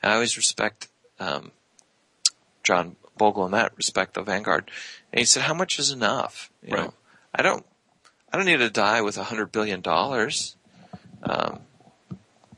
I 0.04 0.14
always 0.16 0.36
respect 0.36 0.90
um, 1.20 1.52
John 2.64 2.98
Bogle 3.18 3.46
in 3.46 3.52
that 3.52 3.76
respect, 3.76 4.14
the 4.14 4.22
Vanguard, 4.22 4.70
and 5.12 5.20
he 5.20 5.26
said, 5.26 5.44
"How 5.44 5.54
much 5.54 5.80
is 5.80 5.92
enough?" 5.92 6.52
You 6.62 6.74
Right. 6.74 6.84
know, 6.86 6.94
I 7.34 7.42
don't, 7.42 7.66
I 8.32 8.38
don't 8.38 8.46
need 8.46 8.58
to 8.58 8.70
die 8.70 9.02
with 9.02 9.18
a 9.18 9.26
hundred 9.26 9.52
billion 9.52 9.82
dollars. 9.82 10.56
Um, 11.24 11.62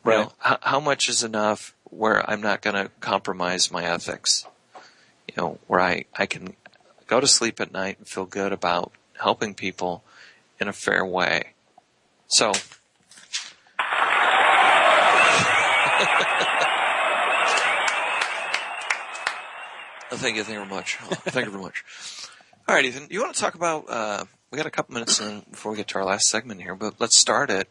you 0.05 0.11
Right. 0.11 0.17
know, 0.25 0.31
how, 0.39 0.57
how 0.61 0.79
much 0.79 1.09
is 1.09 1.23
enough 1.23 1.75
where 1.85 2.27
I'm 2.29 2.41
not 2.41 2.61
going 2.61 2.75
to 2.75 2.89
compromise 2.99 3.71
my 3.71 3.83
ethics? 3.83 4.45
You 5.27 5.33
know, 5.37 5.59
where 5.67 5.81
I, 5.81 6.05
I 6.17 6.25
can 6.25 6.55
go 7.07 7.19
to 7.19 7.27
sleep 7.27 7.59
at 7.59 7.71
night 7.71 7.97
and 7.99 8.07
feel 8.07 8.25
good 8.25 8.53
about 8.53 8.91
helping 9.19 9.53
people 9.53 10.03
in 10.59 10.67
a 10.67 10.73
fair 10.73 11.05
way. 11.05 11.53
So, 12.27 12.51
thank 20.17 20.35
you, 20.35 20.43
thank 20.43 20.59
you 20.59 20.65
very 20.65 20.67
much. 20.67 20.97
Oh, 21.01 21.15
thank 21.15 21.45
you 21.45 21.51
very 21.51 21.63
much. 21.63 21.83
All 22.67 22.75
right, 22.75 22.85
Ethan, 22.85 23.07
you 23.09 23.21
want 23.21 23.33
to 23.33 23.41
talk 23.41 23.55
about? 23.55 23.89
Uh, 23.89 24.25
we 24.51 24.57
got 24.57 24.65
a 24.65 24.71
couple 24.71 24.93
minutes 24.93 25.19
in 25.19 25.43
before 25.49 25.71
we 25.71 25.77
get 25.77 25.87
to 25.89 25.99
our 25.99 26.05
last 26.05 26.27
segment 26.27 26.61
here, 26.61 26.75
but 26.75 26.95
let's 26.99 27.19
start 27.19 27.49
it 27.49 27.67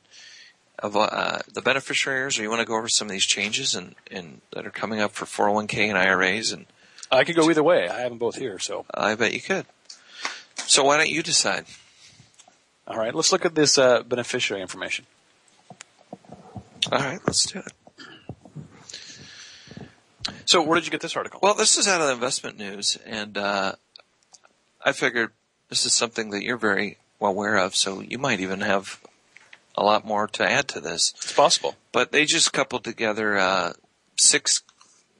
of 0.78 0.96
uh, 0.96 1.38
the 1.52 1.60
beneficiaries, 1.60 2.38
or 2.38 2.42
you 2.42 2.50
want 2.50 2.60
to 2.60 2.66
go 2.66 2.76
over 2.76 2.88
some 2.88 3.08
of 3.08 3.12
these 3.12 3.26
changes 3.26 3.74
and, 3.74 3.94
and 4.10 4.40
that 4.52 4.66
are 4.66 4.70
coming 4.70 5.00
up 5.00 5.12
for 5.12 5.24
401k 5.24 5.88
and 5.88 5.98
IRAs, 5.98 6.52
and 6.52 6.66
I 7.10 7.24
could 7.24 7.36
go 7.36 7.50
either 7.50 7.62
way. 7.62 7.88
I 7.88 8.00
have 8.00 8.10
them 8.10 8.18
both 8.18 8.36
here, 8.36 8.58
so 8.58 8.84
I 8.92 9.14
bet 9.14 9.32
you 9.32 9.40
could. 9.40 9.66
So 10.66 10.84
why 10.84 10.96
don't 10.96 11.10
you 11.10 11.22
decide? 11.22 11.64
all 12.86 12.96
right. 12.96 13.14
Let's 13.14 13.32
look 13.32 13.44
at 13.44 13.54
this 13.54 13.76
uh, 13.76 14.02
beneficiary 14.02 14.62
information. 14.62 15.04
All 16.90 17.00
right, 17.00 17.20
let's 17.26 17.46
do 17.46 17.58
it. 17.58 17.72
So, 20.44 20.62
where 20.62 20.76
did 20.78 20.86
you 20.86 20.90
get 20.90 21.00
this 21.00 21.16
article? 21.16 21.40
Well, 21.42 21.54
this 21.54 21.76
is 21.76 21.86
out 21.88 22.00
of 22.00 22.10
investment 22.10 22.58
news, 22.58 22.98
and 23.06 23.36
uh, 23.36 23.72
I 24.84 24.92
figured 24.92 25.32
this 25.68 25.84
is 25.84 25.92
something 25.92 26.30
that 26.30 26.42
you're 26.42 26.56
very 26.56 26.98
well 27.18 27.32
aware 27.32 27.56
of, 27.56 27.74
so 27.74 28.00
you 28.00 28.18
might 28.18 28.40
even 28.40 28.60
have 28.60 29.00
a 29.76 29.82
lot 29.82 30.04
more 30.04 30.26
to 30.26 30.44
add 30.44 30.68
to 30.68 30.80
this. 30.80 31.12
It's 31.16 31.32
possible. 31.32 31.76
But 31.92 32.12
they 32.12 32.24
just 32.24 32.52
coupled 32.52 32.84
together 32.84 33.36
uh, 33.38 33.72
six 34.16 34.62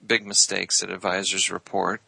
big 0.06 0.26
mistakes 0.26 0.80
that 0.80 0.90
advisors 0.90 1.50
report 1.50 2.00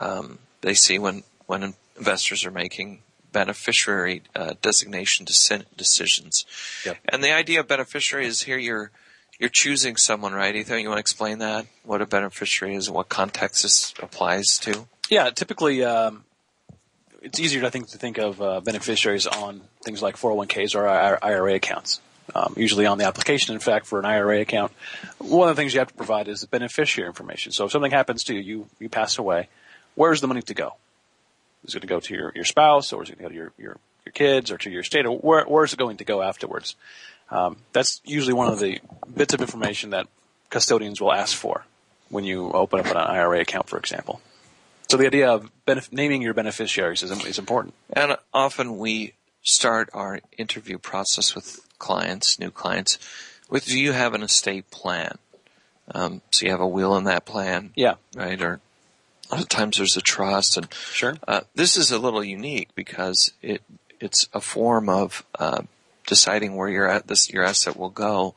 um, 0.00 0.38
they 0.60 0.74
see 0.74 0.98
when 0.98 1.22
when 1.46 1.74
investors 1.96 2.44
are 2.44 2.50
making 2.50 3.02
beneficiary 3.32 4.22
uh, 4.34 4.54
designation 4.62 5.26
decisions. 5.26 6.46
Yep. 6.86 6.98
And 7.08 7.22
the 7.22 7.32
idea 7.32 7.60
of 7.60 7.68
beneficiary 7.68 8.26
is 8.26 8.42
here 8.42 8.58
you're 8.58 8.90
you're 9.44 9.50
choosing 9.50 9.96
someone, 9.96 10.32
right? 10.32 10.56
Ethan, 10.56 10.80
you 10.80 10.88
want 10.88 10.96
to 10.96 11.00
explain 11.00 11.40
that? 11.40 11.66
What 11.82 12.00
a 12.00 12.06
beneficiary 12.06 12.76
is 12.76 12.86
and 12.86 12.96
what 12.96 13.10
context 13.10 13.62
this 13.62 13.92
applies 14.02 14.56
to? 14.60 14.86
Yeah, 15.10 15.28
typically, 15.28 15.84
um, 15.84 16.24
it's 17.20 17.38
easier, 17.38 17.62
I 17.66 17.68
think, 17.68 17.88
to 17.90 17.98
think 17.98 18.16
of 18.16 18.40
uh, 18.40 18.60
beneficiaries 18.60 19.26
on 19.26 19.60
things 19.84 20.00
like 20.00 20.16
401ks 20.16 20.74
or 20.74 20.88
IRA 20.88 21.56
accounts. 21.56 22.00
Um, 22.34 22.54
usually 22.56 22.86
on 22.86 22.96
the 22.96 23.04
application, 23.04 23.54
in 23.54 23.60
fact, 23.60 23.84
for 23.84 23.98
an 23.98 24.06
IRA 24.06 24.40
account, 24.40 24.72
one 25.18 25.50
of 25.50 25.54
the 25.54 25.60
things 25.60 25.74
you 25.74 25.80
have 25.80 25.88
to 25.88 25.94
provide 25.94 26.26
is 26.26 26.40
the 26.40 26.46
beneficiary 26.46 27.06
information. 27.06 27.52
So 27.52 27.66
if 27.66 27.70
something 27.70 27.90
happens 27.90 28.24
to 28.24 28.34
you, 28.34 28.40
you, 28.40 28.66
you 28.78 28.88
pass 28.88 29.18
away, 29.18 29.50
where's 29.94 30.22
the 30.22 30.26
money 30.26 30.40
to 30.40 30.54
go? 30.54 30.76
Is 31.66 31.74
it 31.74 31.80
going 31.80 31.88
to 31.88 31.94
go 31.94 32.00
to 32.00 32.14
your, 32.14 32.32
your 32.34 32.44
spouse 32.44 32.94
or 32.94 33.02
is 33.02 33.10
it 33.10 33.18
going 33.18 33.28
to 33.28 33.28
go 33.28 33.28
to 33.28 33.34
your, 33.34 33.52
your, 33.58 33.76
your 34.06 34.12
kids 34.14 34.50
or 34.50 34.56
to 34.56 34.70
your 34.70 34.80
estate? 34.80 35.04
Or 35.04 35.18
where, 35.18 35.44
where 35.44 35.64
is 35.64 35.74
it 35.74 35.78
going 35.78 35.98
to 35.98 36.04
go 36.04 36.22
afterwards? 36.22 36.76
Um, 37.30 37.56
that's 37.72 38.00
usually 38.04 38.34
one 38.34 38.52
of 38.52 38.58
the 38.58 38.80
bits 39.12 39.34
of 39.34 39.40
information 39.40 39.90
that 39.90 40.06
custodians 40.50 41.00
will 41.00 41.12
ask 41.12 41.36
for 41.36 41.64
when 42.10 42.24
you 42.24 42.50
open 42.52 42.80
up 42.80 42.86
an 42.86 42.96
IRA 42.96 43.40
account, 43.40 43.68
for 43.68 43.78
example. 43.78 44.20
So 44.88 44.96
the 44.96 45.06
idea 45.06 45.30
of 45.30 45.50
benef- 45.66 45.92
naming 45.92 46.22
your 46.22 46.34
beneficiaries 46.34 47.02
is, 47.02 47.10
is 47.26 47.38
important. 47.38 47.74
And 47.92 48.16
often 48.32 48.78
we 48.78 49.14
start 49.42 49.90
our 49.92 50.20
interview 50.36 50.78
process 50.78 51.34
with 51.34 51.66
clients, 51.78 52.38
new 52.38 52.50
clients, 52.50 52.98
with 53.48 53.64
do 53.64 53.78
you 53.78 53.92
have 53.92 54.14
an 54.14 54.22
estate 54.22 54.70
plan? 54.70 55.18
Um, 55.94 56.22
so 56.30 56.46
you 56.46 56.52
have 56.52 56.60
a 56.60 56.66
will 56.68 56.96
in 56.96 57.04
that 57.04 57.24
plan, 57.24 57.72
Yeah, 57.76 57.94
right? 58.14 58.40
Or 58.40 58.60
a 59.30 59.34
lot 59.34 59.42
of 59.42 59.48
times 59.48 59.76
there's 59.76 59.96
a 59.96 60.00
trust, 60.00 60.56
and 60.56 60.72
sure. 60.72 61.16
uh, 61.28 61.40
this 61.54 61.76
is 61.76 61.90
a 61.90 61.98
little 61.98 62.24
unique 62.24 62.68
because 62.74 63.32
it 63.42 63.62
it's 64.00 64.28
a 64.32 64.40
form 64.40 64.88
of 64.88 65.24
uh, 65.38 65.62
deciding 66.06 66.56
where 66.56 66.68
your 66.68 67.00
this 67.00 67.30
your 67.30 67.44
asset 67.44 67.76
will 67.76 67.90
go. 67.90 68.34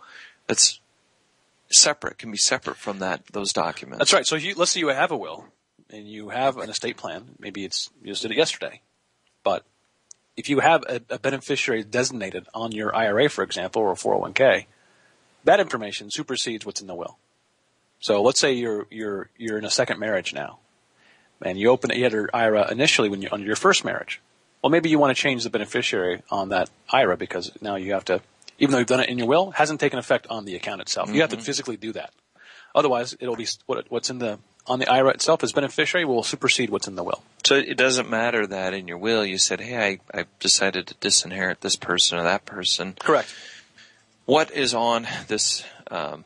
That's 0.47 0.79
separate, 1.69 2.17
can 2.17 2.31
be 2.31 2.37
separate 2.37 2.77
from 2.77 2.99
that 2.99 3.25
those 3.27 3.53
documents. 3.53 3.99
That's 3.99 4.13
right. 4.13 4.25
So 4.25 4.35
you, 4.35 4.55
let's 4.55 4.71
say 4.71 4.79
you 4.79 4.87
have 4.87 5.11
a 5.11 5.17
will 5.17 5.45
and 5.89 6.07
you 6.07 6.29
have 6.29 6.57
an 6.57 6.69
estate 6.69 6.97
plan. 6.97 7.35
Maybe 7.39 7.65
it's 7.65 7.89
you 8.01 8.11
just 8.11 8.21
did 8.21 8.31
it 8.31 8.37
yesterday, 8.37 8.81
but 9.43 9.65
if 10.35 10.49
you 10.49 10.59
have 10.59 10.83
a, 10.87 11.01
a 11.09 11.19
beneficiary 11.19 11.83
designated 11.83 12.47
on 12.53 12.71
your 12.71 12.95
IRA, 12.95 13.29
for 13.29 13.43
example, 13.43 13.81
or 13.81 13.91
a 13.91 13.95
401k, 13.95 14.65
that 15.43 15.59
information 15.59 16.11
supersedes 16.11 16.65
what's 16.65 16.81
in 16.81 16.87
the 16.87 16.95
will. 16.95 17.17
So 17.99 18.21
let's 18.21 18.39
say 18.39 18.53
you're 18.53 18.87
you're 18.91 19.29
you're 19.37 19.57
in 19.57 19.65
a 19.65 19.71
second 19.71 19.99
marriage 19.99 20.33
now, 20.33 20.59
and 21.41 21.57
you 21.57 21.69
open 21.69 21.91
you 21.95 22.03
had 22.03 22.13
your 22.13 22.29
IRA 22.33 22.71
initially 22.71 23.09
when 23.09 23.21
you 23.21 23.29
under 23.31 23.45
your 23.45 23.55
first 23.55 23.83
marriage. 23.83 24.21
Well, 24.61 24.71
maybe 24.71 24.89
you 24.89 24.99
want 24.99 25.15
to 25.15 25.21
change 25.21 25.43
the 25.43 25.49
beneficiary 25.49 26.21
on 26.29 26.49
that 26.49 26.69
IRA 26.91 27.17
because 27.17 27.51
now 27.61 27.75
you 27.75 27.93
have 27.93 28.05
to, 28.05 28.21
even 28.59 28.71
though 28.71 28.79
you've 28.79 28.87
done 28.87 28.99
it 28.99 29.09
in 29.09 29.17
your 29.17 29.27
will, 29.27 29.51
hasn't 29.51 29.79
taken 29.79 29.99
effect 29.99 30.27
on 30.27 30.45
the 30.45 30.55
account 30.55 30.81
itself. 30.81 31.13
You 31.13 31.21
have 31.21 31.29
to 31.29 31.37
physically 31.37 31.77
do 31.77 31.93
that. 31.93 32.11
Otherwise, 32.73 33.15
it'll 33.19 33.35
be 33.35 33.47
what, 33.65 33.85
what's 33.89 34.09
in 34.09 34.19
the 34.19 34.39
on 34.67 34.79
the 34.79 34.91
IRA 34.91 35.11
itself 35.11 35.43
as 35.43 35.53
beneficiary 35.53 36.05
will 36.05 36.23
supersede 36.23 36.69
what's 36.69 36.87
in 36.87 36.95
the 36.95 37.03
will. 37.03 37.23
So 37.45 37.55
it 37.55 37.77
doesn't 37.77 38.09
matter 38.09 38.45
that 38.45 38.73
in 38.73 38.87
your 38.87 38.97
will 38.97 39.25
you 39.25 39.37
said, 39.37 39.61
"Hey, 39.61 39.99
I, 40.13 40.19
I 40.19 40.25
decided 40.39 40.87
to 40.87 40.95
disinherit 40.95 41.61
this 41.61 41.75
person 41.75 42.17
or 42.17 42.23
that 42.23 42.45
person." 42.45 42.95
Correct. 42.99 43.33
What 44.25 44.51
is 44.51 44.73
on 44.73 45.07
this 45.29 45.63
um, 45.89 46.25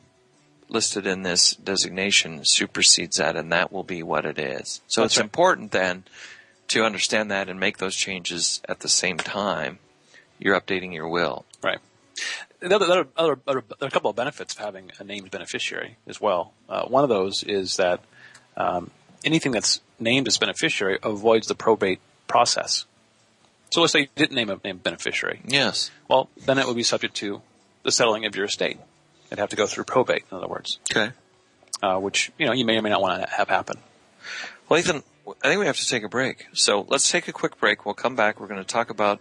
listed 0.67 1.05
in 1.05 1.21
this 1.21 1.55
designation 1.55 2.43
supersedes 2.43 3.17
that, 3.17 3.35
and 3.35 3.51
that 3.51 3.71
will 3.71 3.83
be 3.83 4.01
what 4.01 4.25
it 4.25 4.39
is. 4.39 4.81
So 4.87 5.01
That's 5.01 5.13
it's 5.13 5.17
right. 5.19 5.25
important 5.25 5.71
then 5.71 6.05
to 6.71 6.83
understand 6.83 7.29
that 7.31 7.49
and 7.49 7.59
make 7.59 7.77
those 7.77 7.95
changes 7.95 8.61
at 8.67 8.79
the 8.79 8.89
same 8.89 9.17
time. 9.17 9.79
You're 10.39 10.59
updating 10.59 10.93
your 10.93 11.07
will. 11.07 11.45
Right. 11.61 11.79
The 12.59 12.75
other, 12.75 12.85
other, 12.85 13.07
other, 13.17 13.39
other, 13.47 13.63
there 13.79 13.85
are 13.85 13.87
a 13.87 13.91
couple 13.91 14.09
of 14.09 14.15
benefits 14.15 14.53
of 14.53 14.59
having 14.59 14.91
a 14.99 15.03
named 15.03 15.31
beneficiary 15.31 15.97
as 16.07 16.19
well. 16.21 16.53
Uh, 16.69 16.83
one 16.85 17.03
of 17.03 17.09
those 17.09 17.43
is 17.43 17.77
that 17.77 18.01
um, 18.57 18.89
anything 19.25 19.51
that's 19.51 19.81
named 19.99 20.27
as 20.27 20.37
beneficiary 20.37 20.97
avoids 21.03 21.47
the 21.47 21.55
probate 21.55 21.99
process. 22.27 22.85
So 23.71 23.81
let's 23.81 23.93
say 23.93 24.01
you 24.01 24.07
didn't 24.15 24.35
name 24.35 24.49
a 24.49 24.59
named 24.63 24.83
beneficiary. 24.83 25.41
Yes. 25.47 25.91
Well, 26.07 26.29
then 26.45 26.57
it 26.57 26.67
would 26.67 26.75
be 26.75 26.83
subject 26.83 27.15
to 27.17 27.41
the 27.83 27.91
settling 27.91 28.25
of 28.25 28.35
your 28.35 28.45
estate. 28.45 28.77
It'd 29.27 29.39
have 29.39 29.49
to 29.49 29.55
go 29.55 29.65
through 29.65 29.85
probate, 29.85 30.23
in 30.29 30.37
other 30.37 30.47
words, 30.47 30.79
Okay. 30.91 31.11
uh, 31.81 31.97
which 31.97 32.31
you 32.37 32.45
know 32.45 32.53
you 32.53 32.65
may 32.65 32.77
or 32.77 32.81
may 32.81 32.89
not 32.89 33.01
want 33.01 33.23
to 33.23 33.29
have 33.29 33.47
happen. 33.47 33.77
Well, 34.67 34.79
Ethan, 34.79 35.03
I 35.43 35.47
think 35.47 35.59
we 35.59 35.65
have 35.65 35.77
to 35.77 35.87
take 35.87 36.03
a 36.03 36.09
break. 36.09 36.47
So 36.53 36.85
let's 36.89 37.09
take 37.09 37.27
a 37.27 37.31
quick 37.31 37.59
break. 37.59 37.85
We'll 37.85 37.95
come 37.95 38.15
back. 38.15 38.39
We're 38.39 38.47
going 38.47 38.61
to 38.61 38.67
talk 38.67 38.89
about 38.89 39.19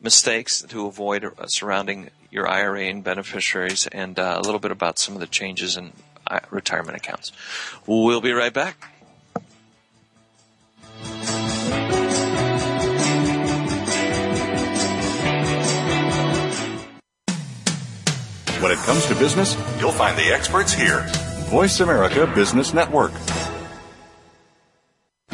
mistakes 0.00 0.62
to 0.62 0.86
avoid 0.86 1.24
uh, 1.24 1.46
surrounding 1.46 2.10
your 2.30 2.48
IRA 2.48 2.84
and 2.84 3.02
beneficiaries 3.02 3.86
and 3.88 4.18
uh, 4.18 4.36
a 4.38 4.42
little 4.42 4.60
bit 4.60 4.70
about 4.70 4.98
some 4.98 5.14
of 5.14 5.20
the 5.20 5.26
changes 5.26 5.76
in 5.76 5.92
uh, 6.26 6.40
retirement 6.50 6.96
accounts. 6.96 7.32
We'll 7.86 8.20
be 8.20 8.32
right 8.32 8.52
back. 8.52 8.92
When 18.60 18.72
it 18.72 18.78
comes 18.78 19.06
to 19.06 19.14
business, 19.14 19.56
you'll 19.78 19.92
find 19.92 20.18
the 20.18 20.32
experts 20.32 20.72
here. 20.72 21.06
Voice 21.48 21.80
America 21.80 22.26
Business 22.34 22.74
Network. 22.74 23.12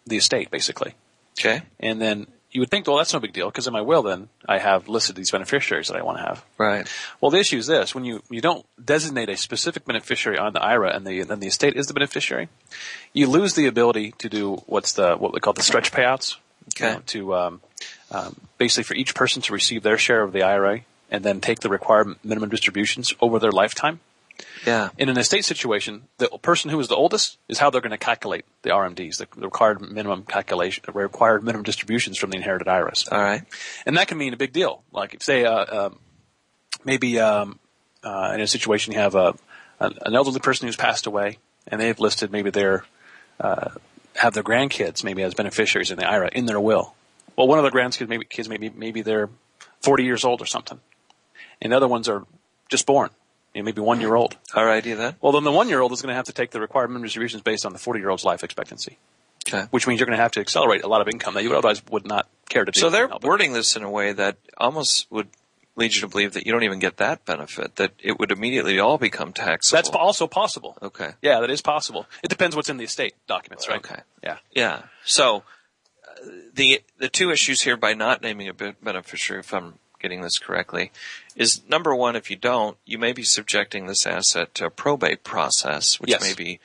the 0.09 0.17
estate 0.17 0.51
basically, 0.51 0.93
Okay, 1.39 1.61
and 1.79 2.01
then 2.01 2.27
you 2.51 2.61
would 2.61 2.71
think, 2.71 2.87
well, 2.87 2.97
that's 2.97 3.13
no 3.13 3.19
big 3.19 3.31
deal 3.31 3.47
because 3.49 3.67
in 3.67 3.73
my 3.73 3.81
will, 3.81 4.01
then 4.01 4.27
I 4.47 4.57
have 4.57 4.87
listed 4.89 5.15
these 5.15 5.29
beneficiaries 5.31 5.87
that 5.87 5.95
I 5.95 6.01
want 6.01 6.17
to 6.17 6.23
have. 6.23 6.43
right. 6.57 6.87
Well, 7.21 7.29
the 7.31 7.37
issue 7.39 7.57
is 7.57 7.67
this: 7.67 7.93
when 7.95 8.05
you 8.05 8.21
you 8.29 8.41
don't 8.41 8.65
designate 8.83 9.29
a 9.29 9.37
specific 9.37 9.85
beneficiary 9.85 10.37
on 10.37 10.53
the 10.53 10.61
IRA, 10.61 10.93
and 10.95 11.05
the 11.05 11.23
then 11.23 11.39
the 11.39 11.47
estate 11.47 11.75
is 11.77 11.87
the 11.87 11.93
beneficiary, 11.93 12.49
you 13.13 13.27
lose 13.27 13.53
the 13.53 13.67
ability 13.67 14.13
to 14.17 14.27
do 14.29 14.63
what's 14.65 14.93
the 14.93 15.15
what 15.15 15.31
we 15.33 15.39
call 15.39 15.53
the 15.53 15.61
stretch 15.63 15.91
payouts. 15.91 16.35
you 16.35 16.85
Okay. 16.85 16.93
know, 16.93 17.01
to 17.07 17.35
um, 17.35 17.61
um, 18.11 18.35
basically 18.57 18.83
for 18.83 18.93
each 18.95 19.15
person 19.15 19.41
to 19.43 19.53
receive 19.53 19.81
their 19.83 19.97
share 19.97 20.21
of 20.21 20.33
the 20.33 20.43
IRA 20.43 20.81
and 21.09 21.23
then 21.23 21.41
take 21.41 21.61
the 21.61 21.69
required 21.69 22.15
minimum 22.23 22.49
distributions 22.49 23.11
over 23.21 23.39
their 23.39 23.51
lifetime. 23.51 23.99
Yeah, 24.65 24.89
In 24.97 25.09
an 25.09 25.17
estate 25.17 25.45
situation, 25.45 26.03
the 26.17 26.27
person 26.41 26.69
who 26.69 26.79
is 26.79 26.87
the 26.87 26.95
oldest 26.95 27.37
is 27.47 27.59
how 27.59 27.69
they're 27.69 27.81
going 27.81 27.91
to 27.91 27.97
calculate 27.97 28.45
the 28.61 28.69
RMDs, 28.69 29.17
the, 29.17 29.27
the 29.35 29.45
required 29.45 29.81
minimum 29.81 30.23
calculation, 30.23 30.83
the 30.85 30.91
required 30.91 31.43
minimum 31.43 31.63
distributions 31.63 32.17
from 32.17 32.29
the 32.29 32.37
inherited 32.37 32.67
IRAs. 32.67 33.07
all 33.11 33.21
right. 33.21 33.43
And 33.85 33.97
that 33.97 34.07
can 34.07 34.17
mean 34.17 34.33
a 34.33 34.37
big 34.37 34.53
deal. 34.53 34.83
Like, 34.91 35.13
if, 35.13 35.23
say, 35.23 35.45
uh, 35.45 35.85
um, 35.85 35.99
maybe 36.83 37.19
um, 37.19 37.59
uh, 38.03 38.31
in 38.33 38.41
a 38.41 38.47
situation 38.47 38.93
you 38.93 38.99
have 38.99 39.15
a, 39.15 39.35
an 39.79 39.97
an 40.05 40.15
elderly 40.15 40.39
person 40.39 40.67
who's 40.67 40.75
passed 40.75 41.05
away, 41.07 41.37
and 41.67 41.79
they've 41.79 41.99
listed 41.99 42.31
maybe 42.31 42.49
their 42.49 42.83
uh, 43.39 43.69
have 44.15 44.33
their 44.33 44.43
grandkids 44.43 45.03
maybe 45.03 45.23
as 45.23 45.33
beneficiaries 45.33 45.91
in 45.91 45.97
the 45.97 46.05
IRA 46.05 46.29
in 46.33 46.45
their 46.45 46.59
will. 46.59 46.95
Well, 47.35 47.47
one 47.47 47.59
of 47.59 47.63
their 47.63 47.71
grandkids 47.71 48.07
maybe 48.07 48.25
kids 48.25 48.49
maybe 48.49 48.69
maybe 48.69 49.01
they're 49.01 49.29
40 49.81 50.03
years 50.03 50.25
old 50.25 50.41
or 50.41 50.45
something, 50.45 50.79
and 51.61 51.71
the 51.71 51.77
other 51.77 51.87
ones 51.87 52.09
are 52.09 52.25
just 52.69 52.85
born, 52.85 53.09
you 53.53 53.61
know, 53.61 53.65
maybe 53.65 53.81
one 53.81 53.99
year 54.01 54.15
old. 54.15 54.37
All 54.53 54.65
righty 54.65 54.93
then. 54.93 55.15
Well, 55.21 55.31
then 55.33 55.43
the 55.43 55.51
one 55.51 55.69
year 55.69 55.81
old 55.81 55.91
is 55.91 56.01
going 56.01 56.09
to 56.11 56.15
have 56.15 56.25
to 56.25 56.33
take 56.33 56.51
the 56.51 56.59
required 56.59 56.89
minimum 56.89 57.03
distributions 57.03 57.41
based 57.43 57.65
on 57.65 57.73
the 57.73 57.79
40 57.79 57.99
year 57.99 58.09
old's 58.09 58.23
life 58.25 58.43
expectancy, 58.43 58.97
Okay. 59.47 59.67
which 59.71 59.87
means 59.87 59.99
you're 59.99 60.07
going 60.07 60.17
to 60.17 60.21
have 60.21 60.31
to 60.33 60.39
accelerate 60.39 60.83
a 60.83 60.87
lot 60.87 61.01
of 61.01 61.07
income 61.07 61.33
that 61.33 61.43
you 61.43 61.55
otherwise 61.55 61.81
would 61.89 62.05
not 62.05 62.27
care 62.49 62.65
to 62.65 62.71
do. 62.71 62.79
So 62.79 62.89
they're 62.89 63.09
wording 63.23 63.53
this 63.53 63.75
in 63.75 63.83
a 63.83 63.89
way 63.89 64.13
that 64.13 64.37
almost 64.57 65.07
would 65.11 65.27
lead 65.75 65.95
you 65.95 66.01
to 66.01 66.07
believe 66.07 66.33
that 66.33 66.45
you 66.45 66.51
don't 66.51 66.63
even 66.63 66.79
get 66.79 66.97
that 66.97 67.23
benefit, 67.25 67.77
that 67.77 67.93
it 67.99 68.19
would 68.19 68.31
immediately 68.31 68.79
all 68.79 68.97
become 68.97 69.31
taxable. 69.31 69.77
That's 69.77 69.89
also 69.89 70.27
possible. 70.27 70.77
Okay. 70.81 71.11
Yeah, 71.21 71.39
that 71.39 71.49
is 71.49 71.61
possible. 71.61 72.05
It 72.21 72.27
depends 72.27 72.55
what's 72.55 72.69
in 72.69 72.77
the 72.77 72.83
estate 72.83 73.13
documents, 73.27 73.67
right? 73.69 73.77
Okay. 73.77 74.01
Yeah. 74.21 74.37
Yeah. 74.51 74.81
So 75.05 75.43
uh, 76.05 76.25
the 76.53 76.81
the 76.97 77.07
two 77.07 77.31
issues 77.31 77.61
here 77.61 77.77
by 77.77 77.93
not 77.93 78.21
naming 78.21 78.49
a 78.49 78.53
beneficiary, 78.53 79.39
if 79.39 79.53
I'm 79.53 79.75
getting 79.99 80.21
this 80.21 80.37
correctly, 80.37 80.91
is 81.35 81.61
number 81.69 81.93
one, 81.95 82.15
if 82.15 82.29
you 82.29 82.35
don't, 82.35 82.77
you 82.85 82.97
may 82.97 83.11
be 83.13 83.23
subjecting 83.23 83.85
this 83.87 84.05
asset 84.07 84.53
to 84.55 84.65
a 84.65 84.69
probate 84.69 85.23
process, 85.23 85.99
which 85.99 86.09
Yes. 86.09 86.21
may 86.21 86.33
be 86.33 86.59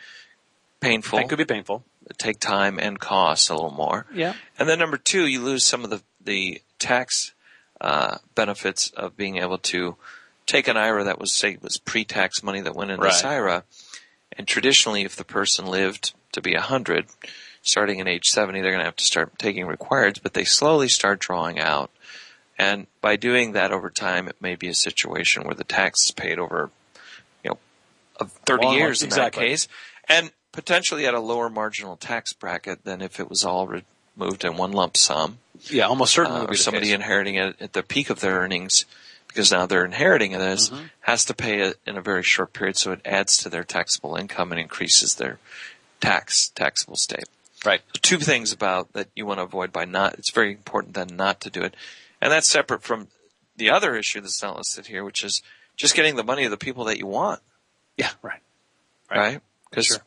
painful. 0.81 1.19
That 1.19 1.29
could 1.29 1.39
be 1.39 1.45
painful. 1.45 1.85
take 2.19 2.39
time 2.39 2.79
and 2.79 3.01
cost 3.01 3.49
a 3.49 3.55
little 3.55 3.71
more. 3.71 4.07
Yeah. 4.13 4.35
And 4.59 4.69
then 4.69 4.79
number 4.79 4.99
two, 4.99 5.27
you 5.27 5.41
lose 5.41 5.65
some 5.65 5.85
of 5.85 5.91
the 5.91 6.03
the 6.23 6.63
tax 6.79 7.33
uh, 7.81 8.19
benefits 8.35 8.89
of 8.91 9.17
being 9.17 9.37
able 9.39 9.59
to 9.59 9.97
take 10.47 10.69
an 10.69 10.77
IRA 10.77 11.05
that 11.05 11.19
was 11.19 11.33
say 11.33 11.57
was 11.61 11.79
pre-tax 11.79 12.43
money 12.43 12.61
that 12.61 12.75
went 12.75 12.91
into 12.91 13.05
this 13.05 13.23
Right. 13.25 13.33
IRA, 13.33 13.65
and 14.37 14.47
traditionally, 14.47 15.03
if 15.03 15.17
the 15.17 15.25
person 15.25 15.67
lived 15.67 16.13
to 16.33 16.41
be 16.43 16.55
hundred, 16.55 17.07
starting 17.63 18.01
at 18.01 18.09
age 18.09 18.27
seventy, 18.27 18.61
they're 18.61 18.71
going 18.71 18.81
to 18.81 18.85
have 18.87 18.97
to 18.97 19.05
start 19.05 19.39
taking 19.39 19.67
requireds, 19.67 20.19
but 20.23 20.35
they 20.35 20.45
slowly 20.45 20.89
start 20.89 21.19
drawing 21.21 21.59
out. 21.59 21.91
And 22.59 22.87
by 23.01 23.17
doing 23.17 23.53
that 23.53 23.73
over 23.73 23.91
time, 23.91 24.29
it 24.29 24.37
may 24.41 24.55
be 24.55 24.69
a 24.69 24.75
situation 24.75 25.45
where 25.45 25.55
the 25.55 25.65
tax 25.65 26.05
is 26.07 26.11
paid 26.13 26.39
over, 26.39 26.71
you 27.43 27.51
know, 27.51 28.27
30 28.47 28.65
Long- 28.65 28.75
years 28.77 29.03
in 29.03 29.09
exactly. 29.09 29.43
that 29.45 29.49
case, 29.51 29.69
and 30.09 30.31
potentially 30.53 31.05
at 31.07 31.15
a 31.15 31.21
lower 31.21 31.51
marginal 31.51 31.97
tax 31.97 32.33
bracket 32.33 32.85
than 32.85 33.01
if 33.03 33.19
it 33.19 33.29
was 33.29 33.45
all 33.45 33.67
removed 33.67 34.45
in 34.45 34.57
one 34.57 34.71
lump 34.73 34.97
sum. 34.97 35.39
Yeah, 35.63 35.87
almost 35.87 36.13
certainly 36.15 36.43
Uh, 36.43 36.47
or 36.47 36.55
somebody 36.55 36.87
case. 36.87 36.95
inheriting 36.95 37.35
it 37.37 37.57
at 37.61 37.73
the 37.73 37.83
peak 37.83 38.09
of 38.11 38.21
their 38.21 38.35
earnings 38.41 38.85
because 39.27 39.51
now 39.51 39.67
they're 39.67 39.85
inheriting 39.85 40.31
this 40.33 40.71
Mm-hmm. 40.71 40.85
has 41.01 41.25
to 41.25 41.35
pay 41.35 41.61
it 41.61 41.81
in 41.87 41.97
a 41.97 42.01
very 42.03 42.23
short 42.23 42.53
period 42.53 42.77
so 42.77 42.93
it 42.93 43.01
adds 43.05 43.37
to 43.39 43.49
their 43.49 43.65
taxable 43.65 44.15
income 44.15 44.53
and 44.53 44.61
increases 44.61 45.17
their 45.17 45.39
tax 46.01 46.49
taxable 46.55 46.97
state. 46.97 47.25
Right. 47.65 47.81
Two 48.03 48.19
things 48.19 48.53
about 48.53 48.93
that 48.93 49.09
you 49.17 49.27
want 49.27 49.39
to 49.39 49.45
avoid 49.45 49.73
by 49.73 49.87
not 49.87 50.15
it's 50.15 50.31
very 50.31 50.53
important 50.53 50.95
then 50.95 51.17
not 51.17 51.41
to 51.41 51.51
do 51.51 51.63
it. 51.63 51.75
And 52.25 52.33
that's 52.33 52.49
separate 52.49 52.83
from 52.83 53.09
the 53.57 53.69
other 53.71 53.95
issue 53.95 54.21
that's 54.23 54.43
not 54.43 54.57
listed 54.57 54.87
here, 54.87 55.05
which 55.05 55.23
is 55.23 55.43
just 55.77 55.95
getting 55.95 56.17
the 56.17 56.25
money 56.25 56.45
of 56.45 56.51
the 56.51 56.57
people 56.57 56.85
that 56.87 56.97
you 56.99 57.07
want, 57.07 57.41
Yeah, 57.99 58.11
right. 58.23 58.41
right? 59.11 59.41
Because 59.69 59.87
Sure. 59.87 59.99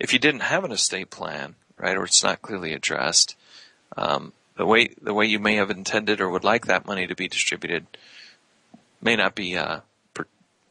if 0.00 0.12
you 0.14 0.18
didn't 0.18 0.40
have 0.40 0.64
an 0.64 0.72
estate 0.72 1.10
plan, 1.10 1.54
right, 1.76 1.94
or 1.96 2.04
it's 2.04 2.22
not 2.22 2.40
clearly 2.40 2.72
addressed, 2.72 3.36
um, 3.96 4.32
the 4.56 4.64
way 4.64 4.88
the 5.02 5.12
way 5.12 5.26
you 5.26 5.38
may 5.38 5.56
have 5.56 5.70
intended 5.70 6.18
or 6.22 6.30
would 6.30 6.44
like 6.44 6.64
that 6.64 6.86
money 6.86 7.06
to 7.06 7.14
be 7.14 7.28
distributed 7.28 7.86
may 9.02 9.14
not 9.14 9.34
be 9.34 9.56
uh, 9.58 9.80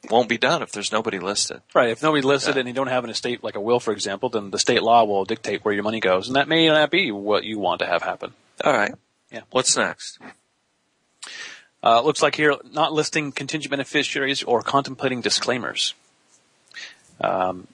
won't 0.09 0.27
be 0.29 0.37
done 0.39 0.63
if 0.63 0.71
there's 0.71 0.91
nobody 0.91 1.19
listed. 1.19 1.61
Right. 1.75 1.89
If 1.89 2.01
nobody 2.01 2.21
listed 2.23 2.55
Yeah. 2.55 2.61
and 2.61 2.67
you 2.67 2.73
don't 2.73 2.87
have 2.87 3.03
an 3.03 3.09
estate 3.11 3.43
like 3.43 3.55
a 3.55 3.61
will, 3.61 3.79
for 3.79 3.91
example, 3.91 4.29
then 4.29 4.49
the 4.51 4.59
state 4.59 4.81
law 4.81 5.03
will 5.03 5.23
dictate 5.25 5.63
where 5.63 5.73
your 5.73 5.83
money 5.83 5.99
goes, 5.99 6.27
and 6.27 6.35
that 6.35 6.47
may 6.47 6.67
not 6.67 6.89
be 6.89 7.11
what 7.11 7.43
you 7.43 7.59
want 7.59 7.79
to 7.81 7.85
have 7.85 8.01
happen. 8.01 8.33
All 8.63 8.73
right. 8.73 8.93
Yeah. 9.31 9.41
What's 9.51 9.77
next? 9.77 10.17
Uh, 11.85 12.01
looks 12.01 12.23
like 12.23 12.35
here, 12.35 12.55
not 12.71 12.91
listing 12.93 13.31
contingent 13.31 13.69
beneficiaries 13.69 14.41
or 14.41 14.63
contemplating 14.63 15.21
disclaimers. 15.21 15.93
Um, 17.21 17.67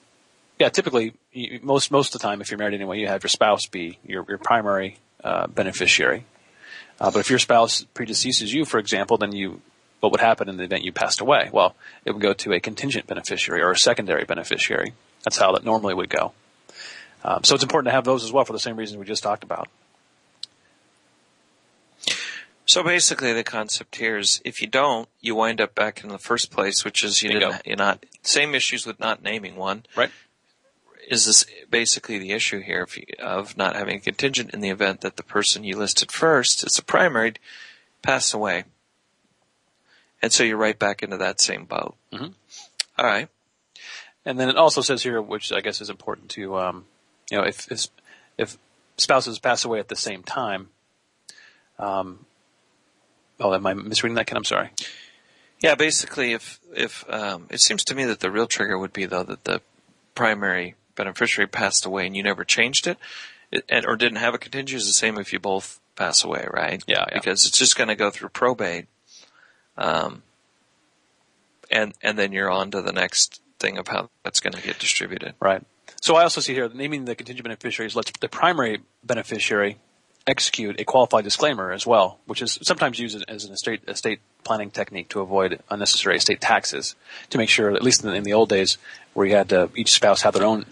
yeah, 0.60 0.68
typically, 0.70 1.14
you, 1.32 1.60
most 1.64 1.92
most 1.92 2.14
of 2.14 2.22
the 2.22 2.28
time, 2.28 2.42
if 2.42 2.52
you're 2.52 2.58
married 2.58 2.74
anyway, 2.74 3.00
you 3.00 3.08
have 3.08 3.24
your 3.24 3.30
spouse 3.30 3.68
be 3.68 3.98
your 4.06 4.26
your 4.28 4.38
primary 4.38 4.98
uh, 5.24 5.48
beneficiary. 5.48 6.26
Uh, 7.00 7.10
but 7.10 7.20
if 7.20 7.30
your 7.30 7.40
spouse 7.40 7.86
predeceases 7.96 8.54
you, 8.54 8.66
for 8.66 8.80
example, 8.80 9.18
then 9.18 9.32
you 9.32 9.62
what 10.02 10.12
would 10.12 10.22
happen 10.22 10.50
in 10.50 10.58
the 10.58 10.64
event 10.64 10.84
you 10.84 10.92
passed 10.92 11.22
away? 11.22 11.50
Well, 11.54 11.76
it 12.06 12.12
would 12.12 12.22
go 12.22 12.34
to 12.34 12.54
a 12.54 12.60
contingent 12.60 13.08
beneficiary 13.08 13.62
or 13.62 13.72
a 13.72 13.78
secondary 13.78 14.26
beneficiary. 14.26 14.94
That's 15.24 15.38
how 15.38 15.54
that 15.54 15.64
normally 15.64 15.94
would 15.94 16.10
go. 16.10 16.34
Um, 17.24 17.44
so 17.44 17.56
it's 17.56 17.64
important 17.64 17.92
to 17.92 17.92
have 17.92 18.04
those 18.04 18.24
as 18.24 18.32
well 18.32 18.44
for 18.44 18.54
the 18.54 18.60
same 18.60 18.76
reasons 18.76 18.98
we 18.98 19.06
just 19.06 19.24
talked 19.24 19.44
about. 19.44 19.70
So 22.72 22.84
basically, 22.84 23.34
the 23.34 23.44
concept 23.44 23.98
here 23.98 24.18
is 24.18 24.42
if 24.46 24.62
you 24.62 24.68
don't, 24.70 25.10
you 25.20 25.36
wind 25.36 25.60
up 25.60 25.76
back 25.76 26.06
in 26.06 26.10
the 26.10 26.18
first 26.18 26.52
place, 26.52 26.86
which 26.86 27.04
is 27.04 27.22
you 27.22 27.32
Bingo. 27.32 27.52
didn't. 27.52 27.68
You're 27.68 27.76
not 27.76 28.06
same 28.22 28.56
issues 28.56 28.86
with 28.86 28.98
not 28.98 29.22
naming 29.22 29.58
one. 29.58 29.84
Right. 29.94 30.10
Is 31.10 31.26
this 31.26 31.46
basically 31.70 32.18
the 32.18 32.32
issue 32.32 32.62
here 32.62 32.88
you, 32.96 33.04
of 33.20 33.58
not 33.58 33.76
having 33.76 33.98
a 33.98 34.00
contingent 34.00 34.52
in 34.52 34.62
the 34.62 34.70
event 34.70 35.02
that 35.02 35.18
the 35.18 35.24
person 35.24 35.66
you 35.66 35.76
listed 35.76 36.14
first 36.14 36.64
as 36.64 36.80
a 36.80 36.82
primary 36.82 37.34
pass 38.04 38.34
away, 38.34 38.64
and 40.22 40.32
so 40.32 40.46
you're 40.46 40.56
right 40.56 40.80
back 40.80 41.04
into 41.04 41.18
that 41.18 41.42
same 41.42 41.66
boat. 41.66 41.98
Mhm. 42.14 42.36
All 42.98 43.06
right. 43.06 43.28
And 44.24 44.40
then 44.40 44.48
it 44.48 44.56
also 44.56 44.80
says 44.80 45.04
here, 45.04 45.22
which 45.22 45.52
I 45.52 45.60
guess 45.60 45.82
is 45.82 45.90
important 45.90 46.30
to, 46.32 46.58
um, 46.58 46.86
you 47.30 47.38
know, 47.38 47.44
if 47.44 47.70
if, 47.70 47.88
if 48.38 48.58
spouses 48.96 49.40
pass 49.40 49.66
away 49.66 49.80
at 49.80 49.90
the 49.90 49.98
same 49.98 50.24
time. 50.24 50.70
Um, 51.78 52.28
oh, 53.42 53.54
am 53.54 53.66
I 53.66 53.74
misreading 53.74 54.16
that? 54.16 54.28
Ken, 54.28 54.38
I'm 54.38 54.44
sorry. 54.44 54.70
Yeah, 55.62 55.76
basically, 55.76 56.34
if 56.34 56.60
if 56.74 57.06
um, 57.10 57.48
it 57.50 57.62
seems 57.62 57.84
to 57.86 57.96
me 57.96 58.06
that 58.06 58.20
the 58.20 58.32
real 58.32 58.48
trigger 58.48 58.78
would 58.78 58.94
be 58.94 59.06
though 59.06 59.24
that 59.24 59.44
the 59.44 59.62
primary 60.16 60.76
beneficiary 60.96 61.48
passed 61.48 61.86
away 61.86 62.06
and 62.06 62.16
you 62.16 62.24
never 62.24 62.44
changed 62.44 62.88
it, 62.88 62.98
it 63.52 63.66
and, 63.70 63.86
or 63.86 63.96
didn't 63.96 64.18
have 64.18 64.34
a 64.34 64.38
contingent 64.38 64.82
is 64.82 64.88
the 64.88 64.94
same 64.94 65.18
if 65.18 65.32
you 65.32 65.40
both 65.40 65.80
pass 65.96 66.24
away, 66.24 66.48
right? 66.52 66.84
Yeah, 66.88 67.06
yeah. 67.08 67.14
Because 67.14 67.46
it's 67.46 67.58
just 67.58 67.78
going 67.78 67.90
to 67.90 67.96
go 67.96 68.10
through 68.10 68.30
probate, 68.30 68.88
um, 69.78 70.24
and 71.70 71.94
and 72.02 72.18
then 72.18 72.32
you're 72.32 72.50
on 72.50 72.72
to 72.72 72.82
the 72.82 72.94
next 72.94 73.42
thing 73.60 73.78
of 73.78 73.88
how 73.88 74.10
that's 74.24 74.40
going 74.40 74.54
to 74.54 74.62
get 74.62 74.80
distributed. 74.80 75.36
Right. 75.40 75.64
So 76.02 76.16
I 76.16 76.24
also 76.24 76.42
see 76.42 76.54
here 76.54 76.68
naming 76.74 77.06
the 77.06 77.14
contingent 77.14 77.44
beneficiaries 77.44 77.96
lets 77.96 78.12
the 78.20 78.30
primary 78.30 78.82
beneficiary 79.04 79.78
execute 80.28 80.80
a 80.80 80.84
qualified 80.84 81.24
disclaimer 81.24 81.72
as 81.72 81.86
well, 81.86 82.20
which 82.26 82.42
is 82.42 82.60
sometimes 82.62 83.00
used 83.00 83.24
as 83.28 83.46
an 83.46 83.54
estate 83.54 83.82
estate 83.88 84.20
planning 84.44 84.72
technique 84.72 85.10
to 85.10 85.20
avoid 85.20 85.60
unnecessary 85.70 86.18
estate 86.18 86.42
taxes. 86.42 86.96
To 87.32 87.38
make 87.38 87.50
sure, 87.50 87.72
at 87.72 87.84
least 87.84 88.04
in 88.04 88.10
the, 88.10 88.16
in 88.16 88.24
the 88.24 88.34
old 88.34 88.50
days, 88.50 88.78
where 89.14 89.26
you 89.26 89.36
had 89.36 89.52
uh, 89.52 89.68
each 89.76 89.92
spouse 89.92 90.22
have 90.22 90.34
their 90.34 90.46
own 90.46 90.66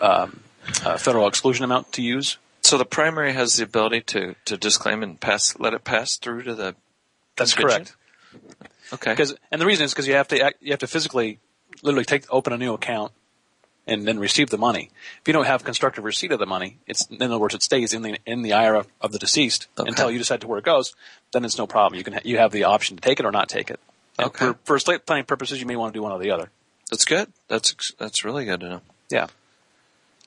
um, 0.00 0.40
uh, 0.84 0.96
federal 0.96 1.26
exclusion 1.26 1.64
amount 1.64 1.92
to 1.92 2.02
use. 2.02 2.38
So 2.62 2.78
the 2.78 2.84
primary 2.84 3.32
has 3.32 3.56
the 3.56 3.64
ability 3.64 4.02
to 4.02 4.36
to 4.44 4.56
disclaim 4.56 5.02
and 5.02 5.20
pass, 5.20 5.58
let 5.58 5.74
it 5.74 5.84
pass 5.84 6.16
through 6.16 6.42
to 6.44 6.54
the. 6.54 6.76
That's 7.36 7.54
correct. 7.54 7.96
Okay. 8.92 9.12
Because 9.12 9.34
and 9.50 9.60
the 9.60 9.66
reason 9.66 9.84
is 9.84 9.92
because 9.92 10.06
you 10.06 10.14
have 10.14 10.28
to 10.28 10.40
act, 10.40 10.58
you 10.60 10.70
have 10.70 10.80
to 10.80 10.86
physically, 10.86 11.38
literally 11.82 12.04
take 12.04 12.24
open 12.30 12.52
a 12.52 12.58
new 12.58 12.74
account 12.74 13.12
and 13.86 14.06
then 14.06 14.18
receive 14.18 14.50
the 14.50 14.58
money. 14.58 14.90
If 15.20 15.26
you 15.28 15.32
don't 15.32 15.46
have 15.46 15.64
constructive 15.64 16.04
receipt 16.04 16.30
of 16.32 16.38
the 16.38 16.46
money, 16.46 16.78
it's 16.86 17.06
in 17.06 17.20
other 17.22 17.38
words, 17.38 17.54
it 17.54 17.62
stays 17.62 17.92
in 17.92 18.02
the 18.02 18.18
in 18.26 18.42
the 18.42 18.52
IRA 18.52 18.86
of 19.00 19.12
the 19.12 19.18
deceased 19.18 19.66
Okay. 19.78 19.88
until 19.88 20.10
you 20.10 20.18
decide 20.18 20.40
to 20.42 20.46
where 20.46 20.58
it 20.58 20.64
goes. 20.64 20.94
Then 21.32 21.44
it's 21.44 21.58
no 21.58 21.66
problem. 21.66 21.98
You 21.98 22.04
can 22.04 22.12
ha- 22.14 22.20
you 22.24 22.38
have 22.38 22.52
the 22.52 22.64
option 22.64 22.96
to 22.96 23.00
take 23.02 23.18
it 23.20 23.26
or 23.26 23.32
not 23.32 23.48
take 23.48 23.70
it. 23.70 23.80
And 24.18 24.26
Okay. 24.28 24.46
For, 24.46 24.58
for 24.64 24.76
estate 24.76 25.06
planning 25.06 25.24
purposes, 25.24 25.58
you 25.60 25.66
may 25.66 25.76
want 25.76 25.92
to 25.92 25.98
do 25.98 26.02
one 26.02 26.12
or 26.12 26.18
the 26.18 26.30
other. 26.30 26.50
That's 26.90 27.04
good. 27.04 27.32
That's 27.48 27.92
that's 27.98 28.24
really 28.24 28.44
good 28.44 28.60
to 28.60 28.68
know. 28.68 28.80
Yeah. 29.10 29.26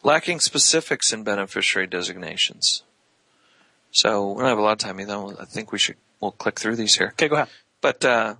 lacking 0.04 0.40
specifics 0.40 1.12
in 1.14 1.24
beneficiary 1.24 1.88
designations. 1.88 2.84
So 3.92 4.32
we 4.32 4.40
don't 4.42 4.50
have 4.50 4.58
a 4.58 4.62
lot 4.62 4.74
of 4.74 4.78
time 4.80 5.00
either. 5.00 5.16
I 5.40 5.46
think 5.46 5.72
we 5.72 5.80
should 5.80 5.96
we'll 6.20 6.32
click 6.32 6.60
through 6.60 6.76
these 6.76 6.96
here. 6.96 7.10
Okay, 7.14 7.28
go 7.30 7.36
ahead. 7.36 7.48
But 7.82 8.04
uh, 8.04 8.36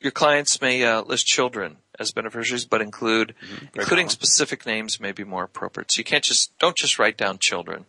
your 0.00 0.12
clients 0.12 0.60
may 0.60 0.82
uh, 0.84 1.02
list 1.02 1.26
children 1.26 1.76
as 1.98 2.12
beneficiaries, 2.12 2.64
but 2.64 2.80
include 2.82 3.34
including 3.74 4.06
common. 4.06 4.08
specific 4.10 4.66
names 4.66 5.00
may 5.00 5.12
be 5.12 5.24
more 5.24 5.44
appropriate. 5.44 5.90
So 5.92 5.98
you 5.98 6.04
can't 6.04 6.24
just 6.24 6.56
don't 6.58 6.76
just 6.76 6.98
write 6.98 7.16
down 7.16 7.38
children. 7.38 7.86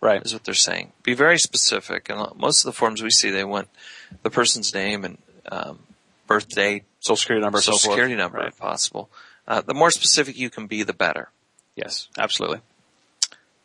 Right. 0.00 0.24
Is 0.24 0.32
what 0.32 0.44
they're 0.44 0.54
saying. 0.54 0.92
Be 1.02 1.12
very 1.12 1.38
specific. 1.38 2.08
And 2.08 2.34
most 2.38 2.60
of 2.60 2.64
the 2.66 2.72
forms 2.72 3.02
we 3.02 3.10
see, 3.10 3.30
they 3.30 3.44
want 3.44 3.68
the 4.22 4.30
person's 4.30 4.72
name 4.72 5.04
and 5.04 5.18
um, 5.52 5.80
birth 6.26 6.48
date, 6.48 6.84
Social 7.00 7.16
security 7.16 7.42
number, 7.44 7.60
social 7.60 7.78
so 7.78 7.90
security 7.90 8.14
number, 8.14 8.38
Right. 8.38 8.48
if 8.48 8.58
possible. 8.58 9.10
Uh, 9.46 9.60
the 9.60 9.74
more 9.74 9.90
specific 9.90 10.38
you 10.38 10.48
can 10.48 10.66
be, 10.66 10.82
the 10.82 10.94
better. 10.94 11.28
Yes, 11.76 12.08
absolutely. 12.18 12.60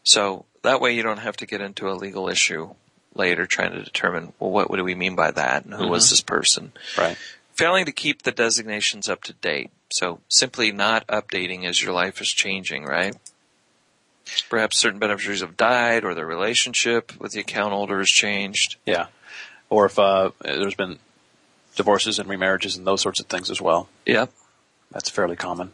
So 0.03 0.45
that 0.63 0.81
way 0.81 0.93
you 0.93 1.03
don't 1.03 1.19
have 1.19 1.37
to 1.37 1.45
get 1.45 1.61
into 1.61 1.89
a 1.89 1.93
legal 1.93 2.27
issue 2.27 2.73
later 3.13 3.45
trying 3.45 3.71
to 3.71 3.81
determine, 3.83 4.33
well, 4.39 4.51
what, 4.51 4.69
what 4.69 4.77
do 4.77 4.83
we 4.83 4.95
mean 4.95 5.15
by 5.15 5.31
that 5.31 5.63
and 5.65 5.73
who 5.73 5.87
was 5.87 6.09
this 6.09 6.21
person? 6.21 6.73
Right. 6.97 7.17
Failing 7.53 7.85
to 7.85 7.91
keep 7.91 8.23
the 8.23 8.31
designations 8.31 9.07
up 9.09 9.23
to 9.23 9.33
date. 9.33 9.71
So 9.91 10.19
simply 10.29 10.71
not 10.71 11.07
updating 11.07 11.65
as 11.65 11.81
your 11.81 11.93
life 11.93 12.21
is 12.21 12.29
changing, 12.29 12.85
right? 12.85 13.15
Perhaps 14.49 14.77
certain 14.77 14.99
beneficiaries 14.99 15.41
have 15.41 15.55
died 15.55 16.03
or 16.03 16.15
their 16.15 16.25
relationship 16.25 17.13
with 17.19 17.33
the 17.33 17.39
account 17.39 17.73
holder 17.73 17.99
has 17.99 18.09
changed. 18.09 18.77
Yeah. 18.85 19.07
Or 19.69 19.85
if 19.85 19.99
uh, 19.99 20.31
there's 20.41 20.75
been 20.75 20.99
divorces 21.75 22.19
and 22.19 22.29
remarriages 22.29 22.77
and 22.77 22.87
those 22.87 23.01
sorts 23.01 23.19
of 23.19 23.27
things 23.27 23.49
as 23.51 23.61
well. 23.61 23.87
Yep. 24.05 24.31
That's 24.91 25.09
fairly 25.09 25.35
common. 25.35 25.71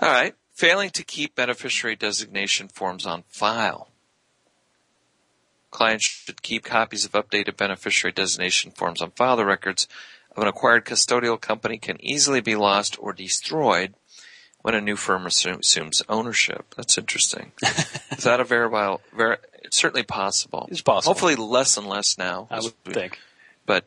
All 0.00 0.08
right. 0.08 0.34
Failing 0.54 0.90
to 0.90 1.04
keep 1.04 1.34
beneficiary 1.34 1.96
designation 1.96 2.68
forms 2.68 3.06
on 3.06 3.24
file. 3.28 3.88
Clients 5.70 6.04
should 6.04 6.42
keep 6.42 6.64
copies 6.64 7.04
of 7.04 7.12
updated 7.12 7.56
beneficiary 7.56 8.12
designation 8.12 8.72
forms 8.72 9.00
on 9.00 9.10
file. 9.12 9.36
The 9.36 9.46
records 9.46 9.88
of 10.36 10.42
an 10.42 10.48
acquired 10.48 10.84
custodial 10.84 11.40
company 11.40 11.78
can 11.78 12.02
easily 12.04 12.40
be 12.40 12.56
lost 12.56 12.96
or 13.00 13.12
destroyed 13.12 13.94
when 14.62 14.74
a 14.74 14.80
new 14.80 14.96
firm 14.96 15.26
assumes 15.26 16.02
ownership. 16.08 16.74
That's 16.76 16.96
interesting. 16.96 17.52
Is 17.62 18.24
that 18.24 18.40
a 18.40 18.44
verifiable? 18.44 19.00
Ver, 19.14 19.38
it's 19.62 19.76
certainly 19.76 20.04
possible. 20.04 20.68
It's 20.70 20.80
possible. 20.80 21.12
Hopefully, 21.12 21.36
less 21.36 21.76
and 21.76 21.86
less 21.86 22.16
now. 22.16 22.46
I 22.50 22.60
would 22.60 22.72
we- 22.86 22.92
think. 22.94 23.18
But 23.66 23.84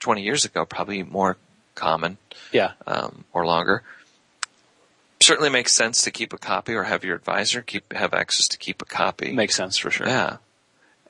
20 0.00 0.22
years 0.22 0.44
ago, 0.44 0.64
probably 0.64 1.02
more 1.02 1.36
common. 1.74 2.18
Yeah. 2.52 2.72
Um, 2.86 3.24
or 3.32 3.46
longer. 3.46 3.82
Certainly 5.20 5.50
makes 5.50 5.72
sense 5.72 6.02
to 6.02 6.10
keep 6.10 6.32
a 6.32 6.38
copy 6.38 6.74
or 6.74 6.82
have 6.82 7.04
your 7.04 7.16
advisor 7.16 7.62
keep, 7.62 7.92
have 7.92 8.12
access 8.12 8.46
to 8.48 8.58
keep 8.58 8.82
a 8.82 8.84
copy. 8.84 9.32
Makes 9.32 9.54
sense 9.54 9.78
for 9.78 9.90
sure. 9.90 10.06
Yeah. 10.06 10.36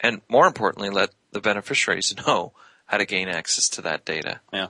And 0.01 0.21
more 0.29 0.47
importantly, 0.47 0.91
let 0.91 1.11
the 1.33 1.41
beneficiaries 1.41 2.15
know 2.27 2.53
how 2.95 2.99
to 2.99 3.05
gain 3.05 3.29
access 3.29 3.69
to 3.69 3.83
that 3.83 4.05
data. 4.05 4.39
Yeah. 4.53 4.69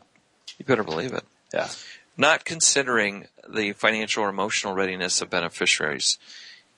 You 0.58 0.64
better 0.64 0.82
believe 0.82 1.12
it. 1.12 1.24
Yeah. 1.52 1.68
Not 2.16 2.46
considering 2.46 3.26
the 3.46 3.72
financial 3.72 4.24
or 4.24 4.30
emotional 4.30 4.72
readiness 4.72 5.20
of 5.20 5.28
beneficiaries. 5.28 6.18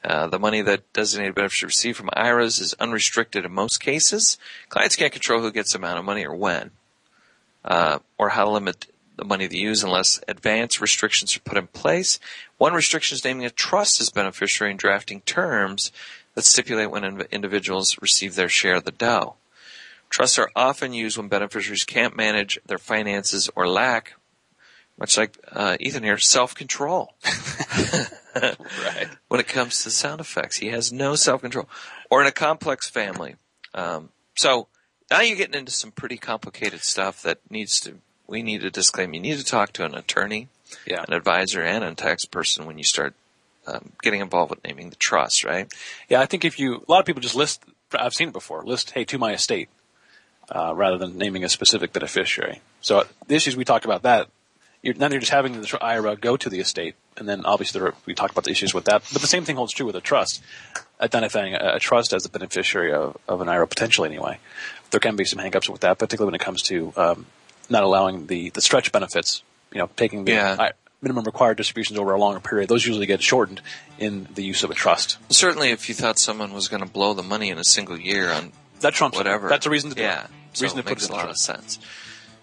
Uh, 0.03 0.27
the 0.27 0.41
money 0.41 0.61
that 0.61 0.93
designated 0.93 1.37
beneficiaries 1.37 1.77
receive 1.77 1.97
from 1.97 2.11
IRAs 2.15 2.59
is 2.59 2.75
unrestricted 2.81 3.45
in 3.45 3.53
most 3.53 3.79
cases. 3.79 4.39
Clients 4.71 4.97
can't 4.97 5.13
control 5.13 5.41
who 5.41 5.53
gets 5.53 5.73
the 5.73 5.79
amount 5.79 6.01
of 6.01 6.05
money 6.05 6.27
or 6.27 6.35
when, 6.35 6.73
uh, 7.65 8.01
or 8.19 8.31
how 8.31 8.45
to 8.45 8.51
limit 8.51 8.87
the 9.15 9.25
money 9.25 9.47
they 9.47 9.59
use 9.59 9.85
unless 9.85 10.21
advance 10.27 10.81
restrictions 10.81 11.37
are 11.37 11.41
put 11.41 11.59
in 11.59 11.69
place. 11.69 12.19
One 12.59 12.75
restriction 12.75 13.15
is 13.15 13.25
naming 13.25 13.47
a 13.47 13.51
trust 13.51 14.01
as 14.01 14.11
beneficiary 14.11 14.73
and 14.73 14.81
drafting 14.81 15.21
terms 15.21 15.93
that 16.35 16.43
stipulate 16.43 16.91
when 16.91 17.21
individuals 17.31 17.99
receive 18.03 18.35
their 18.35 18.49
share 18.49 18.75
of 18.75 18.85
the 18.85 18.91
dough. 18.91 19.37
Trusts 20.11 20.39
are 20.39 20.51
often 20.57 20.93
used 20.93 21.19
when 21.19 21.29
beneficiaries 21.29 21.85
can't 21.85 22.17
manage 22.17 22.59
their 22.67 22.79
finances 22.79 23.51
or 23.55 23.69
lack, 23.69 24.15
much 24.99 25.19
like 25.19 25.37
uh, 25.53 25.77
Ethan 25.79 26.03
here, 26.03 26.19
self-control. 26.19 27.15
right. 28.35 29.09
When 29.29 29.41
it 29.41 29.49
comes 29.49 29.83
to 29.83 29.91
sound 29.91 30.21
effects, 30.21 30.57
he 30.57 30.69
has 30.69 30.93
no 30.93 31.15
self-control. 31.15 31.69
Or 32.11 32.21
in 32.21 32.27
a 32.27 32.33
complex 32.33 32.89
family. 32.89 33.37
Um, 33.75 34.11
so 34.35 34.69
now 35.11 35.21
you're 35.21 35.37
getting 35.37 35.59
into 35.59 35.73
some 35.73 35.91
pretty 35.91 36.17
complicated 36.17 36.81
stuff 36.81 37.23
that 37.23 37.39
needs 37.51 37.81
to. 37.81 37.99
We 38.27 38.43
need 38.43 38.63
to 38.63 38.71
disclaim. 38.71 39.15
You 39.15 39.21
need 39.21 39.39
to 39.39 39.45
talk 39.45 39.73
to 39.75 39.85
an 39.85 39.95
attorney, 39.95 40.49
yeah. 40.87 41.05
an 41.07 41.13
advisor, 41.13 41.63
and 41.63 41.85
a 41.85 41.95
tax 41.95 42.25
person 42.25 42.67
when 42.67 42.79
you 42.79 42.85
start 42.85 43.15
um, 43.67 43.93
getting 44.03 44.21
involved 44.21 44.51
with 44.51 44.65
naming 44.65 44.91
the 44.91 44.97
trust. 44.97 45.45
Right? 45.45 45.73
Yeah, 46.09 46.21
I 46.21 46.27
think 46.27 46.45
if 46.45 46.59
you 46.59 46.77
a 46.77 46.91
lot 46.91 47.01
of 47.01 47.07
people 47.07 47.23
just 47.23 47.37
list. 47.37 47.63
I've 47.93 48.15
seen 48.15 48.29
it 48.29 48.33
before. 48.33 48.65
List, 48.65 48.91
hey, 48.91 49.05
to 49.05 49.19
my 49.19 49.33
estate, 49.33 49.69
uh, 50.51 50.73
rather 50.75 50.99
than 50.99 51.19
naming 51.19 51.45
a 51.45 51.49
specific 51.49 51.93
beneficiary. 51.93 52.61
So 52.81 53.05
the 53.27 53.35
issues 53.35 53.57
we 53.57 53.65
talked 53.65 53.85
about 53.85 54.03
that. 54.03 54.29
You're, 54.83 54.95
then 54.95 55.11
you're 55.11 55.21
just 55.21 55.33
having 55.33 55.61
the 55.61 55.79
IRA 55.81 56.17
go 56.17 56.37
to 56.37 56.49
the 56.49 56.61
estate, 56.61 56.95
and 57.17 57.29
then 57.29 57.45
obviously 57.45 57.81
there, 57.81 57.95
we 58.05 58.15
talked 58.15 58.33
about 58.33 58.45
the 58.45 58.53
issues 58.53 58.73
with 58.73 58.85
that. 58.85 59.03
But 59.13 59.21
the 59.21 59.27
same 59.27 59.45
thing 59.45 59.57
holds 59.57 59.73
true 59.73 59.87
with 59.87 59.97
a 59.97 60.01
trust. 60.01 60.43
Identifying 61.01 61.55
a, 61.55 61.77
a 61.77 61.79
trust 61.81 62.13
as 62.13 62.25
a 62.25 62.29
beneficiary 62.29 62.93
of, 62.93 63.17
of, 63.27 63.41
an 63.41 63.49
IRA, 63.49 63.67
potentially 63.67 64.09
anyway, 64.09 64.39
there 64.93 65.01
can 65.01 65.17
be 65.17 65.25
some 65.25 65.41
hangups 65.41 65.69
with 65.69 65.81
that, 65.81 65.99
particularly 65.99 66.31
when 66.31 66.41
it 66.41 66.45
comes 66.45 66.63
to 66.63 66.93
um, 66.97 67.27
not 67.69 67.83
allowing 67.83 68.29
the 68.29 68.51
the 68.51 68.61
stretch 68.61 68.93
benefits. 68.93 69.43
You 69.73 69.81
know, 69.81 69.91
taking 69.97 70.25
the 70.25 70.33
yeah. 70.33 70.71
minimum 71.03 71.25
required 71.25 71.57
distributions 71.57 71.99
over 71.99 72.13
a 72.13 72.19
longer 72.19 72.41
period. 72.41 72.69
Those 72.69 72.87
usually 72.87 73.07
get 73.07 73.21
shortened 73.21 73.61
in 73.99 74.29
the 74.35 74.45
use 74.45 74.63
of 74.63 74.71
a 74.71 74.75
trust. 74.75 75.19
Certainly, 75.31 75.71
if 75.71 75.89
you 75.89 75.95
thought 75.95 76.19
someone 76.19 76.53
was 76.53 76.69
going 76.69 76.83
to 76.83 76.89
blow 76.89 77.13
the 77.13 77.23
money 77.23 77.51
in 77.51 77.59
a 77.59 77.65
single 77.65 77.99
year 77.99 78.31
on 78.31 78.53
that 78.81 78.95
trumps 78.95 79.17
whatever, 79.17 79.49
that's 79.49 79.67
a 79.67 79.71
reason 79.71 79.91
to 79.91 79.97
do 79.97 80.03
yeah. 80.03 80.25
it. 80.25 80.31
So 80.53 80.65
reason 80.65 80.79
it 80.79 80.83
to 80.83 80.89
put 80.89 80.99
makes 80.99 81.05
it 81.05 81.11
a 81.11 81.15
lot 81.15 81.29
of 81.29 81.37
sense. 81.37 81.79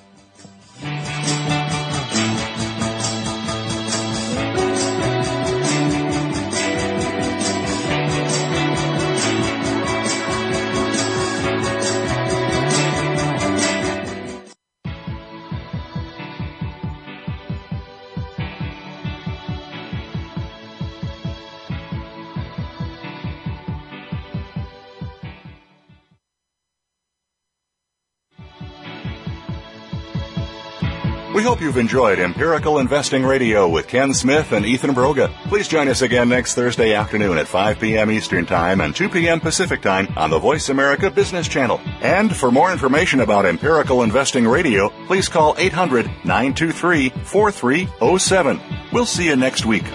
We 31.41 31.47
hope 31.47 31.59
you've 31.59 31.77
enjoyed 31.77 32.19
Empirical 32.19 32.77
Investing 32.77 33.25
Radio 33.25 33.67
with 33.67 33.87
Ken 33.87 34.13
Smith 34.13 34.51
and 34.51 34.63
Ethan 34.63 34.91
Broga. 34.91 35.33
Please 35.45 35.67
join 35.67 35.87
us 35.87 36.03
again 36.03 36.29
next 36.29 36.53
Thursday 36.53 36.93
afternoon 36.93 37.39
at 37.39 37.47
5 37.47 37.79
p.m. 37.79 38.11
Eastern 38.11 38.45
Time 38.45 38.79
and 38.79 38.95
2 38.95 39.09
p.m. 39.09 39.39
Pacific 39.39 39.81
Time 39.81 40.07
on 40.15 40.29
the 40.29 40.37
Voice 40.37 40.69
America 40.69 41.09
Business 41.09 41.47
Channel. 41.47 41.81
And 42.01 42.35
for 42.35 42.51
more 42.51 42.71
information 42.71 43.21
about 43.21 43.47
Empirical 43.47 44.03
Investing 44.03 44.47
Radio, 44.47 44.89
please 45.07 45.27
call 45.27 45.55
800 45.57 46.05
923 46.23 47.09
4307. 47.09 48.61
We'll 48.93 49.07
see 49.07 49.25
you 49.25 49.35
next 49.35 49.65
week. 49.65 49.85